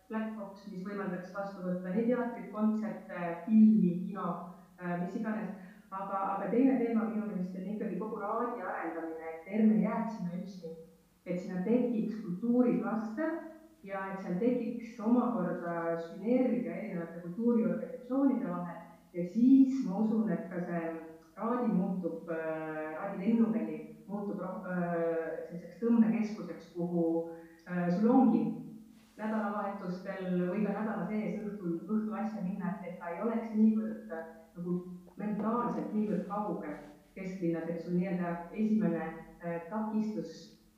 black 0.10 0.34
box, 0.38 0.66
mis 0.72 0.86
võimaldaks 0.86 1.34
vastu 1.36 1.66
võtta 1.66 1.94
nii 1.94 2.08
teatrit, 2.10 2.50
kontserte, 2.54 3.36
filmi, 3.46 3.94
kino, 4.08 4.32
mis 5.04 5.16
iganes 5.20 5.54
aga, 5.94 6.18
aga 6.34 6.50
teine 6.52 6.78
teema 6.82 7.08
minu 7.10 7.28
meelest 7.28 7.56
on 7.58 7.70
ikkagi 7.74 8.00
kogu 8.02 8.22
raadi 8.22 8.62
arendamine, 8.62 9.32
et 9.34 9.50
ei 9.54 9.82
jääks 9.84 10.18
sinna 10.18 10.42
üksi. 10.42 10.76
et 11.26 11.40
sinna 11.40 11.62
tekiks 11.64 12.16
kultuuriklaster 12.22 13.30
ja 13.84 14.00
et 14.12 14.24
seal 14.24 14.34
tekiks 14.42 14.98
omakorda 15.00 15.96
sünergia 16.08 16.74
erinevate 16.76 17.22
kultuuriorganisatsioonide 17.22 18.50
vahel 18.50 18.82
ja 19.14 19.24
siis 19.24 19.86
ma 19.86 20.02
usun, 20.02 20.32
et 20.32 20.50
ka 20.50 20.60
see 20.66 20.82
raadi 21.38 21.72
muutub, 21.72 22.28
raadi 22.28 23.22
lennuväli 23.22 23.78
muutub 24.08 24.44
äh, 24.44 24.92
selliseks 25.48 25.80
tõmbekeskuseks, 25.80 26.74
kuhu 26.76 27.06
äh, 27.22 27.43
sul 27.98 28.10
ongi 28.12 28.44
nädalavahetustel 29.18 30.26
või 30.50 30.64
ka 30.66 30.74
nädala 30.74 31.06
sees 31.08 31.38
õhtul, 31.44 31.78
õhtul 31.86 32.16
asja 32.18 32.42
minna, 32.44 32.78
et 32.84 32.98
ta 33.00 33.14
ei 33.14 33.22
oleks 33.24 33.54
niivõrd 33.56 34.10
nagu 34.58 34.80
mentaalselt 35.18 35.94
niivõrd 35.94 36.26
kaugel 36.28 36.76
kesklinnas, 37.16 37.70
et 37.70 37.82
sul 37.84 37.94
nii-öelda 37.98 38.34
esimene 38.52 39.04
äh, 39.06 39.62
takistus 39.70 40.32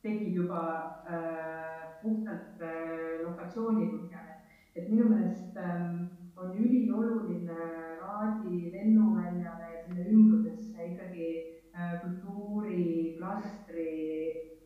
tekib 0.03 0.35
juba 0.35 0.61
äh, 1.09 1.75
puhtalt 2.01 2.61
äh, 2.61 3.23
lokatsiooni 3.23 3.89
põhjal. 3.93 4.31
et 4.75 4.89
minu 4.91 5.05
meelest 5.09 5.55
ähm, 5.57 6.07
on 6.35 6.51
ülioluline 6.59 7.59
Raadi 8.01 8.71
lennuväljale 8.73 9.67
ja 9.71 9.83
selle 9.85 10.03
ümbrusesse 10.11 10.87
ikkagi 10.91 11.29
äh, 11.71 11.93
kultuuriklastri 12.01 13.91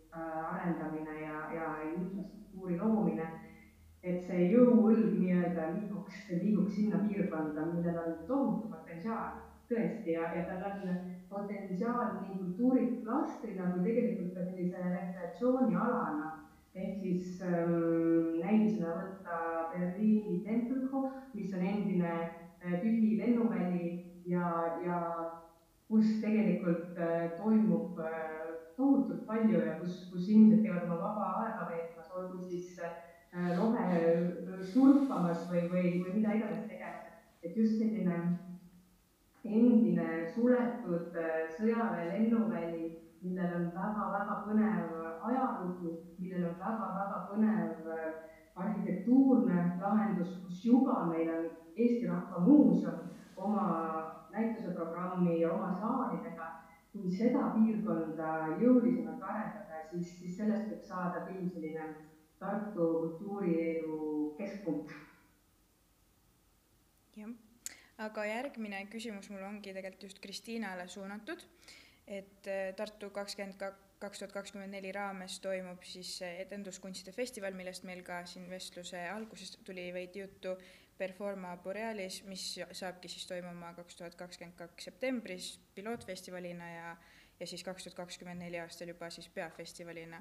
äh, 0.10 0.54
arendamine 0.54 1.16
ja, 1.22 1.29
et 4.10 4.26
see 4.26 4.50
jõuõlg 4.54 5.14
nii-öelda 5.20 5.70
liiguks, 5.76 6.26
liiguks 6.32 6.76
sinna 6.76 7.04
piirkonda, 7.06 7.68
millel 7.74 8.02
on 8.02 8.18
tohutu 8.28 8.72
potentsiaal 8.72 9.38
tõesti 9.70 10.16
ja, 10.16 10.32
ja 10.34 10.46
tal 10.50 10.66
on 10.74 11.00
potentsiaal 11.30 12.16
nii 12.24 12.38
kultuuriklastrina 12.40 13.72
kui 13.74 13.86
tegelikult 13.86 14.36
ka 14.36 14.46
sellise 14.48 14.86
rekreatsioonialana. 14.96 16.36
ehk 16.80 17.00
siis 17.02 17.42
ähm, 17.42 18.40
näidisena 18.40 18.92
võtta 18.96 19.38
Berliini 19.74 20.40
Tempelhof, 20.46 21.14
mis 21.34 21.54
on 21.54 21.66
endine 21.66 22.12
äh, 22.14 22.76
tühi 22.82 23.18
lennuväli 23.18 23.90
ja, 24.26 24.78
ja 24.86 25.00
kus 25.90 26.20
tegelikult 26.22 26.98
äh, 26.98 27.32
toimub 27.38 28.00
äh, 28.00 28.40
tohutult 28.78 29.26
palju 29.28 29.60
ja 29.66 29.76
kus, 29.82 30.06
kus 30.12 30.30
inimesed 30.30 30.64
käivad 30.64 30.86
oma 30.88 31.00
vaba 31.02 31.32
aega 31.44 31.70
veetmas, 31.72 32.12
olgu 32.16 32.42
siis 32.46 32.78
äh, 32.80 33.09
rohe 33.34 34.64
surfamas 34.74 35.46
või, 35.52 35.68
või, 35.72 35.90
või 36.04 36.14
mida 36.18 36.34
iganes 36.38 36.66
tegemas. 36.68 37.20
et 37.44 37.56
just 37.56 37.78
selline 37.80 38.16
endine 39.46 40.08
suletud 40.34 41.14
sõjaväe 41.58 42.08
lennuväli, 42.10 42.90
millel 43.22 43.54
on 43.60 43.70
väga-väga 43.76 44.36
põnev 44.48 44.98
ajalugu, 45.30 45.94
millel 46.18 46.50
on 46.50 46.58
väga-väga 46.60 47.22
põnev 47.30 47.88
arhitektuurne 48.60 49.60
lahendus, 49.82 50.40
kus 50.44 50.66
juba 50.66 51.06
meil 51.12 51.30
on 51.36 51.50
Eesti 51.78 52.08
Rahva 52.08 52.42
Muuseum 52.44 53.08
oma 53.38 53.66
näituseprogrammi 54.34 55.40
ja 55.42 55.54
oma 55.54 55.72
saalidega. 55.80 56.56
kui 56.90 57.12
seda 57.14 57.52
piirkonda 57.54 58.28
jõulisemalt 58.58 59.22
arendada, 59.22 59.84
siis, 59.92 60.08
siis 60.20 60.38
sellest 60.40 60.72
võib 60.72 60.88
saada 60.88 61.20
küll 61.28 61.44
selline 61.54 61.84
Tartu 62.40 62.88
kultuurielu 63.02 64.36
keskpunkt. 64.38 64.92
jah 67.20 67.36
aga 68.00 68.24
järgmine 68.30 68.80
küsimus 68.92 69.28
mul 69.34 69.44
ongi 69.44 69.74
tegelikult 69.76 70.08
just 70.08 70.22
Kristiinale 70.24 70.88
suunatud, 70.88 71.44
et 72.08 72.48
äh, 72.48 72.72
Tartu 72.80 73.10
kakskümmend 73.16 73.60
kaks 74.00 74.22
tuhat 74.22 74.32
kakskümmend 74.32 74.72
neli 74.72 74.92
raames 74.96 75.40
toimub 75.44 75.84
siis 75.84 76.14
etenduskunstide 76.24 77.12
festival, 77.12 77.56
millest 77.58 77.84
meil 77.88 78.04
ka 78.08 78.22
siin 78.30 78.48
vestluse 78.52 79.02
alguses 79.12 79.58
tuli 79.68 79.90
veidi 79.94 80.24
juttu, 80.24 80.56
Performa 81.00 81.54
Borealis, 81.64 82.22
mis 82.28 82.44
saabki 82.76 83.08
siis 83.12 83.28
toimuma 83.28 83.74
kaks 83.78 84.00
tuhat 84.00 84.16
kakskümmend 84.20 84.58
kaks 84.60 84.90
septembris 84.90 85.54
pilootfestivalina 85.76 86.72
ja 86.74 86.98
ja 87.40 87.48
siis 87.48 87.64
kaks 87.64 87.86
tuhat 87.86 87.96
kakskümmend 87.96 88.44
neli 88.44 88.60
aastal 88.60 88.92
juba 88.92 89.08
siis 89.16 89.30
peafestivalina 89.32 90.20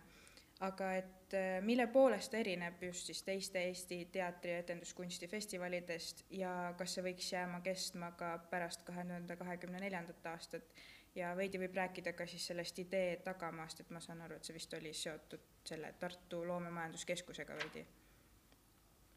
aga 0.61 0.93
et 0.99 1.35
äh, 1.35 1.63
mille 1.63 1.87
poolest 1.87 2.33
ta 2.33 2.39
erineb 2.39 2.83
just 2.83 3.07
siis 3.07 3.23
teiste 3.23 3.63
Eesti 3.63 3.99
teatri- 4.13 4.57
ja 4.57 4.63
etenduskunsti 4.65 5.29
festivalidest 5.29 6.25
ja 6.31 6.75
kas 6.79 6.97
see 6.97 7.05
võiks 7.07 7.33
jääma 7.33 7.61
kestma 7.63 8.11
ka 8.19 8.33
pärast 8.51 8.83
kahe 8.87 9.05
tuhande 9.05 9.37
kahekümne 9.37 9.81
neljandat 9.81 10.27
aastat? 10.27 10.75
Ja 11.15 11.31
veidi 11.37 11.59
võib 11.59 11.75
rääkida 11.75 12.13
ka 12.13 12.27
siis 12.27 12.47
sellest 12.47 12.79
idee 12.79 13.17
tagamaast, 13.25 13.81
et 13.81 13.91
ma 13.91 14.01
saan 14.01 14.21
aru, 14.23 14.37
et 14.37 14.45
see 14.45 14.55
vist 14.55 14.75
oli 14.75 14.93
seotud 14.95 15.47
selle 15.67 15.95
Tartu 15.99 16.45
Loomemajanduskeskusega 16.47 17.57
veidi. 17.59 17.87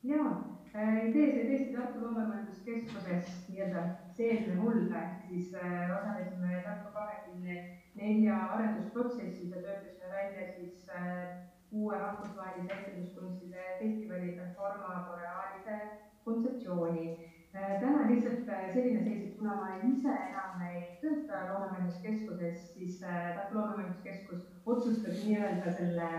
Jaa, 0.03 0.29
äh, 0.73 0.95
idee 1.09 1.27
sai 1.33 1.43
tõesti 1.49 1.75
Tartu 1.75 2.01
Loomemajanduskeskuses 2.01 3.35
nii-öelda 3.49 3.83
seesme 4.17 4.55
mulda, 4.57 5.03
ehk 5.03 5.27
siis 5.29 5.53
äh, 5.53 5.91
osalesime 5.97 6.61
Tartu 6.65 6.93
kahekümne 6.95 7.57
nelja 7.95 8.35
arendusprotsessis 8.55 9.51
ja 9.51 9.61
töötasime 9.61 10.13
välja 10.13 10.47
siis 10.53 10.89
äh, 10.89 11.27
uue 11.71 11.97
rahvusvahelise 11.97 12.73
etenduskunstide 12.73 13.63
festivali 13.79 14.31
Performa 14.31 15.07
Borealise 15.09 15.79
kontseptsiooni. 16.23 17.31
Äh, 17.55 17.81
täna 17.81 18.07
lihtsalt 18.09 18.49
äh, 18.49 18.73
selline 18.73 19.03
seis, 19.03 19.23
et 19.27 19.37
kuna 19.37 19.55
ma 19.55 19.75
ise 19.83 20.15
enam 20.29 20.61
ei 20.69 20.83
tööta 21.01 21.43
Loomemajanduskeskuses, 21.49 22.73
siis 22.73 22.99
Tartu 23.01 23.59
Loomemajanduskeskus 23.59 24.47
otsustas 24.65 25.23
nii-öelda 25.25 25.73
selle 25.75 26.09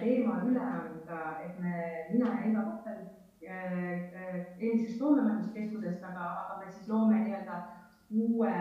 teema 0.00 0.38
üle 0.48 0.60
anda, 0.64 1.18
et 1.44 1.58
me, 1.60 1.72
mina 2.08 2.30
ja 2.32 2.44
Eva 2.48 2.62
Koppel 2.70 3.02
endisest 3.48 5.00
Loomemajanduskeskusest, 5.00 6.04
aga, 6.04 6.30
aga 6.44 6.62
me 6.64 6.72
siis 6.72 6.88
loome 6.88 7.20
nii-öelda 7.26 7.58
uue, 8.10 8.52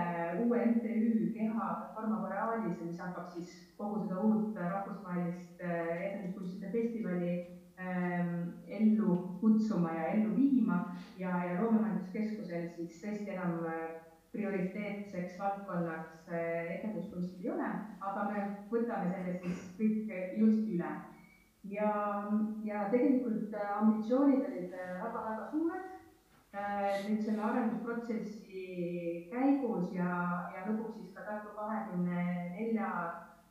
uue 0.46 0.66
MTÜ 0.66 1.34
Keha 1.34 1.92
Forma 1.96 2.20
Borealis, 2.20 2.82
mis 2.82 3.00
hakkab 3.00 3.30
siis 3.32 3.54
kogu 3.78 4.02
seda 4.04 4.20
uut 4.20 4.56
rahvusvahelist 4.56 5.62
äh, 5.64 6.02
etenduskunstide 6.08 6.72
festivali 6.72 7.32
ähm, 7.80 8.34
ellu 8.68 9.16
kutsuma 9.42 9.94
ja 9.94 10.10
ellu 10.12 10.36
viima 10.36 10.82
ja, 11.18 11.32
ja 11.46 11.62
Loomemajanduskeskusel 11.62 12.68
siis 12.76 13.00
tõesti 13.04 13.32
enam 13.38 13.62
äh, 13.72 13.86
prioriteetseks 14.36 15.40
valdkonnaks 15.40 16.28
äh, 16.28 16.74
etenduskunstid 16.80 17.46
ei 17.46 17.54
ole, 17.56 17.70
aga 18.02 18.28
me 18.32 18.48
võtame 18.72 19.14
selle 19.14 19.38
siis 19.46 19.70
kõik 19.80 20.12
ilusti 20.36 20.76
üle. 20.76 20.96
ja, 21.72 21.92
ja 22.64 22.88
tegelikult 22.92 23.56
ambitsioonid 23.80 24.44
olid 24.44 24.76
väga-väga 24.76 25.48
suured 25.52 25.97
nüüd 26.56 27.22
selle 27.26 27.44
arendusprotsessi 27.44 28.64
käigus 29.32 29.94
ja, 29.96 30.10
ja 30.56 30.60
lõpuks 30.68 30.94
siis 30.98 31.10
ka 31.16 31.22
Tartu 31.28 31.50
kahekümne 31.58 32.20
nelja 32.56 32.90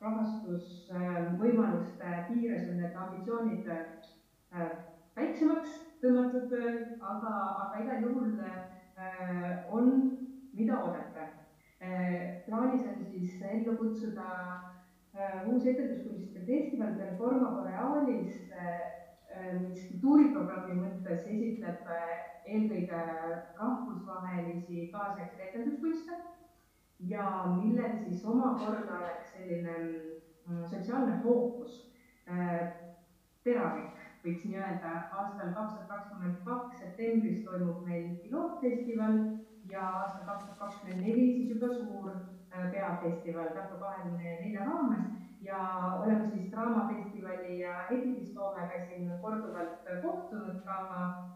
rahastusvõimaluste 0.00 2.08
piires 2.28 2.64
on 2.70 2.76
need 2.80 2.94
ambitsioonid 3.04 3.64
äh, 3.72 3.80
väiksemaks 5.16 5.70
tõmmatud, 6.02 6.50
aga, 7.00 7.32
aga 7.64 7.76
igal 7.84 7.98
juhul 8.08 8.30
äh, 8.44 8.50
on, 9.72 9.86
mida 10.56 10.74
oodata. 10.82 11.22
plaanis 12.46 12.84
on 12.88 12.96
siis 13.04 13.42
ellu 13.44 13.72
kutsuda 13.76 14.28
uus 15.46 15.66
etenduskunstide 15.66 16.46
festival 16.46 16.94
Performa 16.96 17.50
Borealis, 17.56 18.34
mis 19.60 19.82
kultuuriprogrammi 19.90 20.78
mõttes 20.80 21.26
esitleb 21.26 21.90
eelkõige 22.46 23.02
rahvusvahelisi 23.58 24.88
kaasaegseid 24.92 25.48
etenduskunste 25.48 26.18
ja 27.12 27.44
millel 27.56 27.98
siis 28.04 28.24
omakorda 28.24 28.98
oleks 28.98 29.32
selline 29.32 29.74
mm, 29.78 30.64
sotsiaalne 30.70 31.18
fookus 31.22 31.80
äh, 32.30 32.72
teravik, 33.44 33.98
võiks 34.24 34.46
nii 34.46 34.60
öelda. 34.60 34.94
aastal 35.12 35.52
kaks 35.58 35.74
tuhat 35.74 35.90
kakskümmend 35.90 36.38
kaks 36.46 36.80
septembris 36.84 37.44
toimub 37.44 37.84
meil 37.86 38.08
pilootfestival 38.22 39.20
ja 39.70 39.90
aastal 40.00 40.24
kaks 40.30 40.44
tuhat 40.44 40.58
kakskümmend 40.64 41.06
neli 41.06 41.28
siis 41.34 41.52
juba 41.54 41.72
suur 41.74 42.10
äh, 42.14 42.70
peafestival 42.72 43.52
Tartu 43.54 43.82
kahekümne 43.82 44.38
nelja 44.40 44.70
raames 44.70 45.12
ja 45.46 45.58
oleme 46.02 46.28
siis 46.30 46.50
Draamafestivali 46.50 47.60
ja 47.60 47.86
Epidistoomega 47.90 48.80
siin 48.88 49.12
korduvalt 49.20 49.88
kohtunud 50.02 50.60
ka 50.64 50.78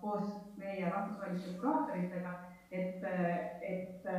koos 0.00 0.56
meie 0.56 0.90
rahvusvaheliste 0.90 1.58
kuraatoritega, 1.60 2.34
et, 2.72 3.04
et 3.62 4.10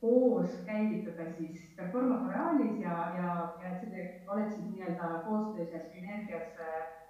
koos 0.00 0.56
käivitada 0.66 1.28
siis 1.38 1.74
Performa 1.76 2.22
Borealis 2.24 2.80
ja, 2.80 2.96
ja, 3.18 3.36
ja 3.62 3.74
et 3.74 3.84
see 3.90 4.08
oleks 4.28 4.54
siis 4.56 4.72
nii-öelda 4.74 5.22
koostöös 5.26 5.72
ja 5.72 5.84
sünergias 5.92 6.58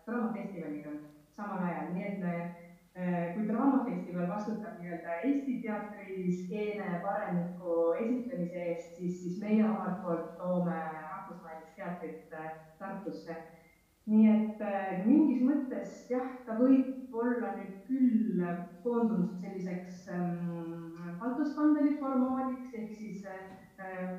Draamafestivaliga 0.07 0.99
samal 1.37 1.65
ajal, 1.69 1.95
nii 1.95 2.09
et 2.09 2.21
me 2.21 2.35
Äh, 2.95 3.35
kui 3.35 3.47
Draamafestival 3.49 4.27
vastutab 4.29 4.81
nii-öelda 4.81 5.15
Eesti 5.27 5.55
teatriskeene 5.63 6.99
paremiku 7.05 7.77
esitlemise 7.97 8.65
eest, 8.73 8.99
siis, 8.99 9.15
siis 9.23 9.39
meie 9.41 9.63
omalt 9.65 10.03
poolt 10.03 10.35
toome 10.37 10.81
rahvusvahelist 11.73 11.77
teatrit 11.77 12.33
äh, 12.33 12.51
Tartusse. 12.79 13.37
nii 14.07 14.27
et 14.29 14.61
äh, 14.61 15.05
mingis 15.07 15.43
mõttes 15.47 16.11
jah, 16.11 16.27
ta 16.47 16.57
võib 16.59 17.13
olla 17.15 17.53
nüüd 17.55 17.77
küll 17.87 18.41
koondunud 18.83 19.37
selliseks 19.39 20.09
ähm, 20.11 20.97
Baltuskandeli 21.21 22.01
formaadiks 22.01 22.75
ehk 22.75 22.91
siis 22.99 23.23
äh, 23.31 24.17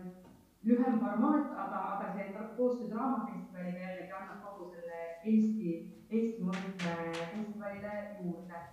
lühem 0.64 1.00
formaat, 1.02 1.52
aga, 1.52 1.82
aga 1.96 2.14
see 2.16 2.30
koostöö 2.56 2.88
Draamafestivaliga 2.94 3.84
jällegi 3.84 4.16
annab 4.16 4.46
kogu 4.46 4.70
selle 4.72 5.02
Eesti, 5.26 5.74
Eesti 6.10 6.48
mõõtme 6.48 6.96
festivalile 7.34 7.98
juurde. 8.22 8.64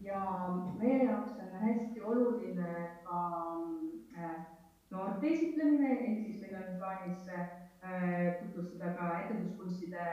ja 0.00 0.20
meie 0.78 1.04
jaoks 1.04 1.34
on 1.34 1.58
hästi 1.60 2.00
oluline 2.00 2.76
ka 3.04 3.24
äh, 4.14 4.38
noorte 4.90 5.26
esitlemine, 5.26 5.98
ehk 5.98 6.22
siis 6.22 6.46
meil 6.46 6.62
on 6.62 6.78
plaanis 6.78 7.26
äh, 7.28 7.50
tutvustada 8.40 8.94
ka 8.98 9.10
etenduskunstide 9.24 10.06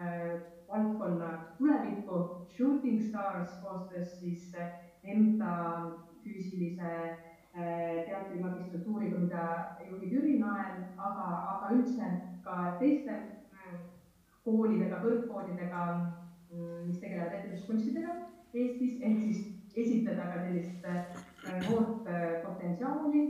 äh, 0.00 0.40
valdkonna 0.68 1.30
tulevikku, 1.58 2.46
Shooting 2.56 3.02
Stars 3.08 3.58
koostöös 3.62 4.20
siis 4.20 4.54
EMTA 5.04 5.56
füüsilise 6.24 6.94
Äh, 7.50 8.04
teatri 8.06 8.38
magistratuuriga, 8.38 9.18
mida 9.18 9.44
juhib 9.82 10.12
Jüri 10.14 10.36
Nael, 10.38 10.84
aga, 10.94 11.24
aga 11.52 11.70
üldse 11.74 12.10
ka 12.44 12.76
teiste 12.78 13.10
äh, 13.10 13.72
koolidega, 14.44 15.00
kõrgkoolidega, 15.02 15.80
mm, 16.52 16.84
mis 16.86 17.00
tegelevad 17.02 17.34
etenduskunstidega 17.40 18.14
Eestis, 18.54 19.00
ehk 19.02 19.18
siis 19.24 19.42
esitada 19.74 20.28
ka 20.30 20.44
sellist 20.44 20.86
äh, 20.86 21.10
noort 21.64 22.06
potentsiaali, 22.46 23.24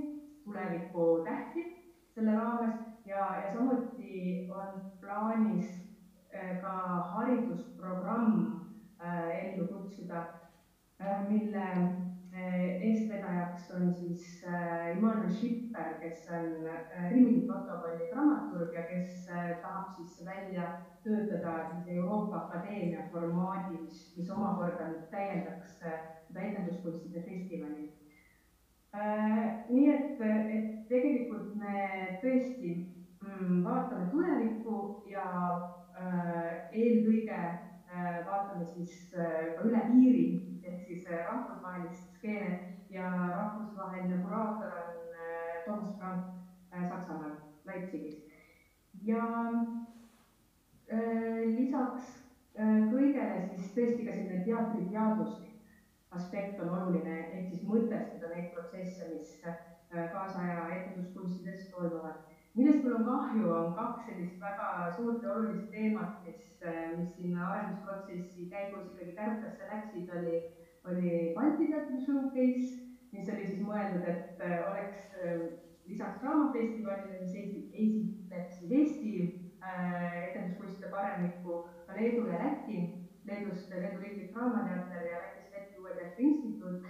tuleviku 0.45 1.09
tähti 1.25 1.65
selle 2.13 2.37
raames 2.37 2.77
ja, 3.07 3.25
ja 3.41 3.53
samuti 3.53 4.49
on 4.55 4.93
plaanis 5.01 5.73
ka 6.61 6.75
haridusprogramm 7.15 8.61
ellu 9.01 9.67
kutsuda, 9.67 10.25
mille 11.29 11.67
Eh, 12.31 12.83
eestvedajaks 12.87 13.71
on 13.75 13.95
siis 13.95 14.45
Immanuel 14.97 15.31
Schipper, 15.31 15.95
kes 16.01 16.29
on 16.31 16.53
Rimini 17.11 17.41
protokolli 17.47 18.07
dramaturg 18.13 18.75
ja 18.75 18.85
kes 18.87 19.27
tahab 19.63 19.89
siis 19.97 20.21
välja 20.27 20.69
töötada 21.03 21.55
siis 21.73 21.89
Euroopa 21.97 22.37
Akadeemia 22.37 23.09
formaadi, 23.13 23.81
mis, 23.83 24.05
mis 24.17 24.31
omakorda 24.31 24.93
nüüd 24.93 25.09
täiendaks 25.11 25.75
seda 25.81 26.47
etenduskunstide 26.47 27.25
festivali. 27.27 27.89
Nii 29.71 29.91
et, 29.95 30.23
tegelikult 30.89 31.55
me 31.61 32.19
tõesti 32.23 32.73
mm, 33.23 33.61
vaatame 33.65 34.09
tulevikku 34.11 34.81
ja 35.11 35.27
eelkõige 36.73 37.43
vaatame 38.27 38.67
siis 38.75 39.15
ka 39.15 39.63
üle 39.69 39.85
piiri 39.93 40.27
ehk 40.67 41.09
rahvusvahelist 41.13 42.19
skeene 42.19 42.71
ja 42.91 43.11
rahvusvaheline 43.37 44.23
kuraator 44.23 44.67
on 44.67 45.15
äh, 45.15 45.65
Thomas 45.65 45.99
Frank 45.99 46.25
äh, 46.73 46.89
Saksamaal, 46.89 47.31
Leipzigis. 47.65 48.17
ja 49.03 49.25
äh, 50.93 51.57
lisaks 51.59 52.17
kõigele 52.91 53.47
siis 53.55 53.71
tõesti 53.77 54.05
ka 54.05 54.13
selline 54.13 54.41
teatriteaduslik 54.45 55.50
aspekt 56.11 56.61
on 56.61 56.73
oluline, 56.75 57.17
ehk 57.31 57.53
siis 57.53 57.63
mõtestada 57.69 58.33
neid 58.35 58.51
protsesse, 58.55 59.09
mis 59.13 59.37
kaasaja 59.91 60.67
etenduskunstides 60.77 61.71
toimuvad. 61.71 62.27
millest 62.55 62.83
mul 62.85 62.97
on 62.97 63.05
kahju, 63.07 63.51
on 63.55 63.75
kaks 63.75 64.07
sellist 64.09 64.41
väga 64.43 64.91
suurt 64.97 65.23
ja 65.23 65.33
olulist 65.33 65.71
teemat, 65.71 66.25
mis, 66.27 66.41
mis 66.99 67.15
sinna 67.17 67.47
arendusprotsessi 67.53 68.49
käigus 68.51 68.91
ikkagi 68.91 69.15
kärpesse 69.19 69.69
läksid, 69.71 70.11
oli, 70.19 70.43
oli 70.91 71.13
Balti 71.37 71.71
teatri 71.71 72.01
showcase, 72.05 72.71
mis 73.13 73.31
oli 73.31 73.47
siis 73.47 73.63
mõeldud, 73.67 74.07
et 74.11 74.43
oleks 74.71 75.11
lisaks 75.91 76.21
Draamafestivalile, 76.23 77.21
mis 77.21 77.35
esitleb 77.35 78.51
siis 78.55 78.73
Eesti 78.79 79.15
äh, 79.63 80.19
etenduskunstide 80.29 80.91
paremikku, 80.95 81.65
ka 81.87 81.99
Leedu 81.99 82.27
ja 82.31 82.39
Läti, 82.45 82.83
Leedus 83.27 83.69
Leedu 83.71 83.99
Riiklik 84.03 84.35
Draamateater 84.35 85.07
ja 85.07 85.23
Läti 85.25 85.40
Teatri 85.97 86.25
Instituut, 86.31 86.87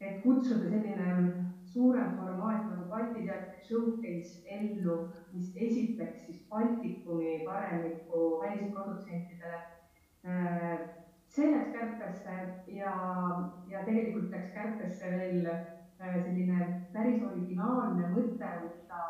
et 0.00 0.22
kutsuda 0.22 0.70
selline 0.70 1.32
suurem 1.72 2.14
formaat 2.18 2.64
nagu 2.68 2.86
Balti 2.90 3.26
teatri 3.26 3.64
showcase 3.66 4.40
ellu, 4.58 4.96
mis 5.32 5.50
esitleks 5.56 6.24
siis 6.26 6.46
Baltikumi 6.50 7.40
paremikku 7.46 8.40
välisprodutsentidele. 8.42 9.60
Äh, 10.26 10.78
see 11.30 11.50
läks 11.52 11.70
kärpesse 11.76 12.38
ja, 12.74 12.94
ja 13.70 13.84
tegelikult 13.84 14.32
läks 14.34 14.50
kärpesse 14.54 15.12
veel 15.16 15.46
äh, 15.46 15.60
selline 16.00 16.66
päris 16.92 17.22
originaalne 17.22 18.10
mõte 18.14 18.50
võtta 18.64 19.04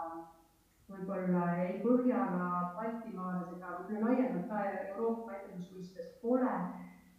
võib-olla 0.91 1.45
ei 1.63 1.79
Põhjala, 1.85 2.47
Baltimaalas 2.77 3.53
ega 3.55 3.75
võib-olla 3.79 4.09
laiemalt 4.09 4.49
ka 4.51 4.63
Euroopa 4.71 5.37
etenduskunstides 5.39 6.17
pole. 6.23 6.55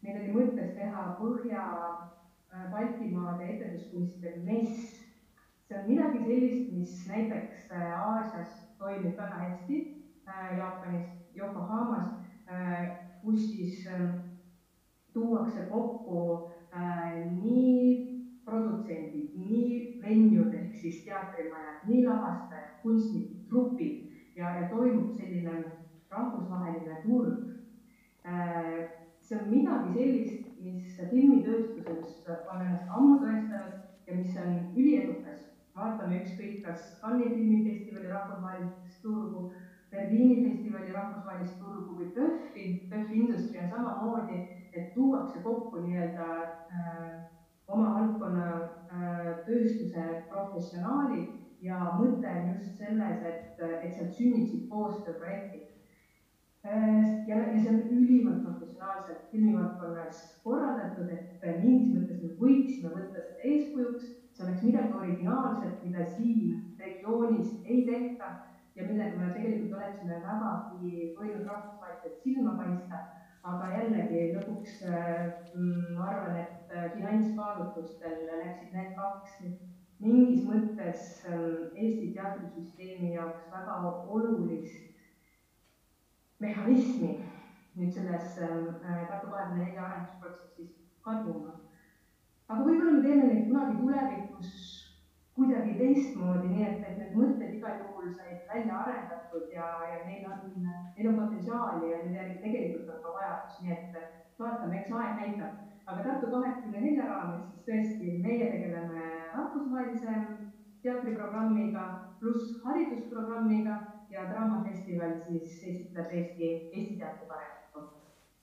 Meil 0.02 0.18
oli 0.22 0.34
mõttes 0.34 0.74
teha 0.76 1.06
Põhja 1.20 1.68
äh, 2.52 3.50
etenduskunstide 3.50 4.36
mess 4.44 5.02
see 5.72 5.80
on 5.80 5.88
midagi 5.88 6.20
sellist, 6.26 6.72
mis 6.74 7.08
näiteks 7.08 7.72
äh, 7.72 8.00
Aasias 8.00 8.68
toimib 8.78 9.18
väga 9.18 9.38
hästi, 9.40 9.78
äh, 10.28 10.58
Jaapanis, 10.58 11.08
Yokohamas, 11.36 12.18
kus 13.24 13.46
siis 13.52 13.88
ähm, 13.88 14.18
tuuakse 15.14 15.62
kokku 15.70 16.52
nii 17.44 18.42
produtsendid, 18.44 19.30
nii 19.40 20.02
venjud 20.04 20.54
ehk 20.60 20.76
siis 20.82 21.06
teatrimajad, 21.06 21.86
nii 21.88 22.04
lavastajad, 22.04 22.74
kunstnikud, 22.82 23.46
trupid 23.48 24.36
ja, 24.36 24.50
ja 24.60 24.68
toimub 24.74 25.14
selline 25.16 25.64
rahvusvaheline 26.12 27.00
turg. 27.06 27.48
See 29.32 29.40
on 29.40 29.48
midagi 29.48 29.94
sellist, 29.96 30.48
mis 30.60 30.98
filmitööstuses 31.00 32.50
on 32.52 32.66
ennast 32.66 32.92
ammu 32.92 33.22
tõestanud 33.22 34.08
ja 34.08 34.18
mis 34.18 34.36
on 34.44 34.58
üliedukas 34.76 35.46
vaatame 35.76 36.22
ükskõik 36.22 36.58
kas 36.66 36.88
Cannes'i 37.02 37.36
filmifestivali 37.36 38.10
rahvusvahelist 38.12 38.98
turgu, 39.06 39.52
Berliini 39.92 40.44
festivali 40.46 40.92
rahvusvahelist 40.96 41.58
turgu 41.60 41.98
või 42.00 42.10
PÖFFi, 42.16 42.66
PÖFF 42.92 43.16
Industry 43.16 43.60
on 43.60 43.72
samamoodi, 43.72 44.38
et 44.72 44.94
tuuakse 44.96 45.42
kokku 45.44 45.82
nii-öelda 45.84 46.28
äh, 46.44 47.10
oma 47.68 47.90
valdkonna 47.98 48.46
äh, 48.52 49.26
tööstuse 49.48 50.06
professionaalid 50.32 51.34
ja 51.64 51.80
mõte 52.00 52.36
on 52.36 52.54
just 52.56 52.80
selles, 52.80 53.26
et, 53.32 53.60
et 53.60 53.92
sealt 53.96 54.16
sünniksid 54.16 54.70
koostööprojektid. 54.72 55.71
Ja, 56.64 57.38
ja 57.38 57.62
see 57.62 57.70
on 57.74 57.82
ülimalt 57.90 58.44
professionaalselt 58.46 59.24
filmivaldkonnas 59.32 60.20
korraldatud, 60.44 61.10
et 61.16 61.64
mingis 61.64 61.96
mõttes 61.96 62.22
me 62.22 62.36
võiksime 62.42 62.92
võtta 62.94 63.24
seda 63.24 63.48
eeskujuks. 63.52 64.12
See 64.32 64.46
oleks 64.46 64.62
midagi 64.64 64.98
originaalset, 65.00 65.82
mida 65.86 66.06
siin 66.14 66.76
regioonis 66.80 67.50
ei 67.66 67.82
tehta 67.90 68.30
ja 68.76 68.86
millega 68.86 69.18
me 69.18 69.34
tegelikult 69.34 69.74
oleksime 69.80 70.22
vägagi 70.28 71.10
võinud 71.18 71.50
rahvusvaheliselt 71.50 72.22
silma 72.24 72.54
paista, 72.62 73.02
aga 73.52 73.74
jällegi 73.74 74.22
lõpuks 74.38 74.78
mm, 74.86 75.98
ma 75.98 76.08
arvan, 76.14 76.40
et 76.46 76.72
äh, 76.78 76.88
finantskaalutlustel 76.96 78.24
läksid 78.30 78.78
need 78.78 78.96
kaks 78.96 79.42
mingis 80.02 80.46
mõttes 80.48 81.02
ähm, 81.30 81.74
Eesti 81.76 82.14
teatrisüsteemi 82.16 83.14
jaoks 83.16 83.44
väga 83.52 83.76
olulist 84.10 84.91
mehhanismi 86.42 87.12
nüüd 87.80 87.92
selles 87.96 88.38
ähm, 88.42 88.70
äh, 88.84 89.08
Tartu 89.08 89.32
kahekümne 89.32 89.66
nelja 89.66 89.88
arendusprotsessis 89.88 90.72
kaduma 91.06 91.58
aga 92.52 92.64
võib-olla 92.68 92.94
me 92.98 93.04
teeme 93.06 93.28
neid 93.28 93.48
kunagi 93.50 93.78
tulevikus 93.80 94.56
kuidagi 95.38 95.76
teistmoodi, 95.80 96.50
nii 96.52 96.66
et, 96.68 96.82
et 96.86 96.98
need 97.00 97.14
mõtted 97.16 97.54
igal 97.56 97.78
juhul 97.80 98.10
said 98.12 98.42
välja 98.50 98.82
arendatud 98.84 99.54
ja, 99.56 99.68
ja 99.88 100.02
neil 100.08 100.26
on, 100.28 100.66
neil 100.98 101.10
on 101.12 101.20
potentsiaali 101.22 101.94
ja 101.94 102.02
neil 102.10 102.34
tegelikult 102.44 102.92
on 102.92 103.00
ka 103.06 103.14
vajadus, 103.16 103.62
nii 103.64 103.78
et 103.78 103.96
vaatame, 104.42 104.82
eks 104.82 104.92
aeg 105.00 105.22
näitab. 105.22 105.62
aga 105.86 106.04
Tartu 106.06 106.34
kahekümne 106.34 106.82
nelja 106.84 107.08
raames 107.08 107.48
siis 107.48 107.64
tõesti 107.70 108.18
meie 108.26 108.52
tegeleme 108.52 109.08
rahvusvahelise 109.32 110.18
teatriprogrammiga 110.84 111.88
pluss 112.20 112.60
haridusprogrammiga 112.66 113.80
ja 114.12 114.28
Draamafestival 114.30 115.18
siis 115.28 115.58
esitleb 115.64 116.12
Eesti, 116.12 116.54
Eesti 116.54 116.96
teatri 117.00 117.28
paremikku. 117.28 117.88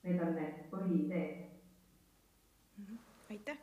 Need 0.02 0.20
on 0.24 0.34
need 0.34 0.60
põhiideed. 0.72 1.46
aitäh 3.30 3.58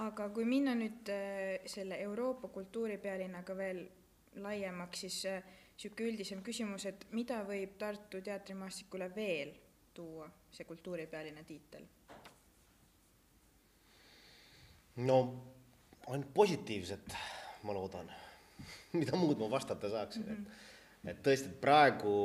aga 0.00 0.28
kui 0.34 0.44
minna 0.48 0.74
nüüd 0.76 1.08
äh, 1.12 1.66
selle 1.68 1.98
Euroopa 2.04 2.48
kultuuripealinnaga 2.52 3.56
veel 3.56 3.82
laiemaks, 4.44 5.04
siis 5.06 5.22
niisugune 5.24 6.08
äh, 6.08 6.12
üldisem 6.12 6.42
küsimus, 6.44 6.84
et 6.88 7.06
mida 7.16 7.40
võib 7.48 7.76
Tartu 7.80 8.20
teatrimaastikule 8.24 9.08
veel 9.16 9.54
tuua 9.96 10.28
see 10.52 10.68
kultuuripealinna 10.68 11.44
tiitel? 11.48 11.88
no 14.96 15.16
ainult 16.08 16.32
positiivset, 16.34 17.16
ma 17.62 17.74
loodan 17.76 18.08
mida 19.00 19.16
muud 19.18 19.38
ma 19.40 19.50
vastata 19.50 19.90
saaksin 19.92 20.26
mm, 20.26 20.34
-hmm. 20.36 21.10
et, 21.10 21.16
et 21.16 21.22
tõesti, 21.26 21.52
et 21.52 21.60
praegu 21.60 22.16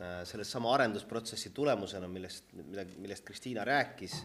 äh, 0.00 0.22
sellesama 0.28 0.74
arendusprotsessi 0.74 1.50
tulemusena, 1.56 2.08
millest, 2.08 2.52
millest 2.98 3.24
Kristiina 3.24 3.64
rääkis, 3.64 4.16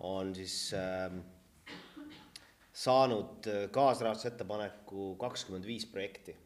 on 0.00 0.34
siis 0.34 0.74
äh, 0.74 1.12
saanud 2.72 3.48
kaasrahastusettepaneku 3.70 5.16
kakskümmend 5.16 5.66
viis 5.66 5.86
projekti. 5.86 6.36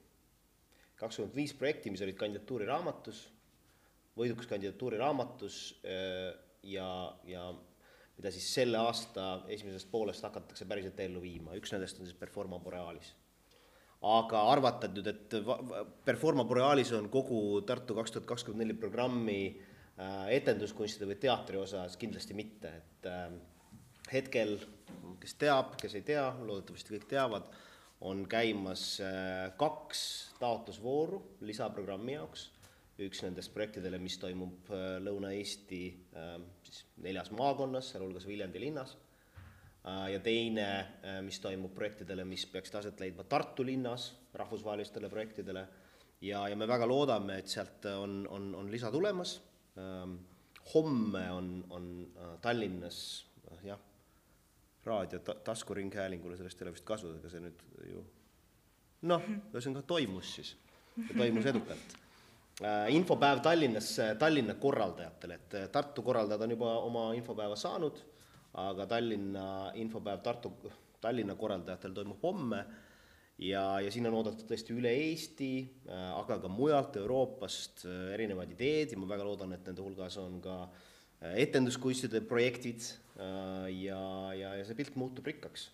kakskümmend 0.97 1.35
viis 1.35 1.55
projekti, 1.55 1.91
mis 1.91 2.03
olid 2.03 2.17
kandidatuuri 2.17 2.67
raamatus, 2.67 3.33
võidukas 4.17 4.47
kandidatuuri 4.47 4.99
raamatus 4.99 5.81
äh, 5.85 6.39
ja, 6.63 7.17
ja 7.25 7.53
mida 8.17 8.31
siis 8.31 8.47
selle 8.55 8.79
aasta 8.79 9.43
esimesest 9.49 9.91
poolest 9.91 10.23
hakatakse 10.23 10.67
päriselt 10.69 11.01
ellu 11.01 11.23
viima, 11.23 11.57
üks 11.59 11.73
nendest 11.75 12.01
on 12.01 12.09
siis 12.09 12.19
Performa 12.19 12.61
Borealis. 12.63 13.15
Aga 14.03 14.41
arvata 14.51 14.89
nüüd, 14.91 15.07
et 15.07 15.37
Performa 16.05 16.45
Borealis 16.49 16.91
on 16.97 17.09
kogu 17.13 17.63
Tartu 17.67 17.95
kaks 17.95 18.17
tuhat 18.17 18.29
kakskümmend 18.33 18.65
neli 18.65 18.79
programmi 18.79 19.41
äh, 19.53 20.29
etenduskunstide 20.39 21.07
või 21.11 21.21
teatri 21.23 21.61
osas 21.61 21.99
kindlasti 22.01 22.35
mitte, 22.35 22.73
et 22.83 23.11
hetkel 24.13 24.59
kes 25.23 25.37
teab, 25.39 25.77
kes 25.81 25.95
ei 25.99 26.07
tea, 26.07 26.25
loodetavasti 26.43 26.97
kõik 26.97 27.07
teavad, 27.11 27.47
on 28.09 28.25
käimas 28.31 28.97
äh, 29.05 29.53
kaks 29.59 30.03
taotlusvooru 30.41 31.21
lisaprogrammi 31.47 32.17
jaoks, 32.17 32.49
üks 33.03 33.23
nendest 33.25 33.53
projektidele, 33.55 34.01
mis 34.03 34.19
toimub 34.23 34.73
äh, 34.75 34.97
Lõuna-Eesti 35.05 35.83
äh, 36.19 36.35
siis 36.67 36.83
neljas 37.05 37.31
maakonnas, 37.39 37.93
sealhulgas 37.93 38.27
Viljandi 38.27 38.63
linnas, 38.65 38.97
ja 39.83 40.19
teine, 40.23 40.67
mis 41.27 41.41
toimub 41.43 41.73
projektidele, 41.75 42.23
mis 42.25 42.45
peaksid 42.47 42.77
aset 42.79 43.01
leidma 43.03 43.25
Tartu 43.27 43.65
linnas, 43.67 44.13
rahvusvahelistele 44.35 45.09
projektidele, 45.11 45.65
ja, 46.23 46.45
ja 46.49 46.57
me 46.57 46.69
väga 46.71 46.87
loodame, 46.87 47.41
et 47.43 47.51
sealt 47.51 47.89
on, 47.91 48.21
on, 48.31 48.53
on 48.55 48.71
lisa 48.71 48.93
tulemas, 48.95 49.41
ähm, 49.79 50.15
homme 50.75 51.25
on, 51.35 51.51
on 51.71 51.89
Tallinnas 52.43 53.01
jah, 53.67 53.79
raadio 54.85 55.19
ta-, 55.19 55.35
taskuringhäälingule, 55.45 56.37
sellest 56.37 56.63
ei 56.63 56.67
ole 56.67 56.77
vist 56.77 56.87
kasu, 56.87 57.15
ega 57.19 57.31
see 57.31 57.43
nüüd 57.43 57.67
ju 57.91 58.05
noh, 59.11 59.27
ühesõnaga 59.51 59.85
toimus 59.87 60.37
siis, 60.39 60.55
toimus 61.17 61.51
edukalt. 61.51 61.99
Äh,. 62.63 62.93
infopäev 62.95 63.41
Tallinnas, 63.43 63.91
Tallinna 64.19 64.55
korraldajatele, 64.61 65.39
et 65.41 65.55
äh, 65.59 65.69
Tartu 65.73 66.05
korraldajad 66.07 66.47
on 66.47 66.55
juba 66.55 66.73
oma 66.87 67.07
infopäeva 67.19 67.57
saanud, 67.59 68.03
aga 68.61 68.87
Tallinna 68.87 69.73
infopäev 69.81 70.23
Tartu, 70.25 70.53
Tallinna 71.01 71.37
korraldajatel 71.39 71.95
toimub 71.97 72.23
homme 72.23 72.63
ja, 73.41 73.65
ja 73.81 73.91
siin 73.93 74.07
on 74.11 74.19
oodatud 74.21 74.45
tõesti 74.49 74.75
üle 74.77 74.93
Eesti 75.09 75.53
äh,, 75.89 76.09
aga 76.19 76.39
ka 76.43 76.51
mujalt 76.53 76.99
Euroopast 77.01 77.87
äh, 77.89 78.11
erinevaid 78.17 78.53
ideed 78.57 78.93
ja 78.93 79.01
ma 79.01 79.09
väga 79.11 79.27
loodan, 79.27 79.55
et 79.57 79.65
nende 79.69 79.85
hulgas 79.85 80.19
on 80.21 80.41
ka 80.45 80.57
äh, 80.67 81.39
etenduskunstide 81.47 82.25
projektid 82.29 82.91
ja, 83.13 84.03
ja, 84.33 84.55
ja 84.57 84.63
see 84.65 84.77
pilt 84.79 84.95
muutub 84.97 85.27
rikkaks. 85.29 85.67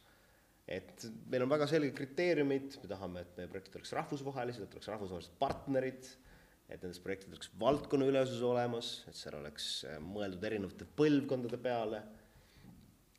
et 0.69 1.05
meil 1.31 1.45
on 1.45 1.51
väga 1.53 1.69
selged 1.71 1.95
kriteeriumid, 1.97 2.75
me 2.83 2.89
tahame, 2.91 3.23
et 3.23 3.37
meie 3.39 3.49
projektid 3.49 3.79
oleks 3.79 3.95
rahvusvahelised, 3.97 4.67
et 4.67 4.75
oleks 4.77 4.91
rahvusvahelised 4.91 5.37
partnerid, 5.41 6.11
et 6.69 6.83
nendes 6.83 6.99
projektides 7.01 7.39
oleks 7.39 7.53
valdkonnaülesus 7.63 8.43
olemas, 8.45 8.91
et 9.09 9.17
seal 9.17 9.39
oleks 9.39 9.71
mõeldud 10.05 10.45
erinevate 10.45 10.89
põlvkondade 10.99 11.61
peale, 11.63 12.03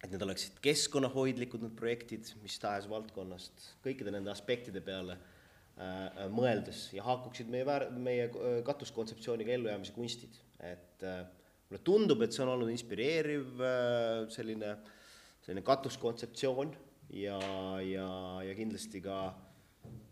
et 0.03 0.11
need 0.11 0.23
oleksid 0.23 0.59
keskkonnahoidlikud, 0.63 1.63
need 1.65 1.75
projektid, 1.79 2.31
mis 2.43 2.55
tahes 2.61 2.87
valdkonnast, 2.91 3.65
kõikide 3.83 4.13
nende 4.15 4.31
aspektide 4.31 4.81
peale 4.83 5.17
äh, 5.17 6.21
mõeldes 6.31 6.87
ja 6.95 7.03
haakuksid 7.07 7.51
meie 7.51 7.67
väär-, 7.67 7.89
meie 7.95 8.29
katuskontseptsiooniga 8.67 9.57
ellujäämise 9.57 9.95
kunstid, 9.95 10.39
et 10.63 11.03
äh, 11.03 11.25
mulle 11.67 11.83
tundub, 11.85 12.23
et 12.23 12.35
see 12.35 12.45
on 12.45 12.53
olnud 12.55 12.71
inspireeriv 12.71 13.59
äh, 13.59 14.23
selline, 14.31 14.77
selline 15.43 15.65
katuskontseptsioon 15.67 16.71
ja, 17.19 17.39
ja, 17.83 18.09
ja 18.47 18.55
kindlasti 18.55 19.01
ka, 19.03 19.17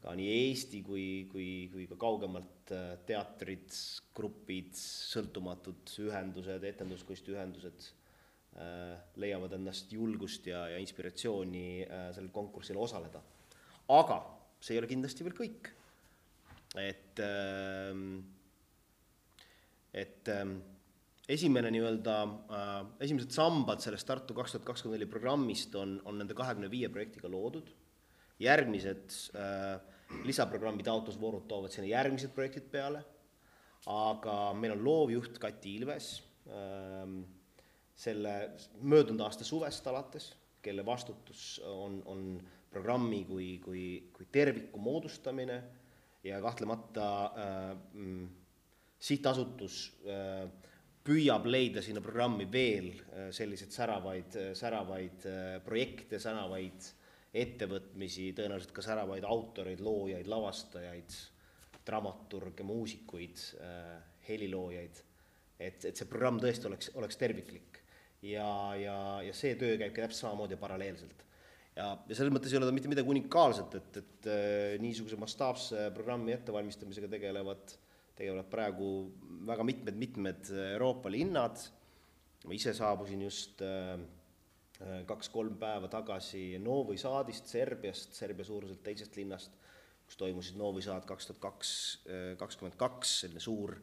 ka 0.03 0.17
nii 0.19 0.33
Eesti 0.41 0.81
kui, 0.83 1.05
kui, 1.31 1.47
kui 1.71 1.87
ka 1.87 1.95
kaugemalt 2.01 2.75
äh, 2.75 2.97
teatrid, 3.07 3.71
grupid, 4.19 4.75
sõltumatud 4.75 5.95
ühendused, 6.03 6.67
etenduskunstiühendused 6.73 7.87
äh, 7.87 7.96
leiavad 9.21 9.53
ennast 9.53 9.91
julgust 9.93 10.47
ja, 10.49 10.63
ja 10.71 10.79
inspiratsiooni 10.81 11.85
sellel 12.15 12.31
konkursil 12.33 12.79
osaleda. 12.81 13.21
aga 13.93 14.17
see 14.59 14.75
ei 14.75 14.81
ole 14.81 14.89
kindlasti 14.89 15.25
veel 15.25 15.35
kõik. 15.37 15.69
et, 16.77 17.19
ähm, 17.23 18.17
et 19.93 20.29
ähm, 20.29 20.57
esimene 21.29 21.71
nii-öelda 21.73 22.15
äh,, 22.23 22.79
esimesed 23.07 23.33
sambad 23.33 23.81
sellest 23.83 24.07
Tartu 24.07 24.35
kaks 24.37 24.55
tuhat 24.55 24.67
kakskümmend 24.67 24.99
neli 24.99 25.09
programmist 25.09 25.75
on, 25.79 25.97
on 26.05 26.19
nende 26.21 26.35
kahekümne 26.37 26.69
viie 26.71 26.89
projektiga 26.93 27.31
loodud, 27.31 27.71
järgmised 28.43 29.15
äh, 29.39 29.77
lisaprogrammi 30.27 30.85
taotlusvoorud 30.87 31.47
toovad 31.49 31.73
sinna 31.73 31.89
järgmised 31.89 32.35
projektid 32.35 32.69
peale, 32.71 33.01
aga 33.91 34.37
meil 34.57 34.75
on 34.75 34.83
loovjuht 34.83 35.39
Kati 35.41 35.77
Ilves 35.79 36.11
äh, 36.51 37.03
selle 37.97 38.33
möödunud 38.81 39.25
aasta 39.25 39.45
suvest 39.47 39.87
alates, 39.89 40.31
kelle 40.61 40.85
vastutus 40.85 41.57
on, 41.65 42.01
on 42.05 42.23
programmi 42.69 43.23
kui, 43.25 43.47
kui, 43.63 43.83
kui 44.13 44.27
terviku 44.31 44.79
moodustamine 44.79 45.57
ja 46.23 46.41
kahtlemata 46.43 47.07
äh, 47.25 47.77
mm, 47.93 48.27
sihtasutus 48.99 49.79
äh, 50.05 50.49
püüab 51.07 51.45
leida 51.47 51.81
sinna 51.83 52.01
programmi 52.03 52.47
veel 52.51 52.89
äh, 52.91 53.29
selliseid 53.35 53.71
säravaid, 53.71 54.35
äh, 54.35 54.51
säravaid 54.57 55.27
äh, 55.29 55.55
projekte, 55.63 56.19
säravaid 56.19 56.91
ettevõtmisi, 57.37 58.31
tõenäoliselt 58.35 58.73
ka 58.75 58.83
säravaid 58.83 59.25
autoreid, 59.27 59.81
loojaid, 59.83 60.27
lavastajaid, 60.31 61.17
dramaturge, 61.85 62.63
muusikuid, 62.65 63.43
heliloojaid, 64.27 65.01
et, 65.59 65.85
et 65.85 65.91
see 65.91 66.07
programm 66.09 66.39
tõesti 66.41 66.67
oleks, 66.67 66.89
oleks 66.97 67.19
terviklik. 67.19 67.76
Ja, 68.21 68.51
ja, 68.79 68.97
ja 69.25 69.33
see 69.33 69.55
töö 69.59 69.77
käib 69.79 69.95
ka 69.95 70.05
täpselt 70.05 70.25
samamoodi 70.25 70.59
paralleelselt. 70.59 71.25
ja, 71.75 71.91
ja 71.95 72.15
selles 72.15 72.33
mõttes 72.33 72.53
ei 72.53 72.61
ole 72.61 72.69
ta 72.69 72.75
mitte 72.75 72.91
midagi 72.91 73.13
unikaalset, 73.13 73.75
et, 73.81 73.99
et 74.03 74.31
niisuguse 74.81 75.19
mastaapse 75.19 75.89
programmi 75.95 76.33
ettevalmistamisega 76.35 77.11
tegelevad 77.17 77.75
äh, 77.75 77.83
tegelevad 78.17 78.49
praegu 78.49 78.91
väga 79.47 79.65
mitmed-mitmed 79.67 80.49
Euroopa 80.73 81.11
linnad, 81.13 81.61
ma 82.47 82.55
ise 82.55 82.73
saabusin 82.77 83.21
just 83.27 83.61
äh, 83.65 83.93
äh, 84.81 85.03
kaks-kolm 85.09 85.57
päeva 85.61 85.89
tagasi 85.91 86.57
Novi 86.63 86.97
Sadist, 87.01 87.49
Serbiast, 87.51 88.17
Serbia 88.17 88.47
suuruselt 88.47 88.81
teisest 88.85 89.17
linnast, 89.19 89.53
kus 90.07 90.19
toimus 90.19 90.49
siis 90.49 90.57
Novi 90.59 90.81
Sad 90.85 91.05
kaks 91.09 91.29
tuhat 91.29 91.43
kaks, 91.43 91.71
äh, 92.09 92.31
kakskümmend 92.41 92.79
kaks, 92.79 93.21
selline 93.23 93.43
suur 93.43 93.77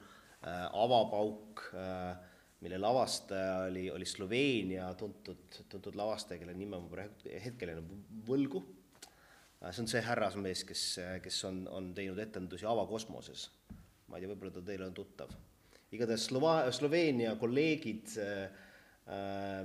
avapauk, 0.44 1.62
mille 2.64 2.78
lavastaja 2.80 3.58
oli, 3.68 3.88
oli 3.92 4.06
Sloveenia 4.08 4.88
tuntud, 4.98 5.60
tuntud 5.68 5.96
lavastaja, 6.00 6.40
kelle 6.40 6.56
nime 6.56 6.80
ma 6.80 6.88
praegu 6.88 7.36
hetkel 7.44 7.74
jään 7.74 7.84
võlgu. 8.28 8.64
see 9.70 9.80
on 9.80 9.88
see 9.88 10.00
härrasmees, 10.04 10.64
kes, 10.68 10.84
kes 11.24 11.44
on, 11.48 11.62
on 11.72 11.92
teinud 11.96 12.18
etendusi 12.20 12.66
avakosmoses 12.68 13.46
ma 14.14 14.20
ei 14.20 14.24
tea, 14.24 14.30
võib-olla 14.30 14.54
ta 14.54 14.62
teile 14.62 14.86
on 14.86 14.94
tuttav. 14.94 15.32
igatahes 15.94 16.28
Slova-, 16.28 16.70
Sloveenia 16.74 17.32
kolleegid 17.40 18.12
äh, 18.22 18.44
äh, 19.10 19.64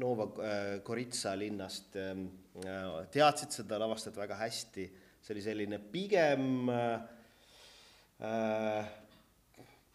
Nova 0.00 0.28
äh, 0.42 0.80
Gorica 0.82 1.34
linnast 1.38 1.96
äh, 2.00 2.16
teadsid 3.14 3.54
seda 3.54 3.78
lavastajat 3.82 4.18
väga 4.24 4.38
hästi, 4.40 4.88
see 5.22 5.34
oli 5.36 5.44
selline 5.44 5.78
pigem 5.92 6.72
äh, 6.72 6.98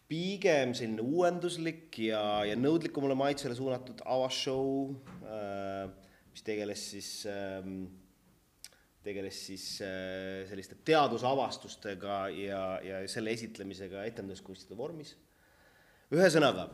pigem 0.08 0.74
selline 0.76 1.04
uuenduslik 1.04 1.98
ja, 2.08 2.22
ja 2.48 2.56
nõudlikumale 2.56 3.16
maitsele 3.18 3.56
suunatud 3.56 4.00
avashow 4.08 4.94
äh,, 5.22 5.88
mis 6.32 6.44
tegeles 6.46 6.84
siis 6.94 7.10
äh, 7.28 7.64
tegeles 9.08 9.38
siis 9.46 9.64
äh, 9.84 10.44
selliste 10.48 10.78
teadusavastustega 10.84 12.18
ja, 12.34 12.62
ja 12.84 13.00
selle 13.10 13.32
esitlemisega 13.36 14.04
etenduskunstide 14.08 14.76
vormis. 14.78 15.14
ühesõnaga, 16.12 16.66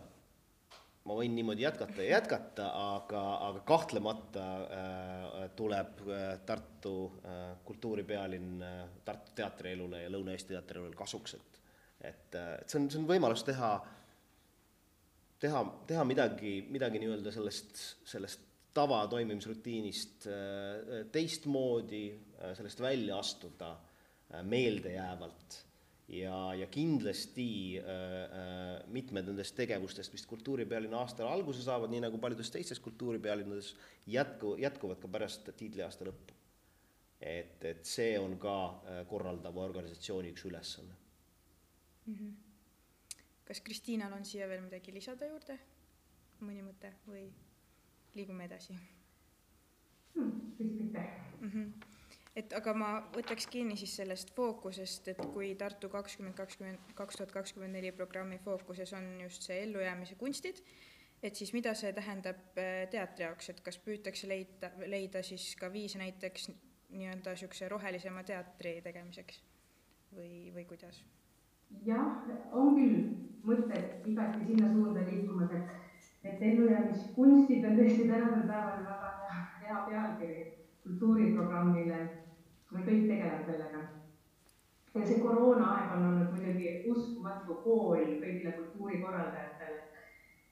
ma 1.04 1.16
võin 1.18 1.34
niimoodi 1.36 1.66
jätkata 1.66 2.02
ja 2.02 2.16
jätkata, 2.18 2.68
aga, 2.94 3.24
aga 3.48 3.64
kahtlemata 3.66 4.46
äh, 4.62 5.40
tuleb 5.58 6.04
äh, 6.06 6.22
Tartu 6.46 6.94
äh, 7.22 7.42
kultuuripealinn 7.66 8.62
äh, 8.62 8.78
Tartu 9.04 9.36
teatrielule 9.42 10.04
ja 10.04 10.14
Lõuna-Eesti 10.14 10.56
teatrielule 10.56 10.96
kasuks, 10.98 11.36
et 11.38 11.60
et, 12.04 12.34
äh, 12.38 12.56
et 12.60 12.70
see 12.70 12.80
on, 12.80 12.90
see 12.92 13.00
on 13.00 13.08
võimalus 13.08 13.44
teha, 13.46 13.74
teha, 15.40 15.62
teha 15.88 16.04
midagi, 16.08 16.58
midagi 16.72 17.00
nii-öelda 17.02 17.32
sellest, 17.34 17.80
sellest 18.08 18.50
tavatoimimisrutiinist 18.74 20.26
äh, 20.26 21.04
teistmoodi, 21.12 22.06
äh, 22.40 22.56
sellest 22.56 22.80
välja 22.80 23.18
astuda 23.18 23.76
meeldejäävalt 24.42 25.58
ja, 26.08 26.38
ja 26.58 26.66
kindlasti 26.66 27.78
äh, 27.78 28.80
mitmed 28.90 29.28
nendest 29.30 29.54
tegevustest, 29.56 30.12
mis 30.16 30.26
kultuuripealinna 30.26 31.04
aastal 31.04 31.30
alguse 31.30 31.62
saavad, 31.62 31.92
nii 31.92 32.02
nagu 32.08 32.18
paljudes 32.18 32.50
teistes 32.50 32.82
kultuuripealinnades, 32.82 33.74
jätku, 34.10 34.56
jätkuvad 34.58 34.98
ka 35.02 35.12
pärast 35.12 35.52
tiitliaasta 35.56 36.08
lõppu. 36.08 36.40
et, 37.20 37.62
et 37.64 37.86
see 37.88 38.18
on 38.18 38.34
ka 38.42 38.56
korraldava 39.08 39.62
organisatsiooni 39.64 40.34
üks 40.34 40.44
ülesanne 40.50 41.03
mm. 42.06 42.14
-hmm. 42.14 42.34
kas 43.44 43.60
Kristiinal 43.60 44.12
on 44.12 44.24
siia 44.24 44.48
veel 44.48 44.62
midagi 44.62 44.92
lisada 44.92 45.26
juurde, 45.26 45.58
mõni 46.40 46.62
mõte 46.62 46.92
või? 47.06 47.28
liigume 48.14 48.44
edasi 48.44 48.74
hmm,. 50.14 50.40
vist 50.58 50.74
mitte 50.78 51.04
mm. 51.40 51.50
-hmm. 51.50 51.72
et 52.36 52.52
aga 52.52 52.74
ma 52.74 52.90
võtaks 53.16 53.46
kinni 53.50 53.76
siis 53.76 53.96
sellest 53.96 54.34
fookusest, 54.34 55.08
et 55.08 55.22
kui 55.32 55.54
Tartu 55.54 55.88
kakskümmend 55.88 56.34
kakskümmend, 56.34 56.94
kaks 56.94 57.16
tuhat 57.16 57.32
kakskümmend 57.32 57.72
neli 57.72 57.92
programmi 57.92 58.38
fookuses 58.38 58.92
on 58.92 59.20
just 59.20 59.42
see 59.42 59.62
ellujäämise 59.62 60.14
kunstid, 60.14 60.62
et 61.22 61.34
siis 61.34 61.52
mida 61.52 61.74
see 61.74 61.92
tähendab 61.92 62.58
äh, 62.58 62.86
teatri 62.90 63.24
jaoks, 63.24 63.50
et 63.50 63.60
kas 63.60 63.78
püütakse 63.78 64.28
leida, 64.28 64.70
leida 64.86 65.22
siis 65.22 65.56
ka 65.56 65.72
viise 65.72 65.98
näiteks 65.98 66.50
nii-öelda 66.94 67.34
niisuguse 67.34 67.68
rohelisema 67.68 68.22
teatri 68.22 68.80
tegemiseks 68.82 69.42
või, 70.14 70.52
või 70.54 70.64
kuidas? 70.64 71.02
Jah, 71.86 72.22
on 72.52 72.74
küll 72.76 73.00
mõtted 73.44 74.06
igati 74.08 74.46
sinna 74.46 74.72
suunda 74.72 75.02
liikumas, 75.08 75.50
et 75.52 75.80
et 76.24 76.42
ellujäämiskunstid 76.42 77.64
on 77.68 77.76
tõesti 77.78 78.06
tänasel 78.08 78.46
päeval 78.48 78.84
väga 78.84 79.10
hea, 79.62 79.80
pealkiri 79.88 80.44
kultuuriprogrammile. 80.84 81.98
me 82.70 82.80
kõik 82.86 83.04
tegeleme 83.08 83.44
sellega. 83.46 83.82
ja 84.94 85.06
see 85.06 85.18
koroonaaeg 85.22 85.92
on 85.96 86.06
olnud 86.06 86.32
muidugi 86.32 86.70
uskumatu 86.90 87.54
kool 87.64 88.00
kõigile 88.22 88.52
kultuurikorraldajatele. 88.56 89.82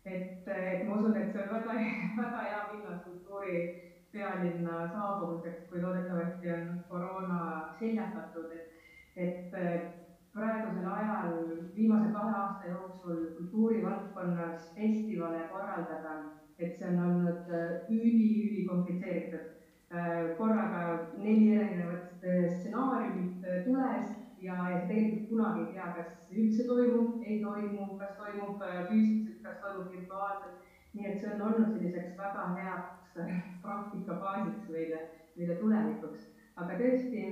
et, 0.05 0.49
et 0.49 0.85
ma 0.89 0.97
usun, 0.97 1.17
et 1.17 1.33
see 1.33 1.43
on 1.43 1.55
väga, 1.55 1.79
väga 2.21 2.45
hea 2.51 2.61
pinnas 2.73 3.03
kultuuripealinna 3.09 4.87
saabumiseks, 4.93 5.67
kui 5.71 5.83
loodetavasti 5.83 6.53
on 6.53 6.85
koroona 6.89 7.41
seljatatud, 7.81 8.53
et, 8.53 9.55
et 9.57 10.02
praegusel 10.35 10.87
ajal 10.93 11.33
viimase 11.77 12.13
kahe 12.13 12.37
aasta 12.43 12.69
jooksul 12.69 13.25
kultuurivaldkonnas 13.39 14.71
festivale 14.77 15.49
korraldada, 15.53 16.15
et 16.59 16.79
see 16.79 16.89
on 16.89 17.03
olnud 17.07 17.51
üli-ülikomplitseeritud. 17.89 19.53
Äh, 19.93 20.37
korraga 20.39 20.99
neli 21.19 21.57
erinevat 21.57 22.25
äh, 22.25 22.51
stsenaariumit 22.51 23.45
äh, 23.45 23.65
tules 23.65 24.07
ja, 24.41 24.55
tegelikult 24.89 25.29
kunagi 25.29 25.61
ei 25.67 25.73
tea, 25.75 25.89
kas 25.97 26.15
üldse 26.33 26.65
toimub, 26.65 27.19
ei 27.27 27.37
toimu, 27.43 27.89
kas 28.01 28.15
toimub 28.17 28.63
füüsiliselt, 28.89 29.43
kas 29.45 29.59
toimub 29.61 29.93
virtuaalselt. 29.93 30.63
nii 30.95 31.11
et 31.11 31.21
see 31.21 31.35
on 31.35 31.45
olnud 31.49 31.75
selliseks 31.75 32.17
väga 32.17 32.47
heaks 32.57 33.21
praktika 33.63 34.17
baasiks 34.25 34.73
meile, 34.73 35.03
meile 35.37 35.55
tulevikuks. 35.61 36.25
Aga 36.63 36.79
tõesti, 36.79 37.23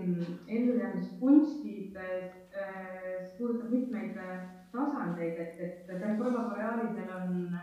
ellujäämiskunstid 0.48 1.96
äh, 1.96 2.40
puudutab 3.38 3.70
mitmeid 3.72 4.16
tasandeid, 4.72 5.38
et, 5.38 5.60
et 5.66 5.86
Performa 5.88 6.48
Borealisel 6.50 7.10
on 7.16 7.54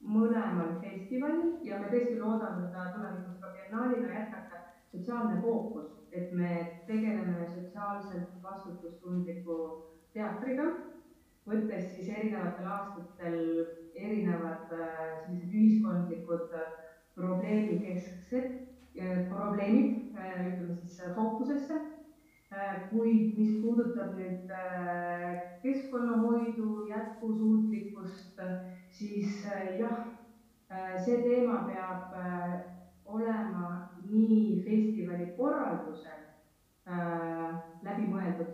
mõlemal 0.00 0.76
festivalil 0.82 1.58
ja 1.66 1.80
me 1.80 1.90
tõesti 1.92 2.16
loodame 2.18 2.68
seda 2.68 2.86
tulevikus 2.94 3.40
ka 3.42 3.52
biennaalina 3.56 4.14
jätkata, 4.14 4.62
sotsiaalne 4.92 5.40
fookus, 5.42 5.90
et 6.12 6.32
me 6.32 6.54
tegeleme 6.86 7.46
sotsiaalselt 7.54 8.40
vastutustundliku 8.42 9.58
teatriga, 10.14 10.70
võttes 11.46 11.92
siis 11.94 12.08
erinevatel 12.16 12.66
aastatel 12.70 13.38
erinevad 13.94 14.72
äh, 14.74 14.98
sellised 15.26 15.54
ühiskondlikud 15.54 16.56
äh, 16.56 16.74
probleemikesksed 17.14 18.50
äh, 18.50 18.69
probleemid, 19.30 19.96
ütleme 20.14 20.74
siis 20.82 21.00
fookusesse 21.16 21.80
kuid 22.90 23.36
mis 23.38 23.52
puudutab 23.62 24.16
nüüd 24.18 24.48
keskkonnahoidu, 25.62 26.70
jätkusuutlikkust, 26.88 28.40
siis 28.90 29.44
jah, 29.78 30.00
see 31.04 31.20
teema 31.22 31.60
peab 31.68 32.16
olema 33.14 33.68
nii 34.02 34.58
festivali 34.66 35.28
korraldusel 35.38 36.26
läbi 37.86 38.08
mõeldud, 38.10 38.50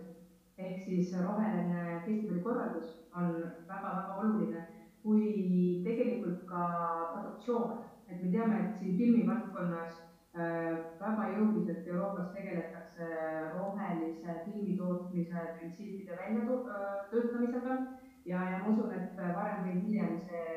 ehk 0.61 0.77
siis 0.85 1.09
roheline 1.23 1.81
festivali 2.05 2.43
korraldus 2.45 2.93
on 3.17 3.33
väga-väga 3.69 4.19
oluline, 4.21 4.61
kui 5.01 5.81
tegelikult 5.87 6.45
ka 6.49 6.67
produktsioon, 7.15 7.79
et 8.07 8.21
me 8.21 8.29
teame, 8.33 8.61
et 8.67 8.77
siin 8.77 8.93
filmivaldkonnas 9.01 10.06
väga 10.37 11.27
jõuliselt 11.33 11.87
Euroopas 11.87 12.29
tegeletakse 12.35 13.07
rohelise 13.55 14.35
filmi 14.45 14.77
tootmise 14.77 15.45
printsiipide 15.57 16.17
väljatöötamisega 16.19 17.77
ja, 18.25 18.43
ja 18.51 18.59
ma 18.61 18.71
usun, 18.71 18.93
et 18.93 19.17
varem 19.17 19.65
või 19.65 19.81
hiljem 19.87 20.19
see 20.29 20.55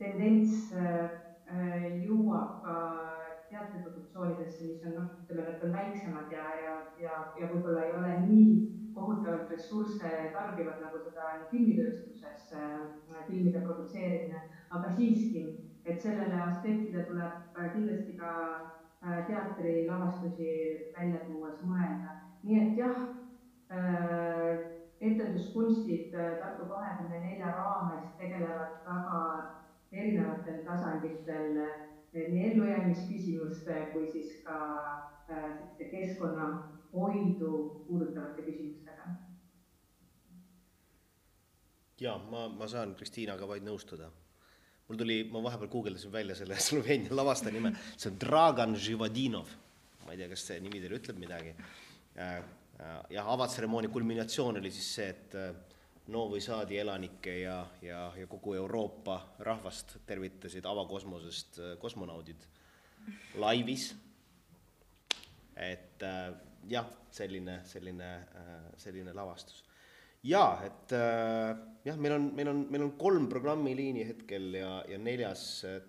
tendents 0.00 0.72
jõuab 2.02 2.62
ka 2.64 2.76
teatriproduktsioonidesse, 3.50 4.70
mis 4.72 4.86
on 4.88 4.96
noh, 4.98 5.10
ütleme, 5.22 5.44
need 5.50 5.66
on 5.68 5.76
väiksemad 5.76 6.32
ja, 6.34 6.46
ja, 6.64 6.76
ja, 6.98 7.18
ja 7.38 7.50
võib-olla 7.52 7.84
ei 7.84 7.92
ole 7.98 8.14
nii 8.24 8.46
kohutavalt 8.94 9.50
ressursse 9.50 10.10
tarbivad, 10.34 10.80
nagu 10.82 11.02
seda 11.02 11.28
on 11.36 11.44
filmitööstuses 11.52 12.54
filmide 13.28 13.62
produtseerimine, 13.62 14.42
aga 14.74 14.90
siiski, 14.96 15.44
et 15.84 16.00
sellele 16.02 16.40
aspektile 16.48 17.04
tuleb 17.06 17.60
kindlasti 17.74 18.16
ka 18.18 18.32
Äh, 18.34 18.83
teatrilavastusi 19.26 20.50
välja 20.98 21.20
tuues 21.26 21.60
mõelda. 21.62 22.20
nii 22.44 22.60
et 22.60 22.78
jah, 22.78 23.00
äh, 23.72 24.64
etenduskunstid 25.00 26.14
äh, 26.14 26.38
Tartu 26.40 26.68
kahekümne 26.68 27.20
nelja 27.20 27.52
raames 27.56 28.14
tegelevad 28.18 28.80
väga 28.86 29.20
erinevatel 29.92 30.64
tasanditel 30.64 31.60
nii 32.14 32.50
ellujäämisküsimuste 32.50 33.78
kui 33.92 34.10
siis 34.10 34.42
ka 34.44 34.58
keskkonnahoidu 35.90 37.84
puudutavate 37.88 38.42
küsimustega. 38.42 39.08
ja 42.00 42.18
ma, 42.30 42.48
ma 42.48 42.68
saan 42.68 42.94
Kristiinaga 42.94 43.48
vaid 43.48 43.64
nõustuda 43.66 44.10
mul 44.94 45.02
tuli, 45.02 45.24
ma 45.30 45.42
vahepeal 45.42 45.70
guugeldasin 45.70 46.12
välja 46.12 46.34
selle 46.38 46.58
Sloveenia 46.68 47.16
lavastaja 47.16 47.54
nime, 47.54 47.74
see 47.96 48.10
on 48.12 48.18
Dragan 48.20 48.76
Živadinov. 48.78 49.48
ma 50.04 50.12
ei 50.12 50.20
tea, 50.20 50.28
kas 50.28 50.46
see 50.46 50.60
nimi 50.60 50.82
teile 50.82 50.98
ütleb 51.00 51.18
midagi. 51.18 51.54
Äh, 52.20 52.34
äh, 52.36 52.98
jah, 53.16 53.30
avatseremoonia 53.32 53.90
kulminatsioon 53.90 54.60
oli 54.60 54.70
siis 54.70 54.90
see, 54.98 55.08
et 55.08 55.36
äh, 55.40 55.54
Novi 56.12 56.40
Saadi 56.44 56.76
elanikke 56.78 57.38
ja, 57.40 57.58
ja, 57.82 58.06
ja 58.18 58.26
kogu 58.28 58.54
Euroopa 58.54 59.16
rahvast 59.48 59.96
tervitasid 60.06 60.66
avakosmosest 60.68 61.60
kosmonaudid 61.80 62.44
laivis. 63.40 63.94
et 65.56 66.02
jah, 66.68 66.86
selline, 67.10 67.60
selline, 67.64 68.10
selline 68.76 69.12
lavastus 69.16 69.63
jaa, 70.24 70.50
et 70.66 70.94
äh, 70.96 71.54
jah, 71.84 71.98
meil 72.00 72.16
on, 72.16 72.28
meil 72.36 72.50
on, 72.52 72.62
meil 72.72 72.86
on 72.86 72.92
kolm 73.00 73.28
programmiliini 73.32 74.06
hetkel 74.08 74.52
ja, 74.58 74.76
ja 74.88 75.00
neljas 75.00 75.46
äh, 75.68 75.80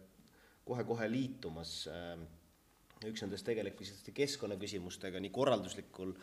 kohe-kohe 0.66 1.10
liitumas 1.12 1.84
äh,. 1.92 2.16
üks 3.06 3.22
nendest 3.22 3.46
tegeleb 3.46 3.76
kindlasti 3.78 4.14
keskkonnaküsimustega 4.16 5.20
nii 5.22 5.34
korralduslikul 5.36 6.16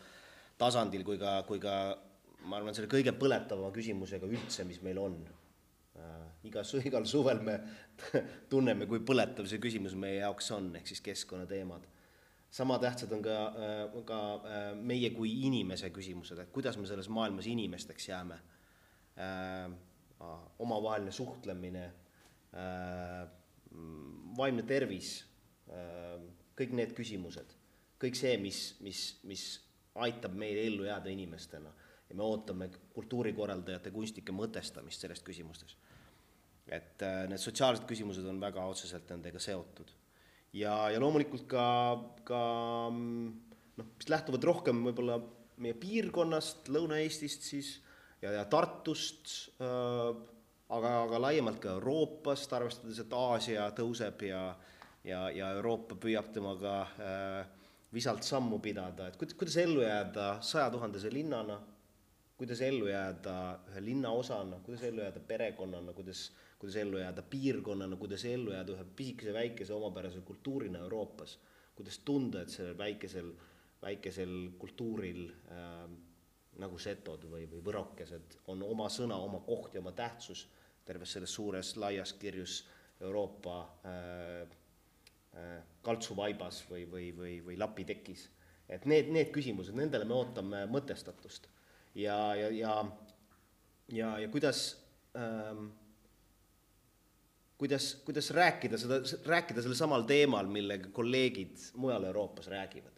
tasandil 0.59 1.05
kui 1.07 1.19
ka, 1.21 1.37
kui 1.47 1.61
ka 1.63 1.75
ma 2.49 2.57
arvan, 2.57 2.75
selle 2.75 2.89
kõige 2.91 3.13
põletavama 3.15 3.69
küsimusega 3.71 4.27
üldse, 4.27 4.65
mis 4.67 4.81
meil 4.83 4.99
on 4.99 5.15
igas, 6.43 6.73
igal 6.83 7.05
suvel 7.07 7.39
me 7.45 7.55
tunneme, 8.51 8.87
kui 8.89 8.99
põletav 9.05 9.47
see 9.47 9.61
küsimus 9.63 9.95
meie 9.99 10.19
jaoks 10.19 10.51
on, 10.55 10.71
ehk 10.79 10.89
siis 10.91 11.03
keskkonnateemad 11.05 11.87
sama 12.53 12.77
tähtsad 12.79 13.11
on 13.11 13.21
ka, 13.21 13.37
äh, 13.47 14.03
ka 14.05 14.19
äh, 14.35 14.75
meie 14.77 15.09
kui 15.15 15.31
inimese 15.47 15.89
küsimused, 15.93 16.37
et 16.39 16.51
kuidas 16.53 16.77
me 16.77 16.85
selles 16.85 17.09
maailmas 17.09 17.47
inimesteks 17.49 18.09
jääme. 18.11 18.37
Äh, 19.17 19.71
omavaheline 20.59 21.11
suhtlemine, 21.11 21.81
vaimne 24.37 24.63
tervis, 24.63 25.09
kõik 26.55 26.75
need 26.77 26.93
küsimused, 26.95 27.49
kõik 27.99 28.15
see, 28.15 28.37
mis, 28.39 28.59
mis, 28.85 29.01
mis 29.27 29.43
aitab 30.05 30.37
meil 30.39 30.61
ellu 30.61 30.85
jääda 30.87 31.11
inimestena 31.11 31.73
ja 32.07 32.15
me 32.15 32.23
ootame 32.23 32.69
kultuurikorraldajate 32.95 33.91
kunstnike 33.91 34.31
mõtestamist 34.37 35.03
selles 35.03 35.19
küsimustes. 35.27 35.75
et 36.71 37.03
need 37.27 37.43
sotsiaalsed 37.43 37.83
küsimused 37.89 38.23
on 38.23 38.39
väga 38.39 38.63
otseselt 38.63 39.11
nendega 39.11 39.43
seotud 39.43 39.91
ja, 40.53 40.73
ja 40.93 40.99
loomulikult 41.01 41.47
ka, 41.49 41.65
ka 42.27 42.41
noh, 42.93 43.87
mis 43.97 44.11
lähtuvad 44.11 44.45
rohkem 44.49 44.83
võib-olla 44.87 45.17
meie 45.63 45.75
piirkonnast, 45.77 46.69
Lõuna-Eestist 46.73 47.47
siis 47.47 47.73
ja, 48.21 48.31
ja 48.39 48.45
Tartust 48.49 49.33
äh,, 49.61 50.13
aga, 50.73 50.93
aga 51.05 51.19
laiemalt 51.27 51.59
ka 51.63 51.75
Euroopast, 51.77 52.53
arvestades, 52.55 53.01
et 53.03 53.17
Aasia 53.17 53.67
tõuseb 53.77 54.25
ja, 54.27 54.45
ja, 55.05 55.27
ja 55.33 55.51
Euroopa 55.57 55.97
püüab 55.99 56.31
temaga 56.35 56.79
äh, 56.97 57.43
visalt 57.93 58.25
sammu 58.25 58.57
pidada, 58.63 59.07
et 59.09 59.19
kuidas, 59.19 59.37
kuidas 59.37 59.59
ellu 59.61 59.83
jääda 59.83 60.37
sajatuhandese 60.41 61.11
linnana, 61.13 61.59
kuidas 62.39 62.63
ellu 62.65 62.89
jääda 62.89 63.35
ühe 63.69 63.83
linnaosana, 63.85 64.57
kuidas 64.65 64.81
ellu 64.87 65.03
jääda 65.03 65.21
perekonnana, 65.27 65.93
kuidas 65.93 66.31
kuidas 66.63 66.77
ellu 66.79 66.97
jääda 66.97 67.21
piirkonnana, 67.27 67.95
kuidas 67.99 68.23
ellu 68.25 68.53
jääda 68.53 68.71
ühe 68.71 68.83
pisikese 68.95 69.33
väikese 69.35 69.73
omapärase 69.75 70.21
kultuurina 70.23 70.79
Euroopas, 70.79 71.33
kuidas 71.75 71.97
tunda, 72.07 72.41
et 72.41 72.53
sellel 72.53 72.77
väikesel, 72.79 73.33
väikesel 73.81 74.35
kultuuril 74.61 75.25
äh, 75.51 75.81
nagu 76.63 76.79
setod 76.79 77.27
või, 77.27 77.49
või 77.51 77.59
võrokesed 77.67 78.37
on 78.47 78.63
oma 78.63 78.87
sõna, 78.87 79.17
oma 79.19 79.41
koht 79.43 79.75
ja 79.75 79.83
oma 79.83 79.91
tähtsus 79.91 80.45
terves 80.87 81.17
selles 81.17 81.35
suures 81.35 81.73
laias 81.83 82.15
kirjus 82.21 82.61
Euroopa 83.01 83.59
äh, 83.83 84.55
äh, 85.35 85.53
kaltsuvaibas 85.83 86.63
või, 86.71 86.87
või, 86.87 87.11
või, 87.19 87.37
või 87.43 87.59
lapitekis. 87.59 88.29
et 88.69 88.87
need, 88.87 89.11
need 89.11 89.35
küsimused, 89.35 89.75
nendele 89.75 90.07
me 90.07 90.15
ootame 90.15 90.63
mõtestatust 90.71 91.51
ja, 91.95 92.35
ja, 92.39 92.49
ja, 92.55 92.81
ja, 93.91 94.17
ja 94.23 94.31
kuidas 94.31 94.69
ähm, 95.19 95.73
kuidas, 97.63 97.95
kuidas 98.05 98.31
rääkida 98.35 98.77
seda, 98.77 98.97
rääkida 99.25 99.61
sellel 99.63 99.77
samal 99.79 100.03
teemal, 100.07 100.49
millega 100.51 100.89
kolleegid 100.91 101.61
mujal 101.79 102.03
Euroopas 102.09 102.49
räägivad. 102.51 102.91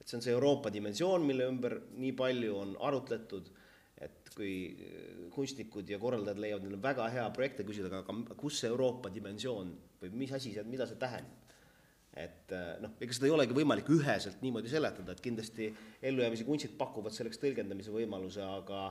et 0.00 0.06
see 0.06 0.16
on 0.16 0.22
see 0.22 0.30
Euroopa 0.36 0.70
dimensioon, 0.70 1.24
mille 1.26 1.48
ümber 1.50 1.80
nii 1.98 2.12
palju 2.14 2.52
on 2.54 2.76
arutletud, 2.86 3.48
et 3.98 4.30
kui 4.36 4.52
kunstnikud 5.34 5.88
ja 5.90 5.98
korraldajad 5.98 6.38
leiavad, 6.38 6.62
neil 6.62 6.76
on 6.76 6.84
väga 6.84 7.08
hea 7.10 7.24
projekte 7.34 7.66
küsida, 7.66 7.90
aga, 7.90 8.14
aga 8.14 8.36
kus 8.38 8.60
see 8.60 8.70
Euroopa 8.70 9.10
dimensioon 9.10 9.74
või 10.02 10.12
mis 10.22 10.36
asi 10.38 10.54
see, 10.54 10.64
mida 10.70 10.86
see 10.86 11.00
tähendab? 11.02 11.42
et 12.16 12.54
noh, 12.80 12.94
ega 13.02 13.12
seda 13.12 13.26
ei 13.28 13.34
olegi 13.34 13.52
võimalik 13.52 13.90
üheselt 13.92 14.38
niimoodi 14.40 14.70
seletada, 14.72 15.12
et 15.12 15.20
kindlasti 15.20 15.66
ellujäämise 16.00 16.46
kunstid 16.48 16.78
pakuvad 16.78 17.12
selleks 17.12 17.42
tõlgendamise 17.42 17.92
võimaluse, 17.92 18.46
aga 18.46 18.86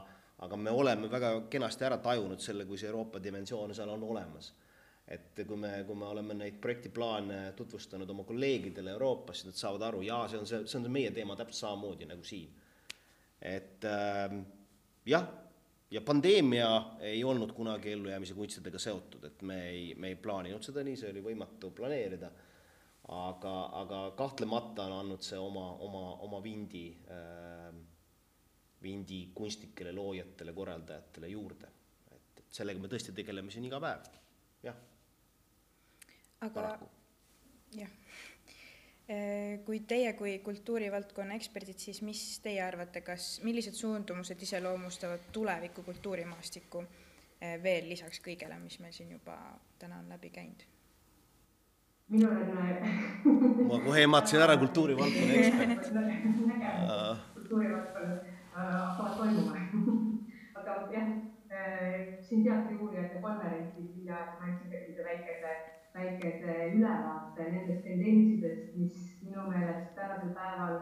aga 0.46 0.58
me 0.60 0.70
oleme 0.70 1.08
väga 1.08 1.32
kenasti 1.50 1.88
ära 1.88 1.98
tajunud 2.04 2.44
selle, 2.44 2.68
kui 2.68 2.78
see 2.78 2.92
Euroopa 2.92 3.24
dimensioon 3.24 3.72
seal 3.74 3.96
on 3.96 4.04
olemas 4.04 4.52
et 5.08 5.42
kui 5.46 5.58
me, 5.58 5.72
kui 5.86 5.96
me 5.96 6.08
oleme 6.10 6.34
neid 6.34 6.58
projektiplaane 6.62 7.52
tutvustanud 7.58 8.10
oma 8.10 8.24
kolleegidele 8.26 8.96
Euroopas, 8.96 9.42
siis 9.42 9.52
nad 9.52 9.60
saavad 9.60 9.86
aru, 9.90 10.02
jaa, 10.08 10.24
see 10.32 10.40
on 10.42 10.48
see, 10.50 10.62
see 10.66 10.80
on 10.80 10.90
meie 10.92 11.12
teema 11.14 11.38
täpselt 11.38 11.62
samamoodi 11.62 12.08
nagu 12.10 12.26
siin. 12.26 12.50
et 13.42 13.86
äh, 13.86 14.40
jah, 15.06 15.28
ja 15.92 16.02
pandeemia 16.02 16.70
ei 17.06 17.24
olnud 17.24 17.54
kunagi 17.54 17.92
ellujäämise 17.92 18.34
kunstidega 18.34 18.82
seotud, 18.82 19.24
et 19.30 19.42
me 19.42 19.60
ei, 19.70 19.88
me 19.96 20.14
ei 20.14 20.16
plaaninud 20.16 20.66
seda 20.66 20.84
nii, 20.84 20.98
see 20.98 21.14
oli 21.14 21.22
võimatu 21.30 21.70
planeerida. 21.76 22.32
aga, 23.14 23.58
aga 23.82 24.00
kahtlemata 24.18 24.88
on 24.90 25.00
andnud 25.00 25.22
see 25.22 25.38
oma, 25.38 25.68
oma, 25.86 26.08
oma 26.26 26.42
vindi 26.44 26.88
äh, 27.14 27.76
vindi 28.86 29.30
kunstnikele, 29.34 29.92
loojatele, 29.92 30.54
korraldajatele 30.54 31.28
juurde. 31.28 31.72
et, 32.12 32.42
et 32.42 32.60
sellega 32.60 32.82
me 32.82 32.90
tõesti 32.92 33.14
tegeleme 33.16 33.54
siin 33.54 33.66
iga 33.70 33.80
päev, 33.82 34.10
jah. 34.66 34.78
Aga 36.42 36.68
jah, 37.76 37.92
äh, 39.10 39.64
kui 39.66 39.80
teie 39.88 40.14
kui 40.20 40.38
kultuurivaldkonna 40.44 41.38
eksperdid, 41.40 41.80
siis 41.80 42.02
mis 42.06 42.22
teie 42.44 42.62
arvate, 42.66 43.02
kas, 43.06 43.40
millised 43.44 43.78
suundumused 43.78 44.42
iseloomustavad 44.42 45.32
tuleviku 45.32 45.84
kultuurimaastikku 45.88 46.84
äh, 46.84 47.58
veel 47.64 47.90
lisaks 47.90 48.22
kõigele, 48.26 48.60
mis 48.64 48.80
meil 48.84 48.96
siin 48.96 49.12
juba 49.18 49.38
täna 49.80 50.00
on 50.04 50.10
läbi 50.10 50.30
käinud? 50.30 50.66
minul 52.10 52.36
on 52.38 52.48
ma 53.70 53.80
kohe 53.82 54.02
ehmatasin 54.04 54.42
ära 54.46 54.58
kultuurivaldkonna 54.62 55.34
ekspert. 55.42 55.88
kultuurivaldkonnas 57.34 58.36
hakkavad 58.56 59.18
toimuma 59.18 59.56
aga 60.60 60.76
jah, 60.92 61.10
äh, 61.52 62.22
siin 62.22 62.44
teatriuurijate 62.44 63.20
ma 63.20 63.30
andsin 63.30 64.70
sellise 64.72 65.04
väikese, 65.04 65.56
väikese 65.96 66.56
ülevaate 66.76 67.48
nendest 67.52 67.84
tendentsidest, 67.88 68.76
mis 68.78 69.24
minu 69.24 69.48
meelest 69.50 69.94
tänasel 69.96 70.34
päeval 70.38 70.80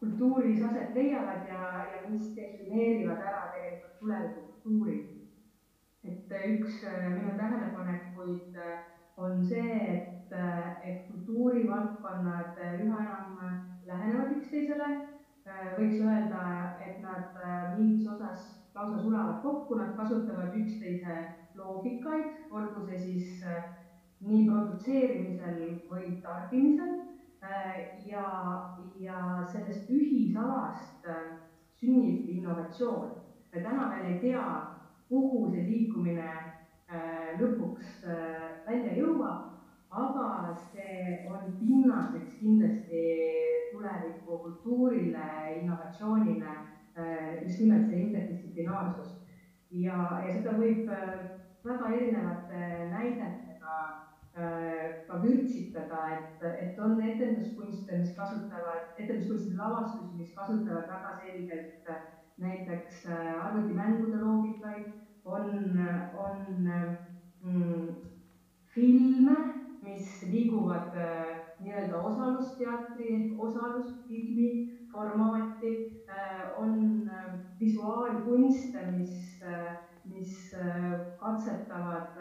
kultuuris 0.00 0.62
aset 0.64 0.94
leiavad 0.94 1.48
ja, 1.48 1.70
ja 1.92 2.02
mis 2.08 2.30
defineerivad 2.36 3.20
ära 3.30 3.42
tegelikult 3.54 3.98
tuleviku 4.00 4.46
kultuuri. 4.46 4.98
et 6.04 6.32
üks 6.54 6.84
äh, 6.88 7.08
minu 7.12 7.36
tähelepanekuid 7.36 8.56
äh, 8.56 8.78
on 9.16 9.44
see, 9.44 9.76
et, 9.94 10.32
et 10.84 11.06
kultuurivaldkonnad 11.10 12.56
üha 12.56 13.00
enam 13.04 13.40
lähenevad 13.86 14.36
üksteisele 14.38 14.88
Äh, 15.50 15.70
võiks 15.76 16.00
öelda, 16.04 16.40
et 16.84 16.98
nad 17.02 17.36
äh, 17.42 17.76
mingis 17.78 18.08
osas 18.12 18.42
lausa 18.74 19.00
sulavad 19.02 19.40
kokku, 19.42 19.78
nad 19.80 19.94
kasutavad 19.98 20.54
üksteise 20.60 21.16
loogikaid, 21.58 22.44
olgu 22.54 22.84
see 22.86 23.00
siis 23.00 23.40
äh, 23.48 23.64
nii 24.26 24.46
produtseerimisel 24.48 25.60
või 25.90 26.16
tarbimisel 26.24 26.98
ja, 28.06 28.24
ja 29.00 29.20
sellest 29.52 29.90
ühisalast 29.90 31.08
sünnib 31.80 32.28
innovatsioon. 32.28 33.14
me 33.52 33.62
täna 33.62 33.88
veel 33.94 34.12
ei 34.12 34.18
tea, 34.20 34.44
kuhu 35.08 35.48
see 35.50 35.64
liikumine 35.66 36.34
lõpuks 37.40 38.04
välja 38.66 38.92
jõuab, 38.98 39.48
aga 39.90 40.54
see 40.70 41.26
on 41.30 41.56
pinnaseks 41.58 42.36
kindlasti 42.40 43.06
tuleviku 43.72 44.38
kultuurile, 44.38 45.26
innovatsioonile, 45.62 46.46
äh, 46.98 47.42
just 47.42 47.60
nimelt 47.60 47.88
see 47.88 48.00
interdistsiplinaarsus. 48.00 49.16
ja, 49.70 49.96
ja 50.26 50.32
seda 50.34 50.56
võib 50.58 50.88
äh, 50.90 51.10
väga 51.64 51.90
erinevate 51.94 52.62
näidetega 52.90 53.74
äh, 53.86 54.09
ka 54.34 55.18
vürtsitada, 55.22 56.04
et, 56.16 56.44
et 56.62 56.78
on 56.78 57.00
etenduskunste, 57.02 57.98
mis 57.98 58.12
kasutavad, 58.16 58.92
etenduskunstide 58.96 59.58
lavastusi, 59.58 60.16
mis 60.16 60.34
kasutavad 60.36 60.86
väga 60.88 61.16
selgelt 61.24 61.90
näiteks 62.40 63.06
arvutimängude 63.10 64.22
loogikaid, 64.22 64.92
on, 65.24 65.80
on 66.16 66.70
mm, 67.42 67.88
filme 68.74 69.36
mis 69.82 70.22
liiguvad 70.30 70.96
äh, 70.96 71.36
nii-öelda 71.60 72.02
osalusteatri 72.08 73.06
ehk 73.14 73.42
osalusfilmi 73.42 74.50
formaati, 74.92 75.72
äh, 76.08 76.60
on 76.60 77.08
äh, 77.08 77.34
visuaalkunste, 77.60 78.86
mis, 78.96 79.44
mis 80.04 80.54
katsetavad 81.20 82.18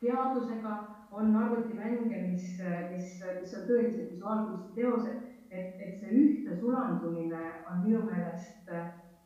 teadusega, 0.00 0.76
on 1.10 1.36
arvutimänge, 1.36 2.22
mis, 2.22 2.46
mis, 2.90 3.10
mis 3.40 3.54
on 3.58 3.66
tõelised 3.68 4.12
visuaalkunsti 4.12 4.74
teosed, 4.76 5.22
et, 5.50 5.74
et 5.82 5.96
see 5.98 6.14
ühte 6.14 6.54
sulandumine 6.60 7.40
on 7.70 7.82
minu 7.82 8.04
meelest 8.06 8.70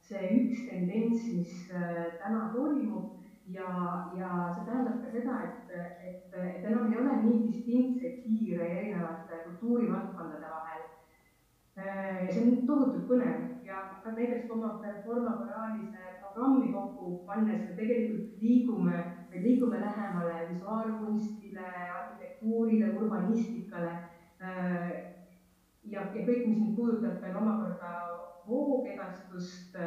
see 0.05 0.31
üks 0.39 0.65
tendents, 0.69 1.29
mis 1.33 1.53
täna 1.69 2.49
toimub. 2.55 3.13
Ja, 3.53 3.69
ja 4.17 4.29
see 4.55 4.65
tähendab 4.65 5.03
ka 5.03 5.11
seda, 5.13 5.35
et, 5.45 5.73
et, 6.09 6.37
et 6.41 6.63
enam 6.65 6.89
ei 6.89 6.97
ole 6.97 7.17
nii 7.27 7.41
distinktseid 7.51 8.23
piire 8.25 8.69
erinevate 8.79 9.43
kultuurivaldkondade 9.43 10.49
vahel. 10.49 10.87
see 11.77 12.41
on 12.41 12.55
tohutult 12.71 13.05
põnev. 13.11 13.43
Ja 13.69 13.83
ka 14.01 14.15
näiteks 14.17 14.49
oma 14.57 14.79
Forma 15.05 15.37
Moraalise 15.43 16.14
programmi 16.35 16.73
kokku 16.73 17.25
pannes 17.27 17.63
me 17.69 17.77
tegelikult 17.77 18.43
liigume, 18.43 18.99
me 19.31 19.43
liigume 19.43 19.81
lähemale 19.81 20.49
visuaalkunstile, 20.51 21.67
arhitektuurile, 21.99 22.91
urbanistikale 22.99 23.95
ja, 25.85 26.01
ja 26.01 26.27
kõik, 26.27 26.47
mis 26.49 26.59
nüüd 26.59 26.75
puudutab 26.77 27.23
veel 27.23 27.39
omakorda 27.39 27.93
voogedastust 28.49 29.79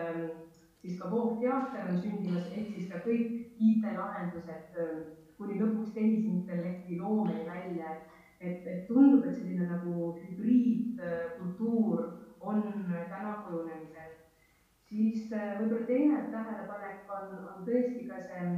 siis 0.82 1.00
ka 1.00 1.12
Voogteater 1.12 1.90
on 1.92 1.98
sündimas, 2.02 2.46
ehk 2.56 2.68
siis 2.74 2.90
ka 2.92 2.98
kõik 3.06 3.28
IT-lahendused 3.60 4.78
ähm, 4.80 5.00
kuni 5.38 5.56
lõpuks 5.60 5.92
tehisintellekti 5.96 7.00
loomeni 7.02 7.44
välja, 7.48 7.88
et, 8.40 8.62
et 8.66 8.88
tundub, 8.88 9.26
et 9.26 9.36
selline 9.36 9.66
nagu 9.68 9.94
hübriidkultuur 10.22 11.98
on 12.40 12.58
täna 13.12 13.32
kujunemisel. 13.46 13.97
Siis 14.88 15.32
äh, 15.34 15.56
võib-olla 15.60 15.86
teine 15.88 16.22
tähelepanek 16.32 17.12
on, 17.12 17.34
on 17.52 17.66
tõesti 17.68 18.06
ka 18.08 18.20
see 18.24 18.52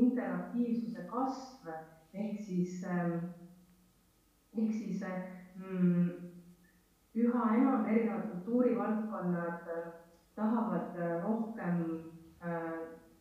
interaktiivsuse 0.00 1.06
kasv, 1.10 1.70
ehk 2.14 2.36
siis, 2.44 2.82
ähm, 2.84 3.30
ehk 4.56 4.74
siis 4.74 5.02
mm, 5.56 6.10
üha 7.24 7.46
enam 7.56 7.88
erinevad 7.88 8.28
kultuurivaldkonnad 8.34 9.72
tahavad 10.36 11.00
äh, 11.00 11.16
rohkem 11.24 11.84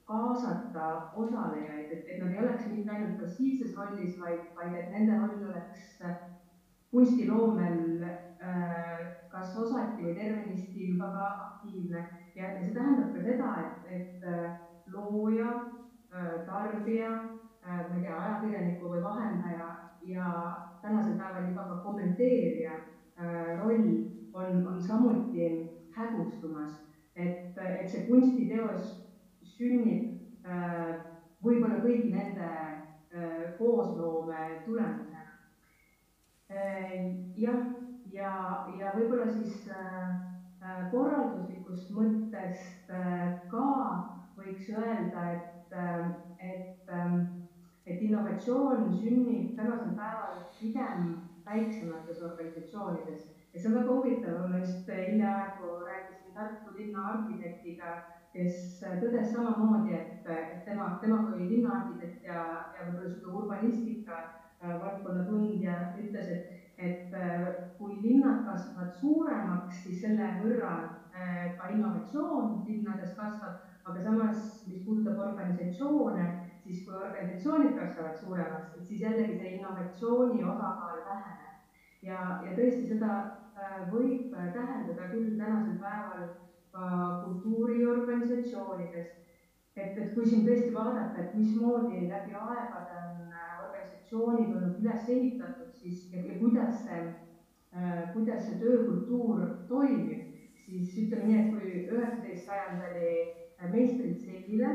kaasata 0.09 0.85
osalejaid, 1.19 1.89
et, 1.91 2.05
et 2.07 2.21
nad 2.21 2.31
ei 2.31 2.39
oleks 2.39 2.69
mitte 2.71 2.93
ainult 2.93 3.17
passiivses 3.19 3.73
rollis, 3.77 4.15
vaid, 4.21 4.45
vaid 4.55 4.77
et 4.79 4.93
nende 4.93 5.17
roll 5.19 5.43
oleks 5.51 5.99
kunstiloomel 6.89 8.05
kas 9.29 9.51
osati 9.59 10.07
või 10.07 10.15
tervenisti 10.15 10.87
väga 11.01 11.27
aktiivne 11.49 12.05
ja, 12.35 12.51
ja 12.53 12.63
see 12.63 12.73
tähendab 12.75 13.13
ka 13.15 13.23
seda, 13.25 13.51
et, 13.65 13.91
et 13.99 14.93
looja, 14.93 15.53
tarbija, 16.45 17.09
ma 17.65 17.95
ei 17.95 18.01
tea, 18.01 18.17
ajakirjaniku 18.17 18.93
või 18.93 19.03
vahendaja 19.03 19.69
ja 20.09 20.29
tänasel 20.81 21.17
päeval 21.19 21.49
juba 21.51 21.67
ka 21.69 21.81
kommenteerija 21.83 22.77
roll 23.61 23.89
on, 24.33 24.63
on 24.67 24.81
samuti 24.81 25.49
hägustumas 25.93 26.79
et, 27.19 27.57
et 27.57 27.89
see 27.91 28.05
kunstiteos 28.07 28.93
sünnib 29.55 30.47
äh, 30.47 30.93
võib-olla 31.43 31.81
kõigi 31.83 32.13
nende 32.13 32.47
äh, 32.47 33.43
koosloome 33.57 34.61
tulemusena. 34.65 35.25
Äh, 36.49 36.95
jah, 37.39 37.65
ja, 38.13 38.33
ja 38.79 38.93
võib-olla 38.95 39.27
siis 39.33 39.67
korralduslikust 40.91 41.89
mõttest 41.95 42.91
ka 43.51 43.65
võiks 44.37 44.69
öelda, 44.73 45.25
et, 45.35 45.73
et, 46.39 46.93
et 47.85 48.05
innovatsioon 48.07 48.87
sünnib 49.01 49.55
tänasel 49.57 49.95
päeval 49.97 50.45
pigem 50.59 51.11
väiksemates 51.45 52.21
organisatsioonides. 52.23 53.27
Ja 53.53 53.59
see 53.59 53.71
on 53.71 53.79
väga 53.79 53.95
huvitav, 53.97 54.39
ma 54.49 54.61
just 54.61 54.89
hiljaaegu 54.89 55.79
rääkisin 55.85 56.33
Tartu 56.35 56.75
linna 56.77 57.05
arhitektiga, 57.11 57.95
kes 58.33 58.83
tõdes 59.01 59.31
samamoodi, 59.33 59.95
et, 59.97 60.27
tema, 60.65 60.91
tema 61.01 61.23
kui 61.25 61.47
linnaarhitekt 61.49 62.27
ja, 62.29 62.43
ja 62.77 62.85
võib-olla 62.85 63.09
sihuke 63.09 63.37
urbanistika 63.41 64.19
äh, 64.21 64.75
valdkonna 64.83 65.25
tundja 65.25 65.79
ütles, 65.97 66.29
et, 66.35 66.58
et 66.79 67.13
äh, 67.13 67.47
kui 67.77 67.97
linnad 68.01 68.45
kasvavad 68.47 68.93
suuremaks, 69.01 69.83
siis 69.83 69.99
selle 70.01 70.29
võrra 70.43 70.75
äh, 71.11 71.57
ka 71.59 71.73
innovatsioon 71.75 72.61
linnades 72.67 73.11
kasvab, 73.17 73.65
aga 73.83 74.05
samas, 74.05 74.63
mis 74.67 74.85
puudutab 74.85 75.19
organisatsioone, 75.27 76.29
siis 76.63 76.85
kui 76.85 76.95
organisatsioonid 76.95 77.75
kasvavad 77.75 78.15
suuremaks, 78.23 78.77
et 78.77 78.87
siis 78.87 79.03
jällegi 79.03 79.37
see 79.41 79.57
innovatsiooni 79.57 80.43
osakaal 80.43 81.03
väheneb. 81.09 81.45
ja, 82.01 82.19
ja 82.45 82.55
tõesti 82.55 82.87
seda 82.93 83.13
Äh, 83.59 83.79
võib 83.91 84.33
äh, 84.39 84.51
tähendada 84.55 85.07
küll 85.11 85.33
tänasel 85.39 85.79
päeval 85.81 86.27
ka 86.71 86.89
kultuuriorganisatsioonides. 87.25 89.09
et, 89.79 89.97
et 89.97 90.13
kui 90.13 90.25
siin 90.27 90.45
tõesti 90.47 90.71
vaadata, 90.75 91.23
et 91.23 91.35
mismoodi 91.39 92.05
läbi 92.11 92.35
aegade 92.35 92.95
on 92.99 93.33
organisatsioonid 93.65 94.55
olnud 94.55 94.79
üles 94.83 95.11
ehitatud, 95.15 95.68
siis 95.81 96.05
ja, 96.13 96.23
ja 96.25 96.37
kuidas 96.39 96.83
see 96.83 97.01
äh,, 97.73 98.13
kuidas 98.13 98.45
see 98.45 98.59
töökultuur 98.61 99.45
toimib, 99.67 100.39
siis 100.65 100.95
ütleme 101.03 101.27
nii, 101.27 101.41
et 101.41 101.51
kui 101.53 101.75
üheksateist 101.97 102.45
sajand 102.45 102.87
oli 102.89 103.11
meistritsellile, 103.73 104.73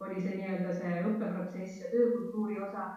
oli 0.00 0.20
see 0.22 0.36
nii-öelda 0.38 0.74
see 0.78 0.96
õppeprotsess 1.10 1.82
ja 1.82 1.92
töökultuuri 1.92 2.58
osa, 2.62 2.88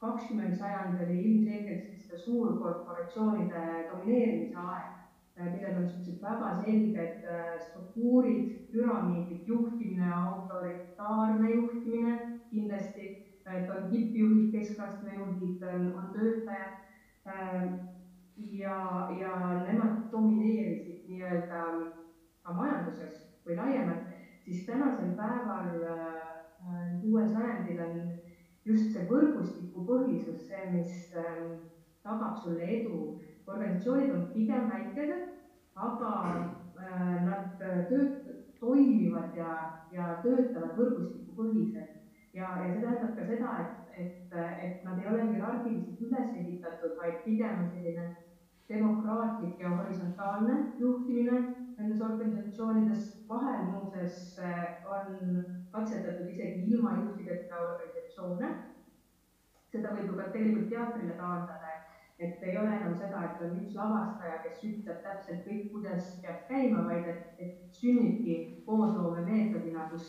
kakskümmend 0.00 0.56
sajand 0.56 1.00
oli 1.04 1.18
ilmselgelt 1.22 1.84
selliste 1.84 2.18
suurkorporatsioonide 2.24 3.64
domineerimise 3.90 4.56
aeg, 4.60 4.94
millel 5.36 5.76
on 5.76 5.84
niisugused 5.84 6.22
väga 6.22 6.52
selged 6.62 7.28
äh, 7.28 7.52
struktuurid, 7.66 8.54
püramiidid, 8.72 9.44
juhtimine, 9.48 10.08
autoritaarne 10.12 11.50
juhtimine 11.54 12.16
kindlasti, 12.50 13.08
et 13.54 13.70
on 13.70 13.90
tippjuhid, 13.90 14.50
keskastme 14.52 15.14
juhid, 15.14 15.62
on, 15.62 16.10
töötajad 16.12 16.74
äh, 17.26 17.68
ja, 18.36 18.78
ja 19.20 19.32
nemad 19.66 20.10
domineerisid 20.12 21.06
nii-öelda 21.08 21.62
ka 22.42 22.54
majanduses 22.54 23.22
või 23.46 23.58
laiemalt, 23.58 24.10
siis 24.44 24.66
tänasel 24.66 25.14
päeval 25.18 25.86
äh, 25.92 26.26
uuel 27.02 27.28
sajandil 27.30 27.80
on 27.84 27.96
just 28.66 28.92
see 28.92 29.06
võrgustikupõhisus 29.10 30.46
see, 30.48 30.66
mis 30.74 31.14
ähm, 31.18 31.56
tagab 32.02 32.38
sulle 32.42 32.66
edu. 32.80 33.20
organisatsioonid 33.46 34.10
on 34.10 34.22
pigem 34.32 34.64
väikesed, 34.70 35.28
aga 35.78 36.12
äh, 36.26 37.12
nad 37.28 37.60
tööt-, 37.90 38.32
toimivad 38.58 39.36
ja, 39.38 39.52
ja 39.92 40.16
töötavad 40.22 40.74
võrgustikupõhiselt. 40.78 41.95
Ja, 42.36 42.48
ja 42.62 42.72
see 42.72 42.82
tähendab 42.84 43.16
ka 43.16 43.26
seda, 43.30 43.52
et, 43.64 44.00
et, 44.04 44.38
et 44.66 44.84
nad 44.84 45.00
ei 45.00 45.08
ole 45.10 45.26
hierarhiliselt 45.32 46.02
üles 46.08 46.32
ehitatud, 46.42 46.96
vaid 47.00 47.22
pigem 47.24 47.62
on 47.62 47.68
selline 47.72 48.06
demokraatlik 48.68 49.60
ja 49.62 49.70
horisontaalne 49.76 50.56
juhtimine 50.78 51.38
nendes 51.76 52.00
organisatsioonides. 52.02 53.12
vahel 53.28 53.64
muuseas 53.72 54.40
on 54.96 55.44
katsetatud 55.72 56.28
isegi 56.28 56.64
ilma 56.72 56.96
juhtideta 57.00 57.60
organisatsioone. 57.68 58.54
seda 59.70 59.92
võib 59.94 60.10
ju 60.10 60.16
ka 60.16 60.28
tegelikult 60.32 60.68
teatrile 60.70 61.14
taandada, 61.18 61.72
et 62.18 62.42
ei 62.42 62.58
ole 62.58 62.70
enam 62.76 62.94
seda, 62.96 63.24
et 63.24 63.40
on 63.44 63.56
üks 63.60 63.74
lavastaja, 63.76 64.38
kes 64.44 64.62
ütleb 64.64 65.00
täpselt 65.04 65.42
kõik, 65.48 65.66
kuidas 65.72 66.12
peab 66.22 66.46
käima, 66.48 66.84
vaid 66.86 67.08
et, 67.12 67.24
et 67.38 67.80
sünnibki 67.80 68.36
koosloomemeetodina, 68.68 69.88
kus 69.90 70.06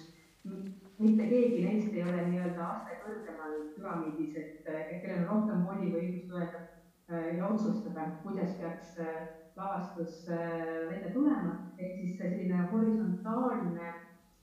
mitte 1.00 1.28
keegi 1.30 1.66
neist 1.66 1.94
ei 1.94 2.04
ole 2.04 2.24
nii-öelda 2.30 2.68
aste 2.68 2.98
kõrgemal 3.04 3.58
püramiidis, 3.76 4.38
et, 4.42 4.70
kellel 5.04 5.26
on 5.26 5.28
rohkem 5.32 5.66
voli 5.70 5.92
või 5.94 6.06
õigust 6.06 6.34
öelda 6.34 6.62
äh, 6.64 7.28
ja 7.38 7.50
otsustada, 7.50 8.08
kuidas 8.24 8.56
peaks 8.62 8.96
äh, 9.04 9.20
lavastus 9.58 10.24
äh, 10.30 10.88
välja 10.90 11.12
tulema, 11.14 11.54
ehk 11.78 12.00
siis 12.02 12.18
selline 12.22 12.66
horisontaalne 12.72 13.94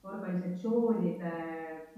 organisatsioonide, 0.05 1.33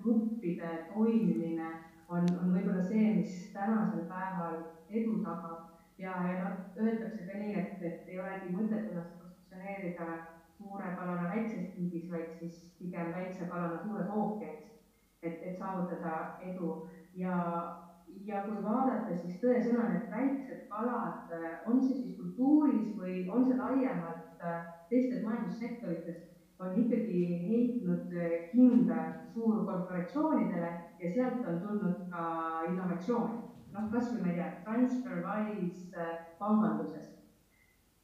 gruppide 0.02 0.70
toimimine 0.94 1.70
on, 2.08 2.26
on 2.40 2.54
võib-olla 2.56 2.84
see, 2.88 3.14
mis 3.20 3.38
tänasel 3.54 4.06
päeval 4.10 4.62
edu 4.90 5.20
tagab. 5.26 5.74
Ja, 5.98 6.14
ja 6.30 6.34
noh, 6.44 6.58
öeldakse 6.78 7.26
ka 7.26 7.40
nii, 7.42 7.56
et, 7.58 7.82
et 7.82 8.10
ei 8.12 8.20
olegi 8.22 8.52
mõtet 8.54 8.92
ennast 8.92 9.16
positsioneerida 9.18 10.37
suure 10.58 10.94
kalana 10.98 11.30
väikses 11.34 11.74
tiigis, 11.76 12.08
vaid 12.12 12.32
siis 12.40 12.62
pigem 12.80 13.14
väikse 13.16 13.50
kalana 13.50 13.82
suures 13.84 14.10
ookeanis, 14.14 14.72
et, 15.22 15.42
et 15.42 15.58
saavutada 15.58 16.14
edu 16.46 16.72
ja, 17.18 17.36
ja 18.26 18.44
kui 18.46 18.64
vaadata, 18.64 19.18
siis 19.22 19.40
tõesõna 19.42 19.90
need 19.92 20.08
väiksed 20.14 20.66
kalad, 20.72 21.36
on 21.70 21.82
see 21.82 22.02
siis 22.02 22.18
kultuuris 22.20 22.96
või 22.98 23.28
on 23.34 23.46
see 23.46 23.60
laiemalt 23.60 24.42
teistes 24.90 25.24
majandussektorites, 25.26 26.24
on 26.60 26.78
ikkagi 26.82 27.24
heitnud 27.48 28.14
hinda 28.54 29.02
suurkorporatsioonidele 29.34 30.72
ja 31.02 31.12
sealt 31.14 31.46
on 31.46 31.60
tulnud 31.62 32.08
ka 32.10 32.24
innovatsioon. 32.70 33.44
noh, 33.74 33.90
kas 33.92 34.08
või 34.14 34.24
ma 34.24 34.30
ei 34.32 34.38
tea, 34.38 34.48
TransferWise 34.66 36.06
panganduses. 36.40 37.12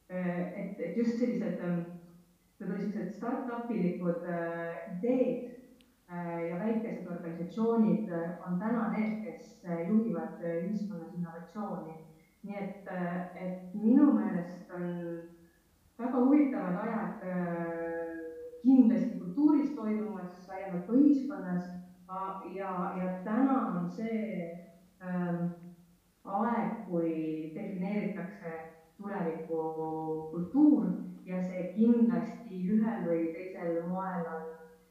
et, 0.10 0.80
et 0.80 0.98
just 0.98 1.18
sellised 1.18 1.62
võib-olla 2.64 2.80
sellised 2.80 3.12
startup-ilikud 3.18 4.22
ideed 4.96 5.40
ja 6.50 6.56
väikesed 6.60 7.08
organisatsioonid 7.12 8.08
on 8.48 8.54
täna 8.60 8.84
need, 8.94 9.14
kes 9.26 9.44
juhivad 9.88 10.36
ühiskonnas 10.62 11.14
innovatsiooni. 11.18 11.94
nii 12.44 12.58
et, 12.60 12.88
et 13.40 13.74
minu 13.74 14.12
meelest 14.14 14.72
on 14.76 14.84
väga 16.00 16.18
huvitavad 16.26 16.76
ajad 16.84 17.20
kindlasti 18.64 19.20
kultuuris 19.20 19.72
toimumas, 19.76 20.48
laiemalt 20.48 20.86
ka 20.88 20.94
ühiskonnas 20.94 21.66
ja, 22.56 22.72
ja 23.00 23.08
täna 23.24 23.56
on 23.68 23.92
see 23.92 24.20
ähm, 25.04 25.38
aeg, 26.24 26.72
kui 26.90 27.12
defineeritakse 27.56 28.52
tulevikukultuur 28.98 30.86
ja 31.26 31.40
see 31.44 31.70
kindlasti 31.76 32.60
ühel 32.76 33.06
või 33.08 33.30
teisel 33.36 33.80
moel 33.88 34.28
on 34.36 34.50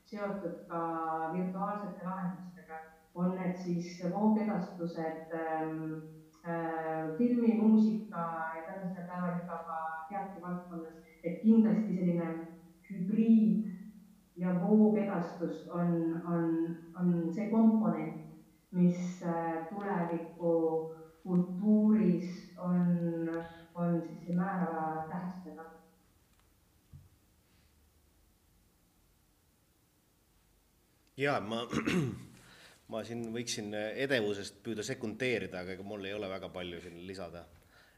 seotud 0.08 0.64
ka 0.68 0.80
virtuaalsete 1.34 2.06
lahendustega, 2.06 2.80
on 3.14 3.34
need 3.36 3.56
siis 3.64 4.00
voogedastused 4.14 5.34
ähm, 5.36 5.82
äh, 6.44 7.12
filmi, 7.18 7.54
muusika 7.60 8.24
ja 8.56 8.64
tänasel 8.66 9.08
päeval 9.08 9.38
juba 9.40 9.60
ka 9.68 9.78
teatrivaldkonnas, 10.08 10.98
et 11.24 11.42
kindlasti 11.42 11.98
selline 11.98 12.30
hübriid 12.88 13.72
ja 14.36 14.54
voogedastus 14.60 15.68
on, 15.68 16.22
on, 16.26 16.76
on 17.00 17.32
see 17.34 17.50
komponent, 17.50 18.20
mis 18.72 19.20
tuleviku 19.68 20.52
kultuuris 21.22 22.54
on, 22.58 23.28
on 23.74 24.02
siis 24.02 24.36
määrava 24.36 25.04
tähtsusega. 25.10 25.72
Ja 31.16 31.39
ma, 31.40 31.62
ma 32.93 33.02
siin 33.05 33.26
võiksin 33.34 33.74
edevusest 33.74 34.62
püüda 34.64 34.84
sekundeerida, 34.86 35.62
aga 35.62 35.76
ega 35.76 35.86
mul 35.86 36.05
ei 36.09 36.14
ole 36.16 36.30
väga 36.30 36.48
palju 36.55 36.80
siin 36.84 37.02
lisada. 37.06 37.47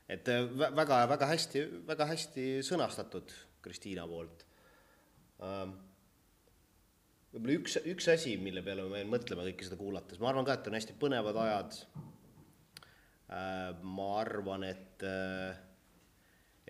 et 0.08 0.28
väga, 0.58 1.04
väga 1.08 1.26
hästi, 1.26 1.66
väga 1.86 2.06
hästi 2.12 2.48
sõnastatud 2.66 3.32
Kristiina 3.64 4.04
poolt 4.06 4.44
võib-olla 7.34 7.56
üks, 7.58 7.78
üks 7.90 8.08
asi, 8.12 8.36
mille 8.38 8.62
peale 8.62 8.86
ma 8.86 9.00
jäin 9.00 9.10
mõtlema 9.10 9.44
kõike 9.48 9.66
seda 9.66 9.78
kuulates, 9.78 10.20
ma 10.22 10.30
arvan 10.30 10.46
ka, 10.46 10.54
et 10.54 10.68
on 10.70 10.78
hästi 10.78 10.96
põnevad 11.00 11.38
ajad. 11.42 11.78
ma 13.82 14.08
arvan, 14.20 14.66
et, 14.68 15.02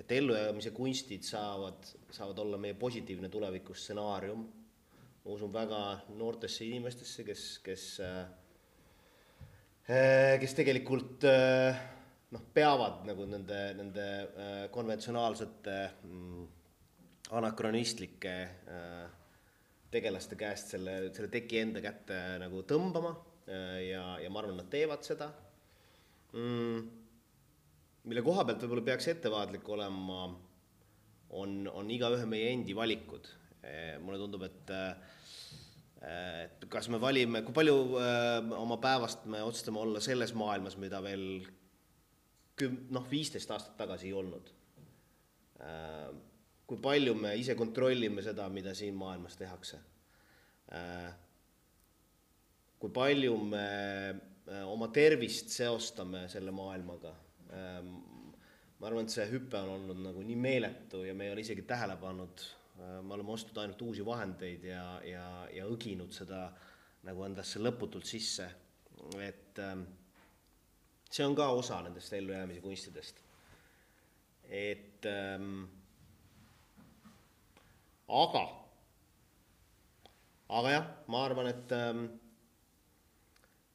et 0.00 0.12
ellujäämise 0.16 0.72
kunstid 0.76 1.26
saavad, 1.26 1.84
saavad 2.14 2.38
olla 2.40 2.60
meie 2.60 2.76
positiivne 2.80 3.28
tulevikustsenaarium. 3.28 4.46
Ma 5.24 5.36
usun 5.36 5.52
väga 5.52 5.80
noortesse 6.18 6.66
inimestesse, 6.66 7.24
kes, 7.24 7.44
kes, 7.64 7.84
kes 10.42 10.56
tegelikult 10.58 11.24
noh, 12.34 12.44
peavad 12.52 13.06
nagu 13.08 13.24
nende, 13.30 13.60
nende 13.78 14.06
konventsionaalsete 14.74 15.78
mm, 16.04 16.44
anakronistlike 17.32 18.34
äh, 18.68 19.04
tegelaste 19.94 20.36
käest 20.36 20.74
selle, 20.74 20.96
selle 21.14 21.30
teki 21.32 21.60
enda 21.62 21.82
kätte 21.84 22.18
nagu 22.42 22.64
tõmbama 22.68 23.14
äh, 23.48 23.80
ja, 23.88 24.04
ja 24.22 24.32
ma 24.32 24.42
arvan, 24.42 24.58
nad 24.60 24.68
teevad 24.72 25.06
seda 25.06 25.30
mm,. 26.34 26.82
mille 28.10 28.24
koha 28.26 28.44
pealt 28.44 28.64
võib-olla 28.64 28.88
peaks 28.90 29.08
ettevaatlik 29.14 29.68
olema, 29.76 30.26
on, 31.40 31.56
on 31.72 31.90
igaühe 31.90 32.26
meie 32.28 32.52
endi 32.52 32.76
valikud. 32.76 33.30
Mulle 34.02 34.18
tundub, 34.20 34.42
et 34.48 34.72
et 36.04 36.64
kas 36.68 36.90
me 36.92 36.98
valime, 37.00 37.40
kui 37.46 37.54
palju 37.56 37.76
äh, 37.96 38.50
oma 38.58 38.76
päevast 38.76 39.24
me 39.32 39.40
otsustame 39.40 39.80
olla 39.80 40.02
selles 40.04 40.34
maailmas, 40.36 40.76
mida 40.76 41.00
veel 41.00 41.46
küm-, 42.60 42.82
noh, 42.92 43.06
viisteist 43.08 43.50
aastat 43.54 43.78
tagasi 43.80 44.10
ei 44.10 44.16
olnud 44.18 44.52
kui 46.66 46.80
palju 46.80 47.14
me 47.18 47.34
ise 47.38 47.56
kontrollime 47.58 48.24
seda, 48.24 48.48
mida 48.52 48.74
siin 48.76 48.96
maailmas 48.96 49.36
tehakse. 49.36 49.80
kui 52.80 52.90
palju 52.92 53.36
me 53.48 53.66
oma 54.68 54.88
tervist 54.92 55.52
seostame 55.52 56.26
selle 56.28 56.52
maailmaga. 56.52 57.14
ma 58.78 58.88
arvan, 58.88 59.04
et 59.04 59.14
see 59.14 59.24
hüpe 59.30 59.56
on 59.60 59.76
olnud 59.78 60.00
nagu 60.08 60.22
nii 60.26 60.36
meeletu 60.36 61.04
ja 61.04 61.14
me 61.14 61.28
ei 61.28 61.32
ole 61.32 61.44
isegi 61.44 61.62
tähele 61.68 61.96
pannud, 62.00 62.42
me 62.74 63.14
oleme 63.14 63.30
ostnud 63.32 63.58
ainult 63.62 63.82
uusi 63.86 64.04
vahendeid 64.06 64.64
ja, 64.66 64.84
ja, 65.06 65.26
ja 65.54 65.66
õginud 65.70 66.12
seda 66.14 66.48
nagu 67.06 67.22
endasse 67.26 67.60
lõputult 67.62 68.08
sisse, 68.08 68.48
et 69.20 69.60
see 71.14 71.26
on 71.26 71.36
ka 71.38 71.46
osa 71.54 71.78
nendest 71.84 72.12
ellujäämise 72.16 72.64
kunstidest. 72.64 73.20
et 74.48 75.06
ähm, 75.06 75.64
aga, 78.08 78.42
aga 80.48 80.74
jah, 80.74 80.90
ma 81.06 81.24
arvan, 81.28 81.48
et 81.52 81.72
ähm, 81.72 82.04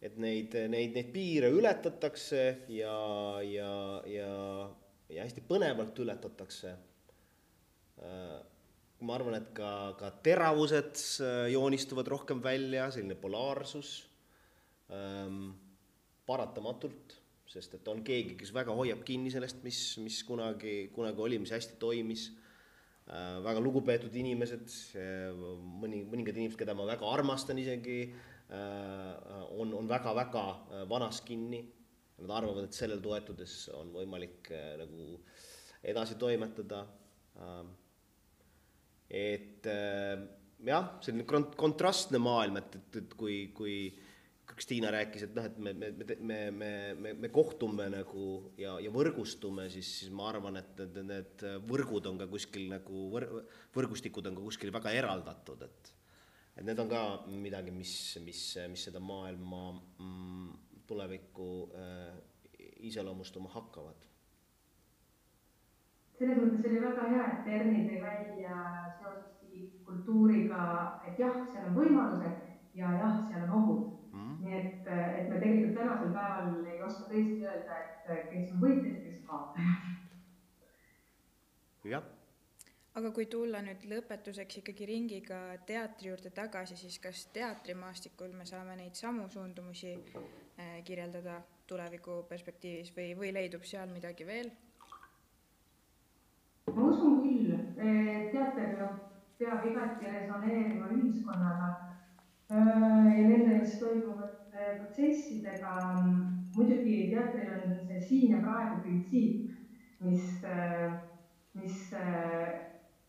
et 0.01 0.15
neid, 0.19 0.55
neid, 0.71 0.93
neid 0.95 1.09
piire 1.13 1.49
ületatakse 1.51 2.43
ja, 2.71 2.99
ja, 3.43 3.71
ja, 4.07 4.35
ja 5.11 5.25
hästi 5.25 5.43
põnevalt 5.47 5.99
ületatakse. 5.99 6.75
Äh, 7.99 8.37
ma 9.05 9.15
arvan, 9.15 9.37
et 9.39 9.49
ka, 9.55 9.71
ka 9.99 10.11
teravused 10.25 11.03
äh, 11.23 11.47
joonistuvad 11.53 12.09
rohkem 12.11 12.43
välja, 12.43 12.89
selline 12.91 13.15
polaarsus 13.19 13.93
ähm, 14.91 15.53
paratamatult, 16.27 17.15
sest 17.49 17.79
et 17.79 17.87
on 17.89 18.03
keegi, 18.05 18.35
kes 18.39 18.53
väga 18.53 18.75
hoiab 18.75 19.05
kinni 19.07 19.31
sellest, 19.33 19.63
mis, 19.65 19.81
mis 20.03 20.21
kunagi, 20.27 20.91
kunagi 20.95 21.25
oli, 21.25 21.39
mis 21.41 21.55
hästi 21.55 21.79
toimis 21.81 22.29
äh,. 23.09 23.39
väga 23.45 23.61
lugupeetud 23.63 24.13
inimesed, 24.13 24.67
mõni, 25.81 26.03
mõningad 26.05 26.35
inimesed, 26.37 26.59
keda 26.59 26.75
ma 26.77 26.85
väga 26.91 27.07
armastan 27.09 27.57
isegi 27.57 28.03
Äh, 28.49 29.59
on, 29.59 29.73
on 29.73 29.89
väga-väga 29.89 30.45
äh, 30.49 30.89
vanas 30.89 31.21
kinni. 31.21 31.61
Nad 32.19 32.31
arvavad, 32.33 32.65
et 32.65 32.75
sellele 32.75 33.01
toetudes 33.01 33.53
on 33.77 33.93
võimalik 33.93 34.49
äh, 34.51 34.73
nagu 34.79 35.19
edasi 35.85 36.17
toimetada. 36.19 36.81
Et 39.09 39.65
jah, 39.65 40.93
selline 41.03 41.25
kont-, 41.27 41.55
kontrastne 41.59 42.21
maailm, 42.21 42.59
et, 42.61 42.77
et, 42.79 43.01
et 43.01 43.17
kui, 43.17 43.39
kui 43.55 43.75
Kristiina 44.49 44.89
rääkis, 44.91 45.23
et 45.27 45.35
noh, 45.37 45.45
et 45.45 45.59
me, 45.61 45.73
me, 45.77 45.91
me, 46.03 46.39
me, 46.51 46.69
me, 46.97 47.13
me 47.25 47.29
kohtume 47.33 47.85
nagu 47.93 48.25
ja, 48.59 48.75
ja 48.81 48.91
võrgustume, 48.93 49.69
siis, 49.71 49.91
siis 50.01 50.11
ma 50.15 50.27
arvan, 50.31 50.59
et 50.59 50.81
need, 50.81 50.99
need 51.07 51.45
võrgud 51.69 52.09
on 52.09 52.19
ka 52.19 52.27
kuskil 52.31 52.67
nagu 52.71 53.05
võr-, 53.13 53.29
võrgustikud 53.77 54.27
on 54.27 54.39
ka 54.39 54.45
kuskil 54.49 54.73
väga 54.75 54.93
eraldatud, 54.99 55.63
et 55.69 55.95
et 56.59 56.65
need 56.67 56.79
on 56.81 56.89
ka 56.91 57.01
midagi, 57.31 57.71
mis, 57.71 57.93
mis, 58.25 58.41
mis 58.67 58.81
seda 58.89 58.99
maailma 58.99 59.61
mm, 59.71 60.49
tulevikku 60.89 61.45
äh, 61.71 62.17
iseloomustama 62.89 63.51
hakkavad. 63.53 64.08
Selles 66.19 66.41
mõttes 66.41 66.65
oli 66.67 66.81
väga 66.83 67.07
hea, 67.13 67.25
et 67.33 67.47
Erni 67.57 67.85
tõi 67.87 68.01
välja 68.03 68.57
seoses 68.99 69.29
digikultuuriga, 69.45 70.65
et 71.07 71.21
jah, 71.21 71.39
seal 71.53 71.69
on 71.69 71.79
võimalused 71.79 72.37
ja 72.75 72.91
jah, 72.99 73.17
seal 73.29 73.47
on 73.47 73.55
ohud 73.61 73.81
mm. 74.11 74.19
-hmm. 74.19 74.35
nii 74.43 74.59
et, 74.59 74.87
et 74.91 75.29
me 75.29 75.39
tegelikult 75.39 75.75
tänasel 75.79 76.13
päeval 76.19 76.65
ei 76.65 76.81
oska 76.83 77.09
tõesti 77.09 77.41
öelda, 77.47 77.81
et 77.85 78.29
kes 78.31 78.53
on 78.53 78.63
võitjad 78.67 78.93
ja 78.93 79.01
kes 79.07 79.19
kaotajad. 79.31 79.91
jah 81.95 82.15
aga 82.99 83.11
kui 83.15 83.25
tulla 83.31 83.61
nüüd 83.63 83.85
lõpetuseks 83.91 84.59
ikkagi 84.61 84.87
ringiga 84.89 85.39
teatri 85.67 86.09
juurde 86.09 86.31
tagasi, 86.35 86.75
siis 86.79 86.97
kas 86.99 87.25
teatrimaastikul 87.35 88.33
me 88.35 88.45
saame 88.49 88.75
neid 88.75 88.97
samu 88.99 89.29
suundumusi 89.29 89.93
äh, 89.93 90.81
kirjeldada 90.83 91.41
tuleviku 91.67 92.23
perspektiivis 92.29 92.91
või, 92.95 93.13
või 93.19 93.31
leidub 93.33 93.63
seal 93.63 93.93
midagi 93.93 94.27
veel? 94.27 94.51
ma 96.69 96.85
usun 96.85 97.21
küll, 97.79 98.29
teater 98.31 98.73
peab 99.39 99.65
igati 99.65 100.11
resoneerima 100.11 100.89
ühiskonnaga 100.95 101.69
äh, 102.51 103.05
ja 103.17 103.27
nendes 103.27 103.79
toimuvate 103.79 104.73
protsessidega. 104.79 105.75
muidugi 106.55 107.11
teatril 107.11 107.51
on 107.55 107.75
see 107.87 107.99
siin 108.01 108.31
ja 108.33 108.39
praegu 108.43 108.81
printsiip, 108.81 109.51
mis, 110.01 110.43
äh, 110.43 110.91
mis 111.53 111.77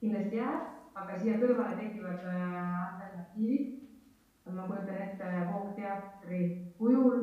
kindlasti 0.00 0.36
jääb, 0.36 0.68
aga 0.96 1.18
siia 1.18 1.38
kõrvale 1.40 1.76
tekivad 1.78 2.24
äh, 2.30 2.80
alternatiivid. 2.86 3.76
ma 4.50 4.64
kujutan 4.66 4.96
ette 4.98 5.26
voogteatri 5.46 6.38
kujul, 6.78 7.20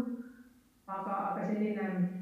aga, 0.87 1.15
aga 1.31 1.47
selline 1.49 1.87
äh, 1.87 2.16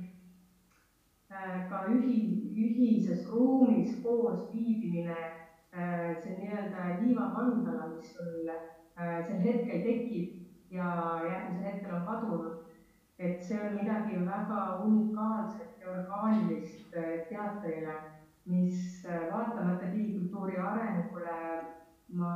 ka 1.69 1.83
ühi-, 1.93 2.51
ühises 2.55 3.27
ruumis 3.31 3.95
koos 4.03 4.47
viibimine, 4.53 5.17
äh, 5.73 6.15
see 6.23 6.37
nii-öelda 6.39 6.97
liivamandala, 7.01 7.91
mis 7.95 8.15
sul 8.15 8.49
sel 8.95 9.39
hetkel 9.43 9.81
tekib 9.83 10.73
ja 10.73 10.89
järgmisel 11.27 11.65
hetkel 11.71 11.95
on 11.99 12.05
kadunud. 12.11 12.61
et 13.19 13.43
see 13.43 13.55
on 13.55 13.77
midagi 13.79 14.17
väga 14.27 14.61
unikaalset 14.83 15.79
ja 15.81 15.91
orgaanilist 15.91 16.95
teatrile 17.29 17.93
mis 18.45 19.05
äh, 19.05 19.33
vaatamata 19.33 19.91
digikultuuri 19.91 20.57
arengule 20.57 21.37
ma 22.07 22.33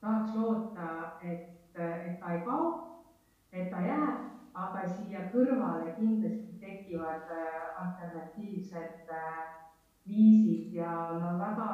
tahaks 0.00 0.34
loota, 0.34 0.88
et, 1.22 1.48
et 1.74 2.20
ta 2.20 2.32
ei 2.32 2.40
kao, 2.44 2.66
et 3.52 3.70
ta 3.70 3.80
jääb, 3.80 4.26
aga 4.54 4.82
siia 4.88 5.24
kõrvale 5.32 5.94
kindlasti 5.96 6.55
tekivad 6.86 7.30
äh, 7.30 7.86
alternatiivsed 7.86 9.10
äh, 9.10 9.44
viisid 10.08 10.74
ja 10.74 10.90
ma 11.20 11.32
väga 11.38 11.68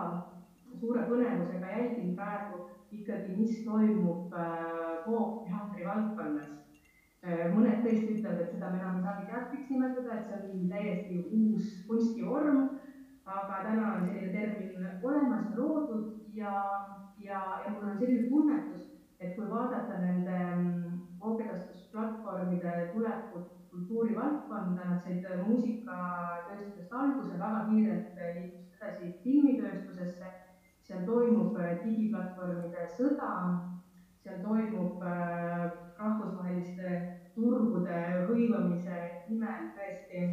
suure 0.80 1.04
põnevusega 1.08 1.68
jälgin 1.76 2.14
praegu 2.16 2.68
ikkagi, 2.92 3.36
mis 3.36 3.64
toimub 3.64 4.32
voogteatri 5.06 5.84
valdkonnas. 5.84 6.48
mõned 7.54 7.84
tõesti 7.84 8.16
ütlevad, 8.16 8.40
et 8.40 8.50
seda 8.50 8.70
me 8.70 8.80
enam 8.80 8.96
ei 8.98 9.04
saagi 9.04 9.26
teatriks 9.28 9.68
nimetada, 9.70 10.16
et 10.16 10.26
see 10.26 10.38
on 10.38 10.64
täiesti 10.72 11.18
uus 11.30 11.68
kunstivorm 11.86 12.64
aga 13.24 13.62
täna 13.62 13.92
on 13.94 14.08
selline 14.08 14.32
termin 14.32 14.88
olemas 15.02 15.46
loodud 15.56 16.34
ja, 16.34 16.52
ja, 17.18 17.40
ja 17.64 17.70
mul 17.70 17.90
on 17.90 17.98
selline 17.98 18.28
tunnetus, 18.28 18.88
et 19.20 19.36
kui 19.36 19.50
vaadata 19.50 20.00
nende 20.02 20.38
mm, 20.56 21.00
voogedastusplatvormide 21.20 22.90
tulekut 22.94 23.51
kultuurivaldkonda, 23.72 24.84
nad 24.84 25.00
said 25.00 25.24
muusikatööstusest 25.46 26.92
alguse, 26.92 27.38
väga 27.40 27.64
kiirelt 27.70 28.20
liikusid 28.36 28.62
edasi 28.82 29.12
filmitööstusesse, 29.22 30.30
seal 30.82 31.04
toimub 31.06 31.56
digiplatvormide 31.84 32.86
sõda, 32.96 33.32
seal 34.22 34.40
toimub 34.44 35.02
äh, 35.06 35.68
rahvusvaheliste 35.98 36.96
turgude 37.34 38.00
hõivamise 38.28 38.98
nimel 39.28 39.70
tõesti 39.76 40.24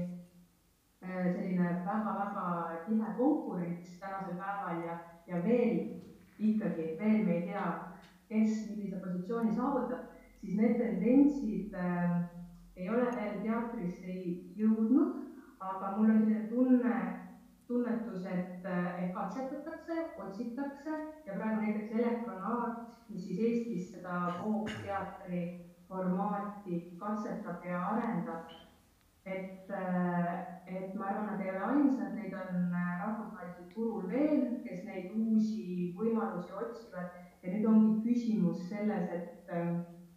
selline 0.99 1.69
väga-väga 1.85 2.47
tihe 2.87 3.13
konkurents 3.17 3.93
tänasel 4.01 4.35
päeval 4.35 4.81
ja, 4.83 4.97
ja 5.27 5.39
veel 5.45 5.77
ikkagi, 6.39 6.95
veel 6.99 7.23
me 7.25 7.37
ei 7.37 7.45
tea, 7.47 7.67
kes 8.27 8.65
millise 8.71 8.99
positsiooni 9.03 9.55
saavutab, 9.55 10.09
siis 10.41 10.57
need 10.59 10.75
tendentsid 10.81 11.77
äh, 11.79 12.19
ei 12.79 12.89
ole 12.89 13.07
veel 13.15 13.39
teatrisse 13.43 14.15
jõudnud, 14.59 15.17
aga 15.59 15.91
mul 15.97 16.13
on 16.13 16.21
selline 16.23 16.47
tunne, 16.51 16.99
tunnetus, 17.67 18.25
et, 18.25 18.65
et 18.65 19.11
katsetatakse, 19.13 19.97
otsitakse 20.25 20.95
ja 21.27 21.35
praegu 21.35 21.61
näiteks 21.65 21.91
Elektronaat, 21.99 22.87
mis 23.09 23.27
siis 23.27 23.43
Eestis 23.49 23.91
seda 23.93 24.21
voogteatri 24.39 25.43
formaati 25.89 26.81
katsetab 27.01 27.65
ja 27.65 27.83
arendab 27.91 28.49
et, 29.25 29.71
et 30.67 30.95
ma 30.95 31.05
arvan, 31.05 31.25
nad 31.31 31.41
ei 31.43 31.51
ole 31.51 31.63
ainsad, 31.71 32.13
neid 32.15 32.33
on 32.33 32.71
rahvusvahelisel 32.73 33.69
turul 33.73 34.07
veel, 34.11 34.43
kes 34.65 34.83
neid 34.87 35.11
uusi 35.15 35.91
võimalusi 35.97 36.55
otsivad. 36.63 37.17
Ja 37.43 37.53
nüüd 37.53 37.67
ongi 37.69 37.91
küsimus 38.03 38.65
selles, 38.67 39.11
et, 39.15 39.51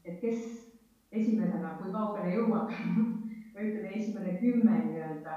et 0.04 0.16
kes 0.22 0.71
esimesena, 1.12 1.76
kui 1.80 1.92
kaugele 1.92 2.34
jõuab? 2.36 2.72
Või 3.52 3.68
ütleme, 3.68 3.90
esimene 3.98 4.38
kümme 4.40 4.76
nii-öelda, 4.86 5.34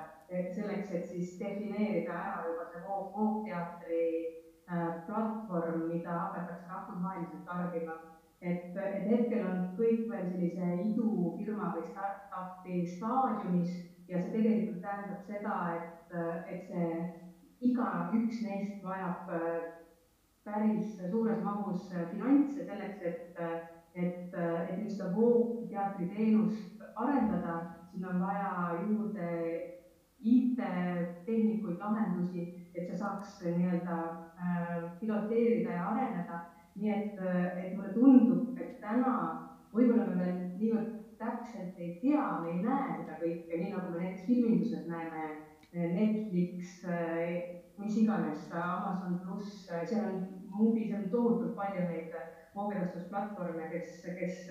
selleks, 0.56 0.92
et 0.96 1.10
siis 1.10 1.36
defineerida 1.40 2.16
ära 2.16 2.46
juba 2.48 2.68
see 2.72 2.84
voog, 2.86 3.10
voogteatri 3.18 4.06
platvorm, 5.06 5.88
mida 5.92 6.14
hakatakse 6.20 6.70
rahvusvaheliselt 6.72 7.44
tarbima. 7.46 7.98
Et, 8.42 8.72
et 8.78 9.06
hetkel 9.10 9.44
on 9.48 9.62
kõik 9.78 10.08
veel 10.10 10.26
sellise 10.32 10.72
idufirma 10.86 11.74
või 11.76 11.86
startup'i 11.92 12.82
staadiumis 12.96 13.76
ja 14.10 14.20
see 14.20 14.34
tegelikult 14.34 14.82
tähendab 14.84 15.22
seda, 15.28 15.60
et, 15.78 16.18
et 16.52 16.68
see 16.70 16.90
igaüks 17.70 18.42
neist 18.46 18.84
vajab 18.84 19.32
äh, 19.34 19.56
päris 20.46 20.98
suures 21.00 21.42
mahus 21.44 21.88
finantse 22.12 22.68
selleks, 22.68 23.02
et, 23.02 23.40
et, 23.96 24.36
et 24.36 24.84
just 24.84 24.98
seda 24.98 25.12
voogteatri 25.16 26.10
teenust 26.16 26.84
arendada, 26.96 27.56
sinna 27.92 28.10
on 28.10 28.22
vaja 28.22 28.50
juurde 28.84 29.30
IT-tehnikuid, 30.26 31.80
lahendusi, 31.80 32.46
et 32.74 32.88
see 32.88 32.98
saaks 32.98 33.40
nii-öelda 33.46 33.98
äh, 34.42 34.78
piloteerida 35.00 35.80
ja 35.80 35.90
areneda. 35.94 36.44
Nii 36.76 36.92
et, 36.92 37.20
et 37.62 37.76
mulle 37.78 37.94
tundub, 37.96 38.58
et 38.60 38.80
täna 38.82 39.12
võib-olla 39.72 40.10
me 40.10 40.18
veel 40.20 40.40
niivõrd 40.60 40.96
täpselt 41.20 41.78
ei 41.80 41.94
tea, 42.02 42.24
me 42.44 42.52
ei 42.52 42.62
näe 42.64 42.98
seda 43.00 43.20
kõike, 43.22 43.60
nii 43.60 43.72
nagu 43.72 43.92
me 43.94 44.02
näiteks 44.02 44.26
filminduses 44.28 44.88
näeme 44.90 45.28
Netflix, 45.76 46.82
mis 47.80 47.98
iganes, 48.00 48.48
Amazon 48.52 49.20
pluss, 49.24 49.66
seal 49.68 50.10
on 50.10 50.20
Mubi, 50.56 50.88
seal 50.88 51.04
on 51.04 51.10
tohutult 51.12 51.56
palju 51.58 51.88
neid 51.90 52.14
voogedastusplatvorme, 52.56 53.68
kes, 53.72 54.02
kes 54.20 54.46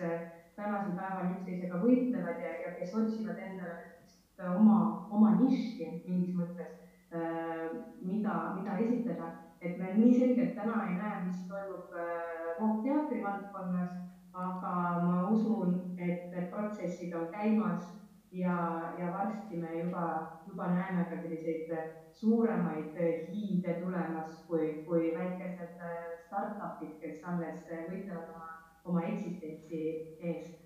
tänasel 0.56 0.94
päeval 0.98 1.32
üksteisega 1.34 1.80
võitlevad 1.82 2.42
ja, 2.44 2.52
ja 2.64 2.72
kes 2.78 2.94
otsivad 3.00 3.40
endale 3.48 3.94
oma, 4.58 4.78
oma 5.14 5.32
nišši 5.38 5.88
mingis 6.06 6.34
mõttes, 6.38 6.76
mida, 8.02 8.36
mida 8.58 8.76
esitleda. 8.84 9.32
et 9.64 9.76
me 9.80 9.94
nii 9.96 10.14
selgelt 10.18 10.56
täna 10.58 10.82
ei 10.84 10.96
näe, 10.98 11.20
mis 11.24 11.46
toimub 11.48 11.92
voogteatri 12.58 13.22
valdkonnas, 13.24 13.94
aga 14.34 14.72
ma 15.06 15.20
usun, 15.30 15.78
et 15.96 16.26
need 16.34 16.50
protsessid 16.50 17.14
on 17.16 17.30
käimas 17.32 18.03
ja, 18.34 18.92
ja 18.98 19.12
varsti 19.12 19.56
me 19.56 19.78
juba, 19.78 20.26
juba 20.46 20.66
näeme 20.66 21.04
ka 21.04 21.16
selliseid 21.22 21.70
suuremaid 22.12 22.96
hiide 23.30 23.74
tulemas, 23.74 24.44
kui, 24.48 24.84
kui 24.86 25.12
väikesed 25.18 25.78
startup'id, 26.26 26.98
kes 27.00 27.22
alles 27.22 27.60
võitlevad 27.70 28.28
oma, 28.34 28.48
oma 28.84 29.02
eksistentsi 29.10 29.80
eest. 30.20 30.60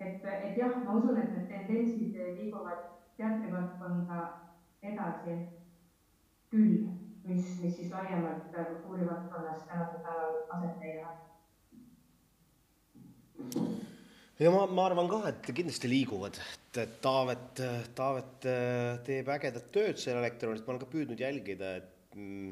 et, 0.00 0.24
et 0.24 0.58
jah, 0.58 0.76
ma 0.84 0.98
usun, 0.98 1.18
et 1.18 1.30
need 1.32 1.48
tendentsid 1.48 2.18
liiguvad 2.40 2.82
teatrivaldkonda 3.16 4.18
edasi 4.82 5.38
küll, 6.52 6.76
mis, 7.24 7.48
mis 7.62 7.76
siis 7.78 7.92
laiemalt 7.92 8.52
kultuurivaldkonnas 8.52 9.64
tänasel 9.70 10.04
päeval 10.04 10.34
aset 10.58 10.76
leiavad 10.84 11.18
ja 14.38 14.50
ma, 14.50 14.64
ma 14.66 14.86
arvan 14.88 15.10
ka, 15.10 15.20
et 15.30 15.50
kindlasti 15.54 15.90
liiguvad, 15.90 16.38
et, 16.40 16.80
et 16.82 16.96
Taavet, 17.04 17.62
Taavet 17.96 18.48
äh, 18.50 18.96
teeb 19.06 19.30
ägedat 19.36 19.70
tööd 19.74 20.00
seal 20.00 20.18
elektrooniliselt, 20.22 20.66
ma 20.66 20.74
olen 20.74 20.82
ka 20.82 20.90
püüdnud 20.90 21.22
jälgida, 21.22 21.76
et 21.82 22.18
mm, 22.18 22.50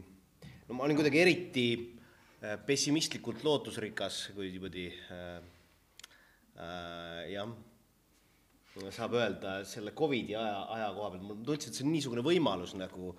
no 0.69 0.79
ma 0.79 0.87
olin 0.87 1.01
kuidagi 1.01 1.23
eriti 1.25 1.67
äh, 1.75 2.55
pessimistlikult 2.69 3.43
lootusrikas, 3.47 4.29
kui 4.37 4.53
niimoodi 4.55 4.87
äh, 4.93 5.35
äh, 6.63 7.21
jah, 7.33 7.51
saab 8.95 9.19
öelda 9.19 9.59
selle 9.69 9.93
Covidi 9.97 10.37
aja, 10.39 10.63
aja 10.77 10.93
koha 10.97 11.11
pealt, 11.13 11.27
mulle 11.27 11.43
tundus, 11.43 11.69
et 11.69 11.77
see 11.77 11.85
on 11.85 11.93
niisugune 11.93 12.25
võimalus 12.25 12.77
nagu, 12.79 13.13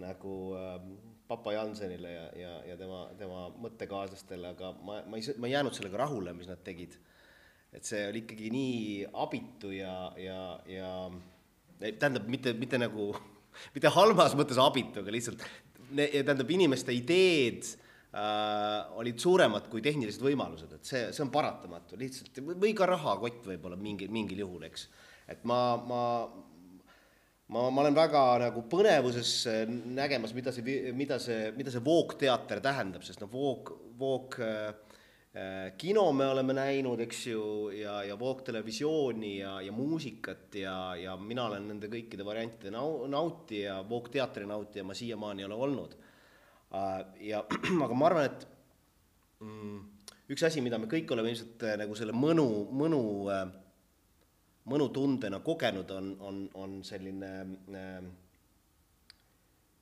nagu 0.00 0.38
äh, 0.56 0.78
papa 1.26 1.56
Jansenile 1.56 2.12
ja, 2.12 2.24
ja, 2.38 2.54
ja 2.70 2.78
tema, 2.78 3.02
tema 3.18 3.48
mõttekaaslastele, 3.66 4.54
aga 4.54 4.72
ma, 4.78 5.02
ma 5.10 5.18
ei, 5.18 5.36
ma 5.42 5.50
ei 5.50 5.56
jäänud 5.56 5.74
sellega 5.76 6.04
rahule, 6.04 6.32
mis 6.38 6.46
nad 6.46 6.62
tegid 6.64 6.94
et 7.74 7.86
see 7.86 8.02
oli 8.08 8.22
ikkagi 8.24 8.50
nii 8.52 9.06
abitu 9.22 9.72
ja, 9.74 9.94
ja, 10.20 10.40
ja 10.70 10.90
tähendab, 11.98 12.28
mitte, 12.30 12.54
mitte 12.56 12.80
nagu, 12.80 13.10
mitte 13.74 13.92
halvas 13.92 14.36
mõttes 14.38 14.60
abitu, 14.62 15.02
aga 15.02 15.14
lihtsalt 15.14 15.44
tähendab, 15.96 16.48
inimeste 16.50 16.94
ideed 16.96 17.68
äh, 18.16 18.96
olid 18.98 19.20
suuremad 19.22 19.68
kui 19.72 19.84
tehnilised 19.84 20.24
võimalused, 20.24 20.72
et 20.78 20.88
see, 20.88 21.04
see 21.14 21.24
on 21.26 21.32
paratamatu 21.34 21.98
lihtsalt 22.00 22.42
või 22.48 22.74
ka 22.76 22.88
rahakott 22.90 23.46
võib-olla 23.52 23.78
mingi, 23.80 24.08
mingil 24.12 24.42
juhul, 24.46 24.66
eks. 24.70 24.88
et 25.30 25.44
ma, 25.46 25.60
ma, 25.76 26.00
ma, 27.52 27.68
ma 27.68 27.84
olen 27.84 27.98
väga 27.98 28.24
nagu 28.46 28.64
põnevuses 28.72 29.36
nägemas, 29.68 30.34
mida 30.38 30.54
see, 30.54 30.80
mida 30.96 31.20
see, 31.22 31.52
mida 31.58 31.74
see 31.74 31.84
voogteater 31.84 32.64
tähendab, 32.64 33.06
sest 33.06 33.22
noh, 33.22 33.30
voog, 33.30 33.76
voog 34.00 34.40
äh, 34.42 34.72
Äh, 34.72 34.85
kino 35.76 36.02
me 36.16 36.26
oleme 36.32 36.54
näinud, 36.56 37.00
eks 37.04 37.26
ju, 37.28 37.40
ja, 37.76 37.98
ja 38.06 38.14
voogtelevisiooni 38.18 39.32
ja, 39.38 39.56
ja 39.60 39.72
muusikat 39.72 40.54
ja, 40.56 40.76
ja 40.96 41.16
mina 41.20 41.44
olen 41.50 41.66
nende 41.68 41.90
kõikide 41.92 42.24
variantide 42.24 42.72
nau-, 42.72 43.04
nautija, 43.12 43.82
voogteatri 43.88 44.48
nautija 44.48 44.84
ma 44.86 44.96
siiamaani 44.96 45.44
ei 45.44 45.48
ole 45.50 45.58
olnud. 45.68 45.96
Äh, 46.72 46.96
ja 47.28 47.42
aga 47.84 47.98
ma 47.98 48.08
arvan, 48.08 48.30
et 48.30 48.46
mm, 49.44 49.78
üks 50.32 50.46
asi, 50.48 50.64
mida 50.64 50.80
me 50.80 50.88
kõik 50.90 51.12
oleme 51.12 51.34
ilmselt 51.34 51.68
äh, 51.68 51.76
nagu 51.82 51.98
selle 51.98 52.16
mõnu, 52.16 52.46
mõnu, 52.72 53.02
mõnutundena 54.72 55.42
kogenud, 55.44 55.92
on, 55.94 56.14
on, 56.20 56.40
on 56.64 56.78
selline 56.86 57.32
äh, 57.76 58.08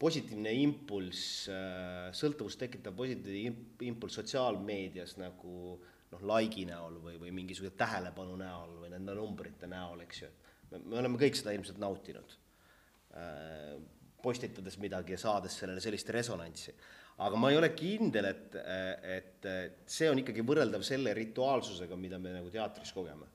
positiivne 0.01 0.53
impulss, 0.59 1.49
äh, 1.53 2.09
sõltuvust 2.17 2.59
tekitav 2.61 2.97
positiivne 2.99 3.85
impulss 3.87 4.19
sotsiaalmeedias 4.21 5.17
nagu 5.21 5.77
noh, 6.15 6.25
like'i 6.35 6.67
näol 6.69 6.99
või, 7.03 7.19
või 7.21 7.35
mingisuguse 7.35 7.77
tähelepanu 7.79 8.37
näol 8.41 8.79
või 8.83 8.91
nende 8.95 9.15
numbrite 9.19 9.71
näol, 9.71 10.03
eks 10.05 10.25
ju. 10.25 10.31
me, 10.73 10.83
me 10.83 10.99
oleme 11.03 11.21
kõik 11.21 11.39
seda 11.39 11.55
ilmselt 11.55 11.79
nautinud, 11.83 12.37
äh, 13.19 13.77
postitades 14.25 14.79
midagi 14.81 15.15
ja 15.15 15.21
saades 15.21 15.59
sellele 15.61 15.83
sellist 15.85 16.11
resonantsi. 16.15 16.75
aga 17.25 17.39
ma 17.39 17.51
ei 17.53 17.57
ole 17.61 17.71
kindel, 17.77 18.27
et, 18.27 18.57
et 19.07 19.47
see 19.87 20.09
on 20.11 20.19
ikkagi 20.19 20.43
võrreldav 20.43 20.83
selle 20.83 21.13
rituaalsusega, 21.15 21.97
mida 21.97 22.19
me 22.19 22.33
nagu 22.35 22.51
teatris 22.51 22.91
kogeme. 22.93 23.31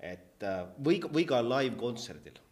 et 0.00 0.42
äh, 0.42 0.64
või, 0.82 0.98
või 1.06 1.28
ka 1.28 1.42
live-kontserdil 1.44 2.42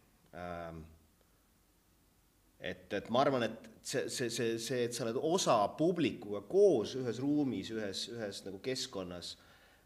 et, 2.59 2.87
et 2.93 3.09
ma 3.13 3.23
arvan, 3.23 3.45
et 3.47 3.69
see, 3.81 4.07
see, 4.09 4.29
see, 4.29 4.57
see, 4.59 4.85
et 4.87 4.95
sa 4.95 5.05
oled 5.05 5.19
osa 5.31 5.59
publikuga 5.79 6.43
koos 6.49 6.97
ühes 6.99 7.21
ruumis, 7.23 7.71
ühes, 7.75 8.07
ühes 8.13 8.41
nagu 8.45 8.59
keskkonnas, 8.63 9.35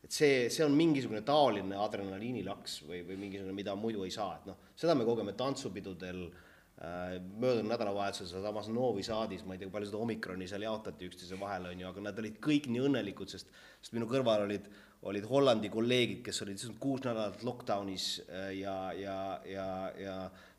et 0.03 0.11
see, 0.11 0.47
see 0.51 0.65
on 0.65 0.73
mingisugune 0.75 1.21
taoline 1.25 1.77
adrenaliinilaks 1.79 2.81
või, 2.87 3.03
või 3.07 3.19
mingisugune, 3.27 3.55
mida 3.55 3.75
muidu 3.79 4.03
ei 4.07 4.13
saa, 4.13 4.39
et 4.39 4.49
noh, 4.49 4.71
seda 4.79 4.97
me 4.97 5.05
kogeme 5.07 5.35
tantsupidudel 5.39 6.23
äh,, 6.25 7.19
möödunud 7.21 7.69
nädalavahetusel 7.71 8.31
sealsamas 8.33 8.71
Novi 8.73 9.05
Sadis, 9.05 9.45
ma 9.45 9.55
ei 9.55 9.61
tea, 9.61 9.69
kui 9.69 9.77
palju 9.77 9.91
seda 9.91 10.01
omikroni 10.03 10.49
seal 10.49 10.65
jaotati 10.65 11.11
üksteise 11.11 11.39
vahel, 11.39 11.69
on 11.69 11.85
ju, 11.85 11.91
aga 11.93 12.07
nad 12.09 12.23
olid 12.23 12.41
kõik 12.43 12.71
nii 12.73 12.87
õnnelikud, 12.89 13.31
sest, 13.31 13.53
sest 13.79 13.95
minu 13.95 14.09
kõrval 14.11 14.47
olid, 14.47 14.67
olid 15.07 15.27
Hollandi 15.29 15.69
kolleegid, 15.71 16.23
kes 16.25 16.41
olid 16.45 16.65
kuus 16.81 17.05
nädalat 17.05 17.45
lockdownis 17.45 18.07
äh, 18.25 18.49
ja, 18.59 18.77
ja, 18.97 19.19
ja, 19.47 19.69
ja 19.99 20.17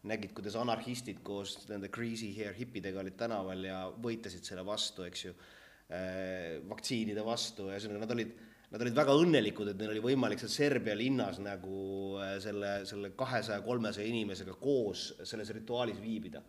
nägid, 0.08 0.34
kuidas 0.36 0.56
anarhistid 0.60 1.20
koos 1.24 1.56
nende 1.68 1.90
greasy 1.92 2.30
hair 2.36 2.56
hippidega 2.56 3.00
olid 3.00 3.16
tänaval 3.18 3.62
ja 3.64 3.78
võitlesid 4.04 4.44
selle 4.46 4.64
vastu, 4.66 5.06
eks 5.08 5.24
ju, 5.26 5.34
äh, 5.88 6.58
vaktsiinide 6.68 7.24
vastu, 7.24 7.70
ühesõnaga 7.70 8.04
nad 8.04 8.14
olid, 8.16 8.34
nad 8.74 8.84
olid 8.84 8.98
väga 8.98 9.14
õnnelikud, 9.22 9.70
et 9.70 9.80
neil 9.80 9.94
oli 9.94 10.04
võimalik 10.04 10.42
seal 10.42 10.52
Serbia 10.52 10.96
linnas 10.98 11.40
nagu 11.42 11.78
äh, 12.20 12.36
selle, 12.44 12.74
selle 12.88 13.14
kahesaja, 13.16 13.64
kolmesaja 13.64 14.10
inimesega 14.10 14.58
koos 14.60 15.10
selles 15.24 15.54
rituaalis 15.56 16.02
viibida. 16.02 16.44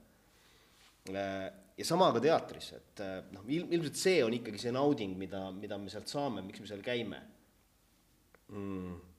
Äh, 1.14 1.48
ja 1.77 1.88
sama 1.88 2.11
ka 2.15 2.23
teatris, 2.23 2.73
et 2.76 3.03
noh, 3.36 3.48
ilm, 3.48 3.72
ilmselt 3.76 3.99
see 3.99 4.19
on 4.26 4.36
ikkagi 4.36 4.60
see 4.61 4.76
nauding, 4.76 5.15
mida, 5.19 5.48
mida 5.56 5.80
me 5.80 5.91
sealt 5.91 6.11
saame, 6.11 6.44
miks 6.44 6.64
me 6.64 6.72
seal 6.72 6.84
käime. 6.84 7.23
Mm 8.52 9.15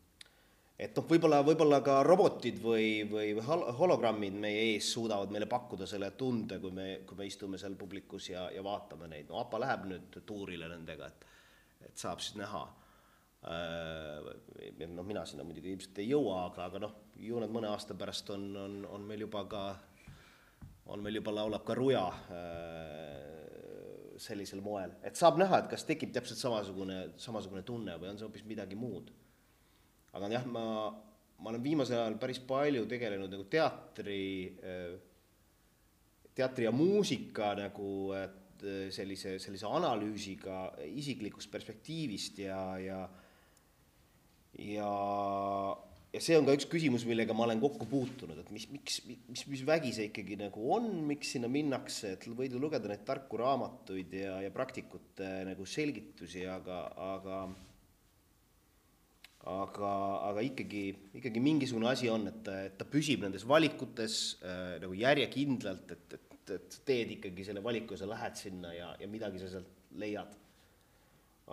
et 0.77 0.97
noh, 0.97 1.07
võib-olla, 1.09 1.41
võib-olla 1.47 1.81
ka 1.85 2.01
robotid 2.05 2.59
või, 2.61 3.07
või 3.09 3.31
hologrammid 3.79 4.35
meie 4.41 4.67
ees 4.75 4.91
suudavad 4.93 5.33
meile 5.33 5.49
pakkuda 5.49 5.89
selle 5.89 6.11
tunde, 6.21 6.59
kui 6.61 6.75
me, 6.75 6.89
kui 7.09 7.17
me 7.17 7.29
istume 7.29 7.61
seal 7.61 7.79
publikus 7.81 8.29
ja, 8.31 8.51
ja 8.53 8.65
vaatame 8.65 9.09
neid, 9.09 9.31
no 9.31 9.41
APA 9.41 9.63
läheb 9.63 9.89
nüüd 9.93 10.21
tuurile 10.29 10.69
nendega, 10.73 11.09
et 11.09 11.27
et 11.87 12.03
saab 12.03 12.21
siis 12.21 12.37
näha. 12.41 12.63
Äh,. 13.47 14.87
noh, 14.91 15.05
mina 15.07 15.23
sinna 15.29 15.45
muidugi 15.47 15.71
ilmselt 15.71 15.99
ei 16.03 16.09
jõua, 16.11 16.47
aga, 16.49 16.65
aga 16.67 16.81
noh, 16.83 16.95
ju 17.23 17.39
nad 17.41 17.53
mõne 17.53 17.69
aasta 17.71 17.95
pärast 17.95 18.33
on, 18.35 18.49
on, 18.59 18.79
on 18.97 19.05
meil 19.07 19.23
juba 19.23 19.45
ka, 19.51 19.61
on 20.91 21.05
meil 21.05 21.21
juba 21.21 21.35
laulab 21.37 21.63
ka 21.67 21.77
Ruja 21.79 22.03
äh, 22.35 23.21
sellisel 24.19 24.65
moel, 24.65 24.97
et 25.07 25.21
saab 25.21 25.39
näha, 25.39 25.61
et 25.63 25.71
kas 25.71 25.87
tekib 25.87 26.11
täpselt 26.17 26.41
samasugune, 26.41 26.99
samasugune 27.23 27.63
tunne 27.69 27.95
või 28.01 28.11
on 28.11 28.19
see 28.19 28.27
hoopis 28.27 28.49
midagi 28.49 28.79
muud 28.81 29.13
aga 30.17 30.31
jah, 30.33 30.47
ma, 30.49 30.65
ma 31.41 31.53
olen 31.53 31.65
viimasel 31.65 32.01
ajal 32.01 32.19
päris 32.21 32.41
palju 32.49 32.87
tegelenud 32.91 33.33
nagu 33.33 33.45
teatri, 33.53 34.25
teatri 36.37 36.67
ja 36.67 36.73
muusika 36.73 37.53
nagu 37.59 37.91
sellise, 38.91 39.37
sellise 39.43 39.69
analüüsiga 39.69 40.71
isiklikust 40.89 41.53
perspektiivist 41.53 42.41
ja, 42.47 42.61
ja 42.81 43.01
ja, 44.59 44.91
ja 46.13 46.23
see 46.23 46.37
on 46.39 46.47
ka 46.49 46.55
üks 46.57 46.69
küsimus, 46.71 47.05
millega 47.09 47.35
ma 47.37 47.47
olen 47.47 47.61
kokku 47.63 47.89
puutunud, 47.91 48.39
et 48.41 48.51
mis, 48.55 48.67
miks, 48.73 49.01
mis, 49.07 49.45
mis 49.51 49.65
vägi 49.69 49.93
see 49.97 50.09
ikkagi 50.11 50.39
nagu 50.41 50.71
on, 50.77 50.89
miks 51.09 51.35
sinna 51.37 51.51
minnakse, 51.53 52.15
et 52.17 52.27
võid 52.29 52.57
ju 52.57 52.63
lugeda 52.63 52.91
neid 52.91 53.05
tarku 53.09 53.41
raamatuid 53.41 54.17
ja, 54.17 54.39
ja 54.45 54.53
praktikute 54.55 55.31
nagu 55.49 55.67
selgitusi, 55.69 56.47
aga, 56.51 56.83
aga 57.17 57.41
aga, 59.47 59.93
aga 60.31 60.43
ikkagi, 60.43 60.83
ikkagi 61.21 61.43
mingisugune 61.43 61.89
asi 61.91 62.11
on, 62.11 62.27
et, 62.33 62.51
et 62.67 62.77
ta 62.79 62.87
püsib 62.91 63.23
nendes 63.23 63.47
valikutes 63.47 64.19
äh, 64.43 64.77
nagu 64.83 64.97
järjekindlalt, 64.99 65.95
et, 65.95 66.17
et, 66.19 66.53
et 66.57 66.79
teed 66.89 67.15
ikkagi 67.17 67.47
selle 67.47 67.63
valiku 67.65 67.95
ja 67.95 68.03
sa 68.03 68.11
lähed 68.11 68.39
sinna 68.41 68.75
ja, 68.75 68.93
ja 69.01 69.11
midagi 69.11 69.43
sa 69.43 69.51
sealt 69.55 69.73
leiad 69.97 70.35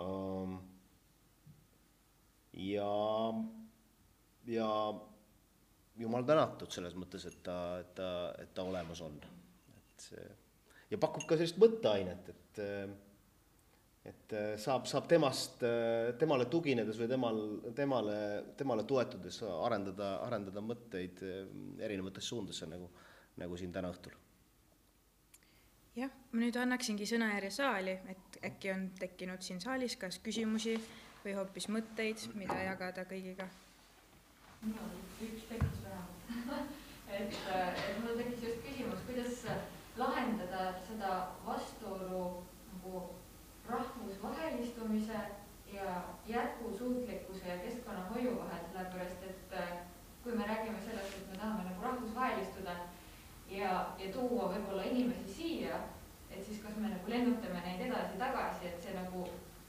um,. 0.02 0.58
ja, 2.58 2.92
ja 4.50 4.70
jumal 6.02 6.26
tänatud 6.26 6.74
selles 6.74 6.96
mõttes, 6.98 7.26
et 7.30 7.38
ta, 7.46 7.58
et 7.82 7.94
ta, 7.94 8.08
et 8.42 8.54
ta 8.54 8.66
olemas 8.66 9.02
on. 9.06 9.20
et 9.78 10.08
see 10.10 10.30
ja 10.90 11.00
pakub 11.00 11.26
ka 11.28 11.38
sellist 11.38 11.58
mõtteainet, 11.62 12.30
et 12.30 12.62
et 14.04 14.34
saab, 14.60 14.84
saab 14.90 15.06
temast, 15.08 15.62
temale 16.20 16.44
tuginedes 16.52 16.98
või 17.00 17.08
temal, 17.08 17.40
temale, 17.76 18.18
temale 18.58 18.84
toetudes 18.84 19.40
arendada, 19.46 20.18
arendada 20.26 20.60
mõtteid 20.60 21.22
erinevatesse 21.80 22.34
suundadesse, 22.34 22.68
nagu, 22.68 22.90
nagu 23.40 23.56
siin 23.56 23.72
täna 23.72 23.88
õhtul. 23.94 24.12
jah, 25.96 26.12
ma 26.32 26.44
nüüd 26.44 26.60
annaksingi 26.60 27.08
sõnajärje 27.08 27.52
saali, 27.62 27.98
et 28.12 28.40
äkki 28.50 28.74
on 28.76 28.88
tekkinud 29.00 29.42
siin 29.46 29.64
saalis 29.64 29.96
kas 29.96 30.20
küsimusi 30.20 30.76
või 31.24 31.38
hoopis 31.38 31.70
mõtteid, 31.72 32.28
mida 32.36 32.60
jagada 32.66 33.08
kõigiga 33.08 33.48
minul 34.64 34.92
üks 35.24 35.44
tekkis 35.48 35.80
vähemalt 35.84 36.70
et, 37.18 37.34
et 37.88 37.98
mul 38.02 38.16
tekkis 38.20 38.44
just 38.46 38.62
küsimus, 38.64 39.02
kuidas 39.08 39.42
lahendada 40.00 40.70
seda 40.86 41.10
vastuolu 41.44 42.22
nagu 42.70 43.02
rahvusvahelistumise 44.24 45.18
ja 45.72 46.02
jätkusuutlikkuse 46.26 47.48
ja 47.48 47.58
keskkonnahoiu 47.58 48.38
vahel, 48.38 48.64
sellepärast 48.72 49.22
et 49.22 49.54
kui 50.22 50.32
me 50.32 50.46
räägime 50.46 50.80
sellest, 50.84 51.16
et 51.16 51.30
me 51.30 51.36
tahame 51.36 51.64
nagu 51.64 51.82
rahvusvahelistuda 51.82 52.76
ja, 53.50 53.70
ja 53.98 54.12
tuua 54.12 54.48
võib-olla 54.52 54.82
inimesi 54.82 55.34
siia, 55.34 55.80
et 56.30 56.44
siis 56.46 56.62
kas 56.62 56.76
me 56.76 56.88
nagu 56.88 57.10
lennutame 57.10 57.60
neid 57.66 57.82
edasi-tagasi, 57.88 58.70
et 58.70 58.80
see 58.82 58.94
nagu 58.96 59.26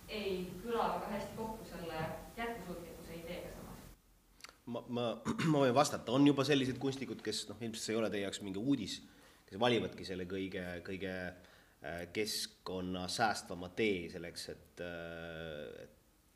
ei 0.08 0.46
kõla 0.64 0.88
väga 0.94 1.12
hästi 1.12 1.36
kokku 1.38 1.66
selle 1.66 2.06
jätkusuutlikkuse 2.38 3.20
ideega 3.24 3.52
ma, 4.66 4.84
ma, 4.88 5.10
ma 5.52 5.66
võin 5.66 5.76
vastata, 5.76 6.12
on 6.12 6.28
juba 6.28 6.46
sellised 6.48 6.80
kunstnikud, 6.80 7.22
kes 7.26 7.48
noh, 7.50 7.60
ilmselt 7.60 7.84
see 7.84 7.94
ei 7.98 8.00
ole 8.00 8.10
teie 8.14 8.24
jaoks 8.24 8.42
mingi 8.46 8.62
uudis, 8.62 9.02
kes 9.50 9.60
valivadki 9.60 10.08
selle 10.08 10.30
kõige, 10.30 10.64
kõige 10.86 11.12
äh, 11.12 11.55
keskkonna 12.14 13.08
säästvama 13.12 13.70
tee 13.78 14.10
selleks, 14.14 14.50
et, 14.54 14.84
äh, 14.84 15.88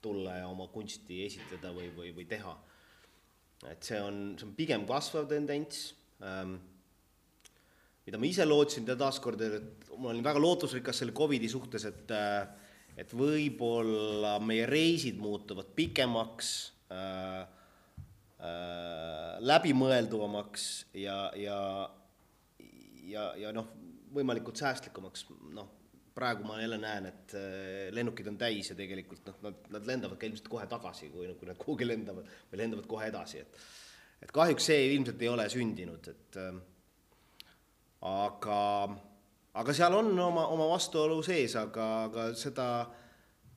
tulla 0.02 0.38
ja 0.40 0.48
oma 0.48 0.70
kunsti 0.72 1.24
esitleda 1.26 1.74
või, 1.76 1.90
või, 1.96 2.14
või 2.16 2.26
teha. 2.30 2.56
et 3.68 3.84
see 3.84 4.00
on, 4.00 4.20
see 4.40 4.48
on 4.48 4.54
pigem 4.56 4.86
kasvav 4.88 5.26
tendents 5.28 5.90
ähm,, 6.24 6.56
mida 8.06 8.18
ma 8.18 8.30
ise 8.30 8.46
lootsin, 8.48 8.88
taaskord, 8.88 9.42
et 9.44 9.90
ma 9.98 10.14
olin 10.14 10.24
väga 10.24 10.40
lootusrikas 10.40 11.02
selle 11.02 11.12
Covidi 11.14 11.50
suhtes, 11.52 11.86
et 11.90 12.14
äh, 12.16 12.48
et 13.00 13.12
võib-olla 13.16 14.38
meie 14.44 14.66
reisid 14.68 15.20
muutuvad 15.22 15.70
pikemaks 15.76 16.50
äh,, 16.92 17.44
äh, 18.44 19.38
läbimõelduvamaks 19.40 20.66
ja, 21.00 21.20
ja, 21.40 21.60
ja, 23.08 23.30
ja 23.40 23.54
noh, 23.56 23.70
võimalikult 24.14 24.60
säästlikumaks, 24.62 25.26
noh, 25.56 25.70
praegu 26.16 26.44
ma 26.48 26.60
jälle 26.62 26.80
näen, 26.82 27.10
et 27.12 27.36
äh, 27.38 27.90
lennukid 27.96 28.28
on 28.32 28.38
täis 28.40 28.72
ja 28.72 28.78
tegelikult 28.78 29.28
noh, 29.30 29.38
nad, 29.46 29.62
nad 29.76 29.88
lendavad 29.88 30.20
ka 30.20 30.28
ilmselt 30.28 30.50
kohe 30.52 30.66
tagasi, 30.70 31.12
kui, 31.14 31.30
kui 31.40 31.48
nad 31.50 31.60
kuhugi 31.60 31.88
lendavad 31.88 32.28
või 32.52 32.64
lendavad 32.64 32.90
kohe 32.90 33.08
edasi, 33.12 33.46
et 33.46 33.62
et 34.20 34.32
kahjuks 34.36 34.66
see 34.68 34.90
ilmselt 34.98 35.22
ei 35.24 35.30
ole 35.32 35.46
sündinud, 35.52 36.10
et 36.12 36.40
äh, 36.42 36.58
aga, 38.10 38.62
aga 39.62 39.76
seal 39.76 39.96
on 39.96 40.12
oma, 40.20 40.48
oma 40.52 40.68
vastuolu 40.74 41.22
sees, 41.24 41.56
aga, 41.60 41.88
aga 42.10 42.26
seda 42.36 42.68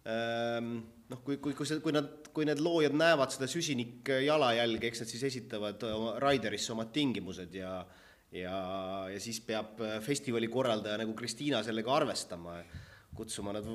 ähm, 0.06 0.76
noh, 1.10 1.22
kui, 1.26 1.40
kui, 1.42 1.56
kui 1.58 1.66
see, 1.66 1.82
kui 1.82 1.94
nad 1.94 2.22
kui 2.32 2.46
need 2.48 2.62
loojad 2.64 2.94
näevad 2.96 3.32
seda 3.34 3.48
süsinik 3.50 4.08
jalajälge, 4.24 4.88
eks 4.88 5.02
nad 5.02 5.10
siis 5.10 5.24
esitavad 5.28 5.82
oma 5.90 6.14
Riderisse 6.22 6.72
omad 6.72 6.92
tingimused 6.94 7.54
ja 7.54 7.82
ja, 8.32 8.56
ja 9.12 9.20
siis 9.20 9.40
peab 9.44 9.80
festivali 10.04 10.48
korraldaja 10.48 11.00
nagu 11.02 11.14
Kristiina 11.18 11.62
sellega 11.62 11.94
arvestama, 11.96 12.58
kutsuma 13.16 13.52
nad, 13.56 13.68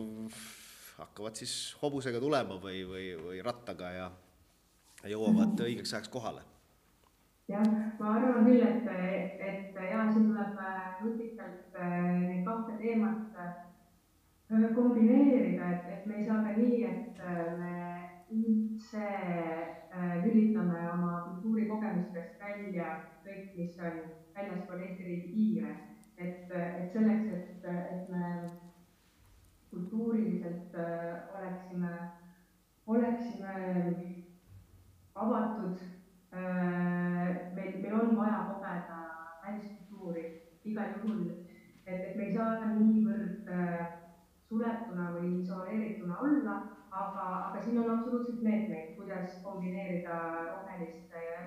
hakkavad 0.97 1.37
siis 1.37 1.75
hobusega 1.81 2.19
tulema 2.19 2.57
või, 2.61 2.81
või, 2.89 3.09
või 3.21 3.41
rattaga 3.45 3.91
ja, 3.93 4.11
jõuavad 5.05 5.59
õigeks 5.67 5.93
ajaks 5.93 6.09
kohale. 6.09 6.41
jah, 7.47 7.63
ma 7.99 8.15
arvan 8.17 8.45
küll, 8.47 8.63
et, 8.65 8.87
et 9.39 9.77
ja 9.91 10.03
siin 10.11 10.31
tuleb 10.31 10.57
nutikalt 11.03 11.77
neid 11.77 12.43
kahte 12.45 12.77
teemat 12.81 13.37
äh, 13.39 14.73
kombineerida, 14.75 15.71
et, 15.75 15.89
et 15.93 16.05
me 16.05 16.17
ei 16.19 16.25
saa 16.25 16.41
ka 16.43 16.55
nii, 16.57 16.83
et 16.89 17.21
äh, 17.21 17.53
me 17.59 17.73
üldse 18.33 19.03
äh, 19.05 20.15
lülitame 20.25 20.81
oma 20.91 21.21
kultuurikogemustest 21.29 22.41
välja 22.41 22.97
kõik, 23.23 23.53
mis 23.55 23.77
on 23.79 24.01
väljaspool 24.37 24.79
Eesti 24.79 25.03
riigi 25.03 25.33
piire. 25.33 25.75
et, 26.17 26.51
et 26.51 26.93
selleks, 26.93 27.25
et, 27.33 27.65
et 27.65 28.09
me 28.09 28.49
kultuuriliselt 29.69 30.75
äh, 30.75 31.17
oleksime, 31.37 31.91
oleksime 32.87 33.53
avatud, 35.15 35.77
äh, 36.33 37.53
meil, 37.55 37.77
meil 37.81 37.99
on 37.99 38.17
vaja 38.17 38.39
kogeda 38.49 38.97
väliskultuuri 39.45 40.25
igal 40.65 40.97
juhul, 41.03 41.21
et, 41.85 41.99
et 41.99 42.15
me 42.15 42.25
ei 42.25 42.33
saa 42.33 42.73
niivõrd 42.73 43.53
suletuna 44.49 45.11
või 45.19 45.37
isoleerituna 45.43 46.17
olla 46.23 46.57
aga, 46.91 47.25
aga 47.47 47.61
siin 47.61 47.79
on 47.81 47.91
absoluutselt 47.93 48.41
meetmeid, 48.41 48.95
kuidas 48.97 49.39
kombineerida 49.43 50.17
roheliste 50.49 51.23
ja 51.29 51.39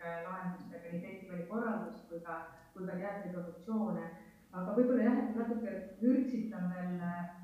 lahendustega 0.00 0.92
nii 0.92 1.02
festivali 1.04 1.46
korraldust 1.50 2.08
kui 2.08 2.20
ka, 2.24 2.40
kui 2.74 2.86
ka 2.86 2.96
teatriproduktsioone. 3.02 4.08
aga 4.52 4.72
võib-olla 4.74 5.04
jah, 5.06 5.18
et 5.22 5.36
natuke 5.38 5.72
vürtsitan 6.00 6.72
veel 6.74 6.96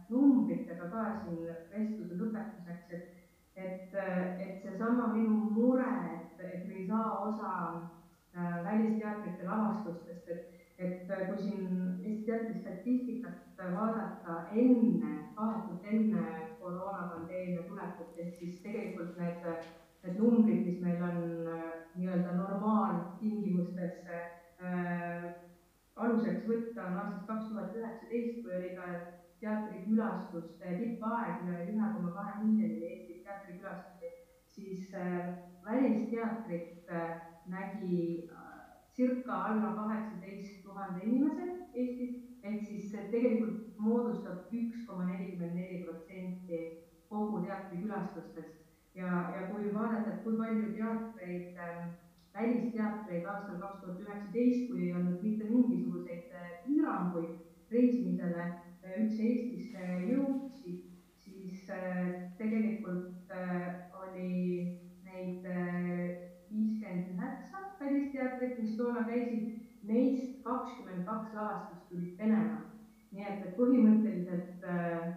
numbritega 0.08 0.88
ka 0.90 1.04
siin 1.20 1.44
vestluse 1.70 2.18
lõpetuseks, 2.22 2.90
et 2.96 3.12
et, 3.56 3.94
et 4.44 4.58
seesama 4.60 5.06
minu 5.14 5.50
mure, 5.56 5.86
et, 6.12 6.42
et 6.44 6.66
me 6.68 6.74
ei 6.74 6.86
saa 6.86 7.12
osa 7.24 7.52
äh, 7.72 8.58
välisteatrite 8.64 9.46
lavastustest, 9.48 10.28
et 10.28 10.56
et 10.78 11.08
kui 11.08 11.38
siin 11.40 11.68
Eesti 12.04 12.24
teatri 12.26 12.58
statistikat 12.60 13.62
vaadata 13.74 14.34
enne, 14.52 15.12
vahetult 15.36 15.86
enne 15.92 16.24
koroonapandeemia 16.60 17.62
tulekut, 17.68 18.18
ehk 18.18 18.34
siis 18.34 18.60
tegelikult 18.60 19.16
need, 19.20 19.46
need 20.06 20.20
numbrid, 20.22 20.66
mis 20.66 20.80
meil 20.84 21.02
on 21.02 21.20
äh, 21.50 21.66
nii-öelda 21.96 22.34
normaaltingimustes 22.38 24.00
äh, 24.06 25.26
aluseks 25.96 26.46
võtta, 26.48 26.86
on 26.86 26.98
aastast 27.00 27.26
kaks 27.30 27.48
tuhat 27.50 27.76
üheksateist, 27.80 28.42
kui 28.42 28.56
oli 28.58 28.74
ka 28.76 28.90
teatrikülastuste 29.40 30.76
tippaeg, 30.80 31.42
üle 31.46 31.64
ühe 31.72 31.90
koma 31.96 32.12
kahe 32.16 32.36
miljoni 32.44 32.90
Eesti 32.90 33.20
teatrikülastusi, 33.24 34.12
siis 34.56 34.94
äh, 34.94 35.34
välisteatrit 35.64 36.90
äh, 36.90 37.16
nägi 37.52 38.28
äh, 38.30 38.46
circa 38.96 39.42
alla 39.50 39.74
kaheksateist 39.80 40.62
tuhande 40.64 41.04
inimese 41.04 41.52
Eestis 41.74 42.22
ehk 42.42 42.62
siis 42.64 42.92
tegelikult 43.10 43.78
moodustab 43.78 44.52
üks 44.54 44.86
koma 44.86 45.08
nelikümmend 45.10 45.58
neli 45.58 45.82
protsenti 45.84 46.60
kogu 47.10 47.42
teatrikülastustest 47.44 48.62
ja, 48.96 49.12
ja 49.36 49.46
kui 49.50 49.70
vaadata, 49.74 50.14
et 50.14 50.22
kui 50.24 50.36
palju 50.40 50.72
teatreid 50.76 51.58
äh,, 51.60 51.86
välisteatreid 52.36 53.24
aastal 53.32 53.60
kaks 53.60 53.82
tuhat 53.82 54.00
üheksateist, 54.04 54.68
kui 54.70 54.86
ei 54.86 54.94
olnud 54.96 55.22
mitte 55.24 55.48
mingisuguseid 55.50 56.32
äh, 56.36 56.50
piiranguid 56.66 57.72
reisimisele 57.72 58.44
äh, 58.44 58.66
üldse 58.96 59.22
Eestisse 59.22 59.86
jõudsid, 60.10 60.82
siis 61.24 61.70
äh, 61.72 62.32
tegelikult 62.38 63.32
äh, 63.32 63.86
oli 64.02 64.32
neid 65.06 65.48
äh, 65.50 66.26
viiskümmend 66.50 67.14
üheksa 67.16 67.64
välisteatrit, 67.80 68.58
mis 68.62 68.76
toona 68.78 69.04
käisid 69.08 69.56
neist 69.86 70.40
kakskümmend 70.44 71.06
kaks 71.08 71.34
lavastust 71.34 71.88
tulid 71.90 72.18
Venemaalt. 72.18 72.72
nii 73.16 73.24
et, 73.24 73.44
et 73.46 73.56
põhimõtteliselt 73.56 74.64
äh, 74.68 75.12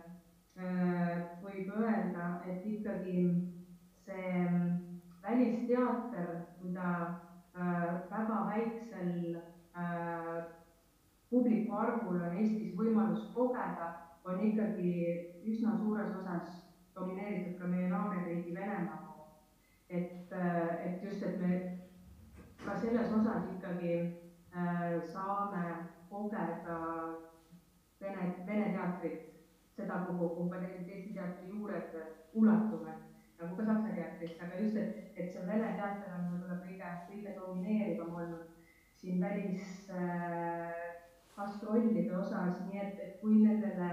võib 1.43 1.72
öelda, 1.76 2.27
et 2.47 2.65
ikkagi 2.68 3.23
see 4.10 4.34
mm, 4.49 5.02
välisteater, 5.23 6.30
mida 6.61 6.91
äh, 7.56 8.10
väga 8.10 8.40
väiksel 8.49 9.40
äh, 9.77 10.44
publiku 11.30 11.76
arvul 11.77 12.22
on 12.22 12.38
Eestis 12.38 12.73
võimalus 12.77 13.30
kogeda, 13.34 13.91
on 14.26 14.41
ikkagi 14.45 14.94
üsna 15.45 15.77
suures 15.77 16.15
osas 16.22 16.56
domineeritud 16.95 17.60
ka 17.61 17.68
meie 17.69 17.90
naaberriigi 17.90 18.56
Venemaa 18.56 19.03
poolt. 19.06 19.38
et, 19.90 20.34
äh, 20.34 20.86
et 20.86 21.03
just, 21.03 21.23
et 21.23 21.40
me 21.41 21.77
ka 22.65 22.76
selles 22.80 23.14
osas 23.14 23.53
ikkagi 23.57 23.94
Äh, 24.56 25.02
saame 25.14 25.86
kogeda 26.10 26.77
Vene, 28.02 28.45
Vene 28.48 28.72
teatrit, 28.73 29.27
seda, 29.76 30.06
kuhu, 30.07 30.49
ka 30.49 30.57
tegelikult 30.57 30.95
Eesti 30.95 31.14
teatri 31.14 31.52
juured 31.52 31.94
ulatuvad, 32.34 33.03
nagu 33.39 33.55
ka 33.55 33.63
saksa 33.65 33.89
teatri 33.95 34.09
teatrisse, 34.19 34.43
aga 34.43 34.55
just, 34.61 34.75
et, 34.75 34.89
et 35.15 35.33
see 35.33 35.43
Vene 35.47 35.69
teater 35.79 36.09
on 36.17 36.23
võib-olla 36.33 36.57
kõige, 36.65 36.87
kõige 37.09 37.31
domineerivam 37.37 38.11
olnud 38.21 38.45
siin 38.99 39.17
välisgastrollide 39.23 42.11
äh, 42.11 42.19
osas, 42.19 42.55
nii 42.67 42.79
et, 42.83 42.95
et 43.05 43.13
kui 43.21 43.33
nendele 43.39 43.89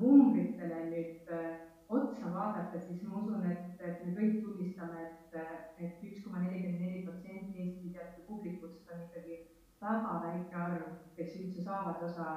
numbritele 0.00 0.78
nüüd 0.88 1.16
äh, 1.32 1.66
otsa 1.88 2.34
vaadata, 2.34 2.80
siis 2.80 3.02
ma 3.06 3.18
usun, 3.20 3.50
et, 3.50 3.80
et 3.84 4.04
me 4.06 4.12
kõik 4.16 4.36
tunnistame, 4.42 4.98
et, 5.06 5.34
et 5.78 6.04
üks 6.08 6.24
koma 6.24 6.38
nelikümmend 6.42 6.80
neli 6.82 7.00
protsenti 7.06 7.62
Eesti 7.62 7.88
teatri 7.94 8.22
publikust 8.26 8.90
on 8.94 9.00
ikkagi 9.06 9.36
väga 9.80 10.12
väike 10.24 10.54
arv, 10.66 10.86
kes 11.16 11.30
üldse 11.40 11.60
saavad 11.68 11.98
osa 12.08 12.28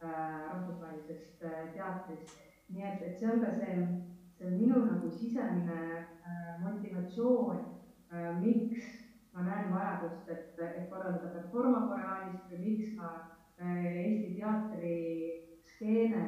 äh, 0.00 0.36
rahvusvahelisest 0.48 1.38
äh, 1.44 1.50
teatrist. 1.74 2.28
nii 2.68 2.82
et, 2.82 3.02
et 3.06 3.18
see 3.18 3.28
on 3.30 3.40
ka 3.44 3.50
see, 3.54 3.74
see 4.38 4.50
minu 4.50 4.84
nagu 4.84 5.10
sisemine 5.10 5.80
äh, 6.26 6.60
motivatsioon 6.60 7.60
äh,, 8.12 8.40
miks 8.40 8.84
ma 9.32 9.42
näen 9.42 9.72
vajadust, 9.72 10.28
et, 10.28 10.58
et 10.60 10.90
korraldada 10.90 11.32
Performa 11.32 11.86
Koreaanis 11.88 12.44
või 12.50 12.58
miks 12.64 12.92
ma 12.98 13.12
äh, 13.60 13.86
Eesti 14.02 14.34
teatriskeene 14.36 16.24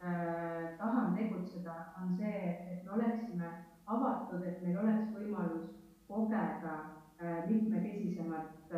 äh, 0.00 0.76
tahan 0.76 1.16
tegutseda, 1.16 1.78
on 2.02 2.12
see, 2.18 2.42
et 2.72 2.84
me 2.84 2.92
oleksime 2.98 3.52
avatud, 3.86 4.44
et 4.44 4.60
meil 4.64 4.78
oleks 4.82 5.10
võimalus 5.14 5.72
kogeda 6.08 6.76
mitmekesisemat 7.48 8.68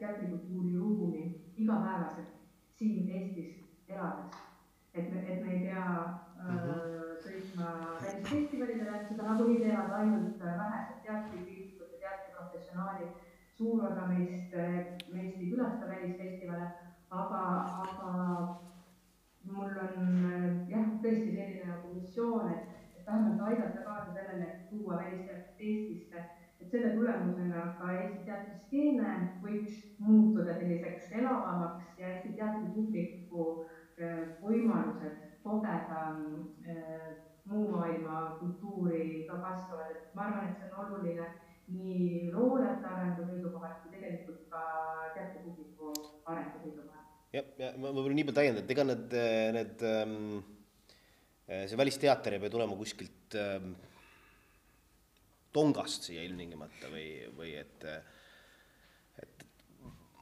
teatrikultuuri 0.00 0.78
ruumi 0.78 1.24
igapäevaselt 1.60 2.38
siin 2.78 3.10
Eestis 3.12 3.58
elades. 3.88 4.38
et 4.94 5.12
me, 5.12 5.20
et 5.20 5.44
me 5.44 5.52
ei 5.52 5.60
pea 5.66 5.84
mm 6.42 6.58
-hmm. 6.58 7.07
Sõitma 7.58 7.98
välisfestivalidele, 8.02 8.98
seda 9.08 9.24
nagunii 9.26 9.62
teevad 9.62 9.94
ainult 9.98 10.42
äh, 10.42 10.58
vähesed 10.60 11.00
teatrikriitikud 11.06 11.92
ja 11.92 11.98
teatriprofessionaalid. 12.04 13.24
suur 13.58 13.84
osa 13.84 14.06
meist, 14.06 14.54
äh, 14.54 14.86
meist 15.12 15.40
ei 15.40 15.50
külasta 15.50 15.88
välisfestivale, 15.88 16.68
aga, 17.10 17.40
aga 17.82 18.10
mul 19.42 19.80
on 19.86 20.24
äh, 20.30 20.70
jah, 20.70 20.90
tõesti 21.02 21.34
selline 21.34 21.66
nagu 21.66 21.94
missioon, 21.94 22.52
et, 22.52 22.76
et 22.96 23.06
vähemalt 23.06 23.42
aidata 23.48 23.82
kaasa 23.86 24.12
sellele, 24.14 24.44
et 24.44 24.68
tuua 24.70 25.00
välisteatrit 25.02 25.58
Eestisse 25.58 26.24
et 26.60 26.70
selle 26.70 26.90
tulemusena 26.94 27.64
ka 27.78 27.90
Eesti 27.94 28.24
teatriskeene 28.26 29.10
võiks 29.42 29.82
muutuda 29.98 30.54
selliseks 30.58 31.12
elavamaks 31.20 31.98
ja 31.98 32.12
Eesti 32.12 32.34
teatripubliku 32.38 33.46
võimalused 34.42 35.24
kogeda 35.42 36.02
äh, 36.68 37.27
muu 37.48 37.68
maailma 37.72 38.36
kultuuri 38.40 39.24
ka 39.28 39.38
kasvavad, 39.44 39.92
et 39.94 40.14
ma 40.16 40.28
arvan, 40.28 40.50
et 40.50 40.60
see 40.60 40.68
on 40.68 40.84
oluline 40.84 41.28
nii 41.68 42.30
loojate 42.32 42.86
arengu 42.88 43.26
seisukohalt 43.28 43.82
kui 43.82 43.92
tegelikult 43.94 44.44
ka 44.52 44.62
teatripubliku 45.16 45.92
arengu 46.28 46.62
seisukohalt. 46.62 47.16
jah, 47.32 47.50
ja 47.60 47.72
ma 47.76 47.90
võib-olla 47.90 48.16
nii 48.18 48.28
palju 48.28 48.38
täiendan, 48.40 48.64
et 48.64 48.72
ega 48.76 48.86
need, 48.88 49.18
need, 49.58 49.84
ähm, 49.90 50.38
see 51.48 51.80
välisteater 51.80 52.36
ei 52.36 52.44
pea 52.44 52.54
tulema 52.56 52.76
kuskilt 52.78 53.36
ähm, 53.40 53.74
tongast 55.52 56.08
siia 56.08 56.24
ilmtingimata 56.28 56.92
või, 56.92 57.10
või 57.36 57.54
et, 57.60 57.84
et 57.84 58.16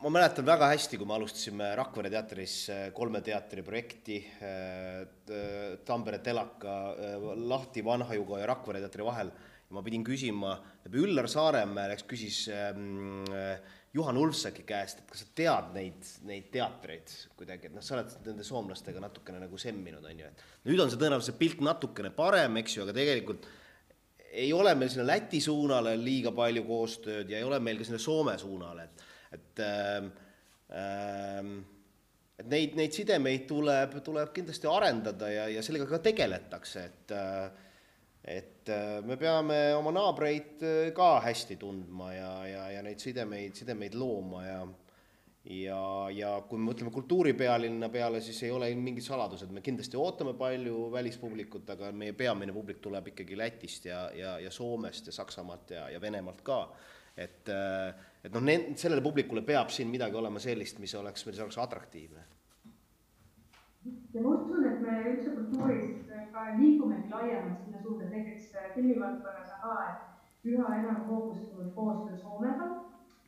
ma 0.02 0.12
mäletan 0.12 0.44
väga 0.44 0.68
hästi, 0.74 0.98
kui 1.01 1.09
me 1.09 1.16
alustasime 1.16 1.70
Rakvere 1.78 2.10
teatris 2.12 2.56
äh, 2.73 2.86
kolme 2.97 3.23
teatri 3.24 3.64
projekti 3.64 4.20
äh, 4.44 5.06
Tampere 5.89 6.20
telaka 6.24 6.77
äh, 6.93 7.28
lahti 7.48 7.85
Vanhajuga 7.85 8.43
ja 8.43 8.51
Rakvere 8.52 8.82
teatri 8.85 9.06
vahel. 9.06 9.32
Ma 9.74 9.82
pidin 9.82 10.05
küsima, 10.06 10.52
Üllar 10.94 11.27
Saaremäe 11.27 11.89
läks, 11.90 12.05
küsis 12.06 12.44
ähm, 12.55 13.24
Juhan 13.97 14.20
Ulfsaki 14.20 14.62
käest, 14.62 15.01
et 15.01 15.09
kas 15.10 15.24
sa 15.24 15.32
tead 15.35 15.73
neid, 15.74 16.06
neid 16.28 16.52
teatreid 16.55 17.10
kuidagi, 17.35 17.66
et 17.66 17.74
noh, 17.74 17.82
sa 17.82 17.97
oled 17.97 18.12
nende 18.28 18.47
soomlastega 18.47 19.02
natukene 19.02 19.40
nagu 19.43 19.59
semminud, 19.59 20.06
on 20.06 20.23
ju, 20.23 20.28
et 20.31 20.70
nüüd 20.70 20.85
on 20.85 20.93
see 20.93 21.01
tõenäoliselt 21.01 21.40
pilt 21.40 21.64
natukene 21.66 22.12
parem, 22.14 22.60
eks 22.62 22.77
ju, 22.77 22.85
aga 22.85 22.94
tegelikult 22.94 23.48
ei 24.36 24.52
ole 24.55 24.77
meil 24.78 24.93
sinna 24.93 25.09
Läti 25.09 25.40
suunale 25.43 25.97
liiga 25.98 26.31
palju 26.36 26.62
koostööd 26.68 27.35
ja 27.35 27.40
ei 27.40 27.48
ole 27.48 27.59
meil 27.59 27.81
ka 27.81 27.89
sinna 27.89 27.98
Soome 28.02 28.36
suunale, 28.39 28.86
et, 28.86 29.06
et 29.35 29.62
ähm, 29.65 30.11
ähm, 30.70 31.53
et 32.36 32.48
neid, 32.53 32.74
neid 32.77 32.93
sidemeid 32.93 33.47
tuleb, 33.48 33.94
tuleb 34.05 34.32
kindlasti 34.36 34.69
arendada 34.69 35.31
ja, 35.32 35.47
ja 35.48 35.62
sellega 35.65 35.89
ka 35.89 36.03
tegeletakse, 36.05 36.85
et 36.85 37.15
et 38.27 38.70
me 39.07 39.15
peame 39.16 39.57
oma 39.78 39.93
naabreid 39.94 40.65
ka 40.97 41.12
hästi 41.23 41.57
tundma 41.61 42.11
ja, 42.12 42.32
ja, 42.51 42.65
ja 42.74 42.82
neid 42.82 42.98
sidemeid, 43.01 43.55
sidemeid 43.55 43.94
looma 43.94 44.43
ja 44.44 44.59
ja, 45.51 45.81
ja 46.11 46.32
kui 46.48 46.59
me 46.59 46.70
mõtleme 46.70 46.90
kultuuripealinna 46.94 47.89
peale, 47.93 48.20
siis 48.24 48.43
ei 48.47 48.53
ole 48.55 48.69
mingit 48.78 49.07
saladus, 49.07 49.44
et 49.44 49.53
me 49.55 49.62
kindlasti 49.65 49.98
ootame 50.01 50.35
palju 50.39 50.89
välispublikut, 50.93 51.69
aga 51.77 51.93
meie 51.94 52.16
peamine 52.19 52.55
publik 52.55 52.81
tuleb 52.82 53.12
ikkagi 53.12 53.39
Lätist 53.39 53.86
ja, 53.86 54.07
ja, 54.16 54.36
ja 54.43 54.51
Soomest 54.51 55.11
ja 55.11 55.15
Saksamaalt 55.15 55.70
ja, 55.77 55.89
ja 55.94 56.01
Venemaalt 56.03 56.43
ka. 56.47 56.61
Et, 57.16 57.48
et 58.24 58.34
noh, 58.34 58.48
sellele 58.76 59.02
publikule 59.05 59.43
peab 59.43 59.70
siin 59.72 59.88
midagi 59.88 60.18
olema 60.20 60.43
sellist, 60.43 60.80
mis 60.82 60.94
oleks, 60.94 61.26
mis 61.26 61.40
oleks 61.40 61.59
atraktiivne. 61.59 62.24
ja 64.14 64.22
ma 64.22 64.34
usun, 64.34 64.66
et 64.66 64.80
me 64.82 64.97
üldse 65.12 65.30
kultuuris 65.36 66.10
ka 66.32 66.48
liigumegi 66.59 67.09
laiemalt 67.10 67.62
sinna 67.64 67.82
suunda, 67.82 68.10
näiteks 68.10 68.52
filmivaldkonnas 68.74 69.55
on 69.56 69.62
ka, 69.62 69.76
et 69.93 70.51
üha 70.52 70.74
enam 70.80 71.06
hoogustunud 71.09 71.72
koostöö 71.74 72.18
Soomega 72.18 72.68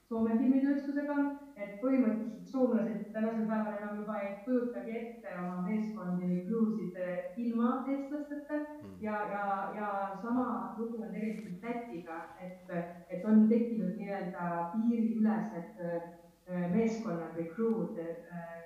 Soome 0.09 0.39
filmitööstusega, 0.39 1.15
et 1.61 1.75
põhimõtteliselt 1.83 2.49
soomlased 2.49 3.11
tänasel 3.13 3.43
päeval 3.51 3.75
enam 3.77 3.99
juba 4.01 4.15
ei 4.25 4.31
kujutagi 4.47 4.95
ette 5.01 5.35
oma 5.37 5.67
meeskondi 5.67 6.31
või 6.31 6.39
kruusid 6.47 6.97
ilma 7.45 7.73
eestlasteta 7.93 8.57
mm. 8.63 8.95
ja, 9.05 9.19
ja, 9.35 9.43
ja 9.77 9.91
sama 10.23 10.47
lugu 10.79 11.03
on 11.03 11.13
tegelikult 11.13 11.69
Lätiga, 11.69 12.23
et, 12.41 12.73
et 13.13 13.29
on 13.29 13.45
tekkinud 13.53 14.01
nii-öelda 14.01 14.49
piiriülesed 14.73 15.85
äh, 15.85 16.09
meeskonnad 16.73 17.37
või 17.37 17.49
kruud. 17.53 18.01
Äh, 18.01 18.59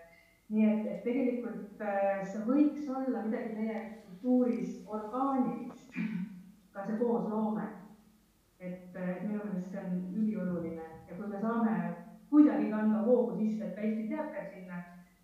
nii 0.54 0.70
et, 0.70 0.88
et 0.94 1.04
tegelikult 1.08 1.82
äh, 1.82 2.22
see 2.22 2.46
võiks 2.46 2.86
olla 2.86 3.26
midagi 3.26 3.56
meie 3.58 3.84
kultuuris 4.06 4.78
orgaanilist, 4.86 5.90
ka 6.70 6.86
see 6.86 7.02
koosloome. 7.02 7.66
Et, 8.62 8.96
et 8.96 9.22
minu 9.26 9.42
meelest 9.44 9.70
see 9.74 9.82
on 9.82 10.00
ülioluline 10.22 10.88
ja 11.08 11.16
kui 11.16 11.28
me 11.28 11.40
saame 11.42 11.76
kuidagi 12.30 12.70
kanda 12.72 13.02
hoogu 13.06 13.36
sisse, 13.40 13.66
et 13.66 13.74
ka 13.76 13.86
Eesti 13.86 14.08
teater 14.08 14.46
sinna, 14.54 14.82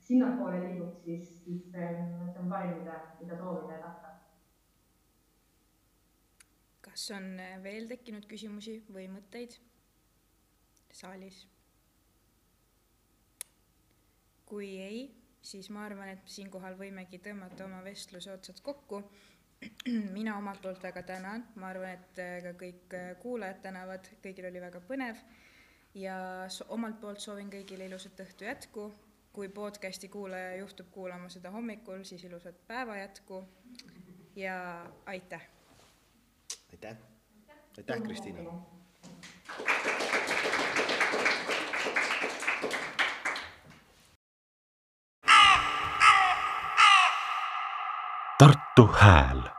sinnapoole 0.08 0.60
liigub, 0.64 0.96
siis, 1.04 1.30
siis 1.44 1.68
on, 1.74 2.10
see 2.32 2.42
on 2.42 2.50
parim, 2.52 2.74
mida, 2.80 2.98
mida 3.20 3.38
soovida 3.40 3.78
ja 3.78 3.82
tahta. 3.86 4.14
kas 6.88 7.10
on 7.14 7.30
veel 7.62 7.86
tekkinud 7.86 8.24
küsimusi 8.26 8.80
või 8.90 9.06
mõtteid 9.12 9.54
saalis? 10.98 11.44
kui 14.48 14.68
ei, 14.80 15.00
siis 15.44 15.68
ma 15.70 15.82
arvan, 15.84 16.08
et 16.14 16.30
siinkohal 16.32 16.78
võimegi 16.80 17.20
tõmmata 17.20 17.66
oma 17.66 17.82
vestluse 17.84 18.32
otsad 18.32 18.62
kokku. 18.64 19.02
mina 20.16 20.36
omalt 20.38 20.62
poolt 20.62 20.82
väga 20.82 21.02
tänan, 21.02 21.44
ma 21.54 21.72
arvan, 21.72 21.98
et 21.98 22.22
ka 22.44 22.54
kõik 22.60 22.96
kuulajad 23.22 23.60
tänavad, 23.64 24.08
kõigil 24.22 24.48
oli 24.50 24.62
väga 24.62 24.80
põnev 24.86 25.20
ja 25.98 26.16
omalt 26.68 27.00
poolt 27.00 27.20
soovin 27.20 27.50
kõigile 27.50 27.88
ilusat 27.90 28.20
õhtu 28.26 28.48
jätku. 28.48 28.92
kui 29.32 29.48
podcasti 29.48 30.08
kuulaja 30.08 30.56
juhtub 30.56 30.88
kuulama 30.90 31.28
seda 31.28 31.50
hommikul, 31.54 32.02
siis 32.04 32.24
ilusat 32.24 32.56
päeva 32.66 32.96
jätku 32.96 33.44
ja 34.36 34.86
aitäh. 35.06 35.42
aitäh, 36.72 36.96
aitäh, 37.76 38.02
Kristiina. 38.02 38.50
Tartu 48.38 48.86
Hääl 48.86 49.57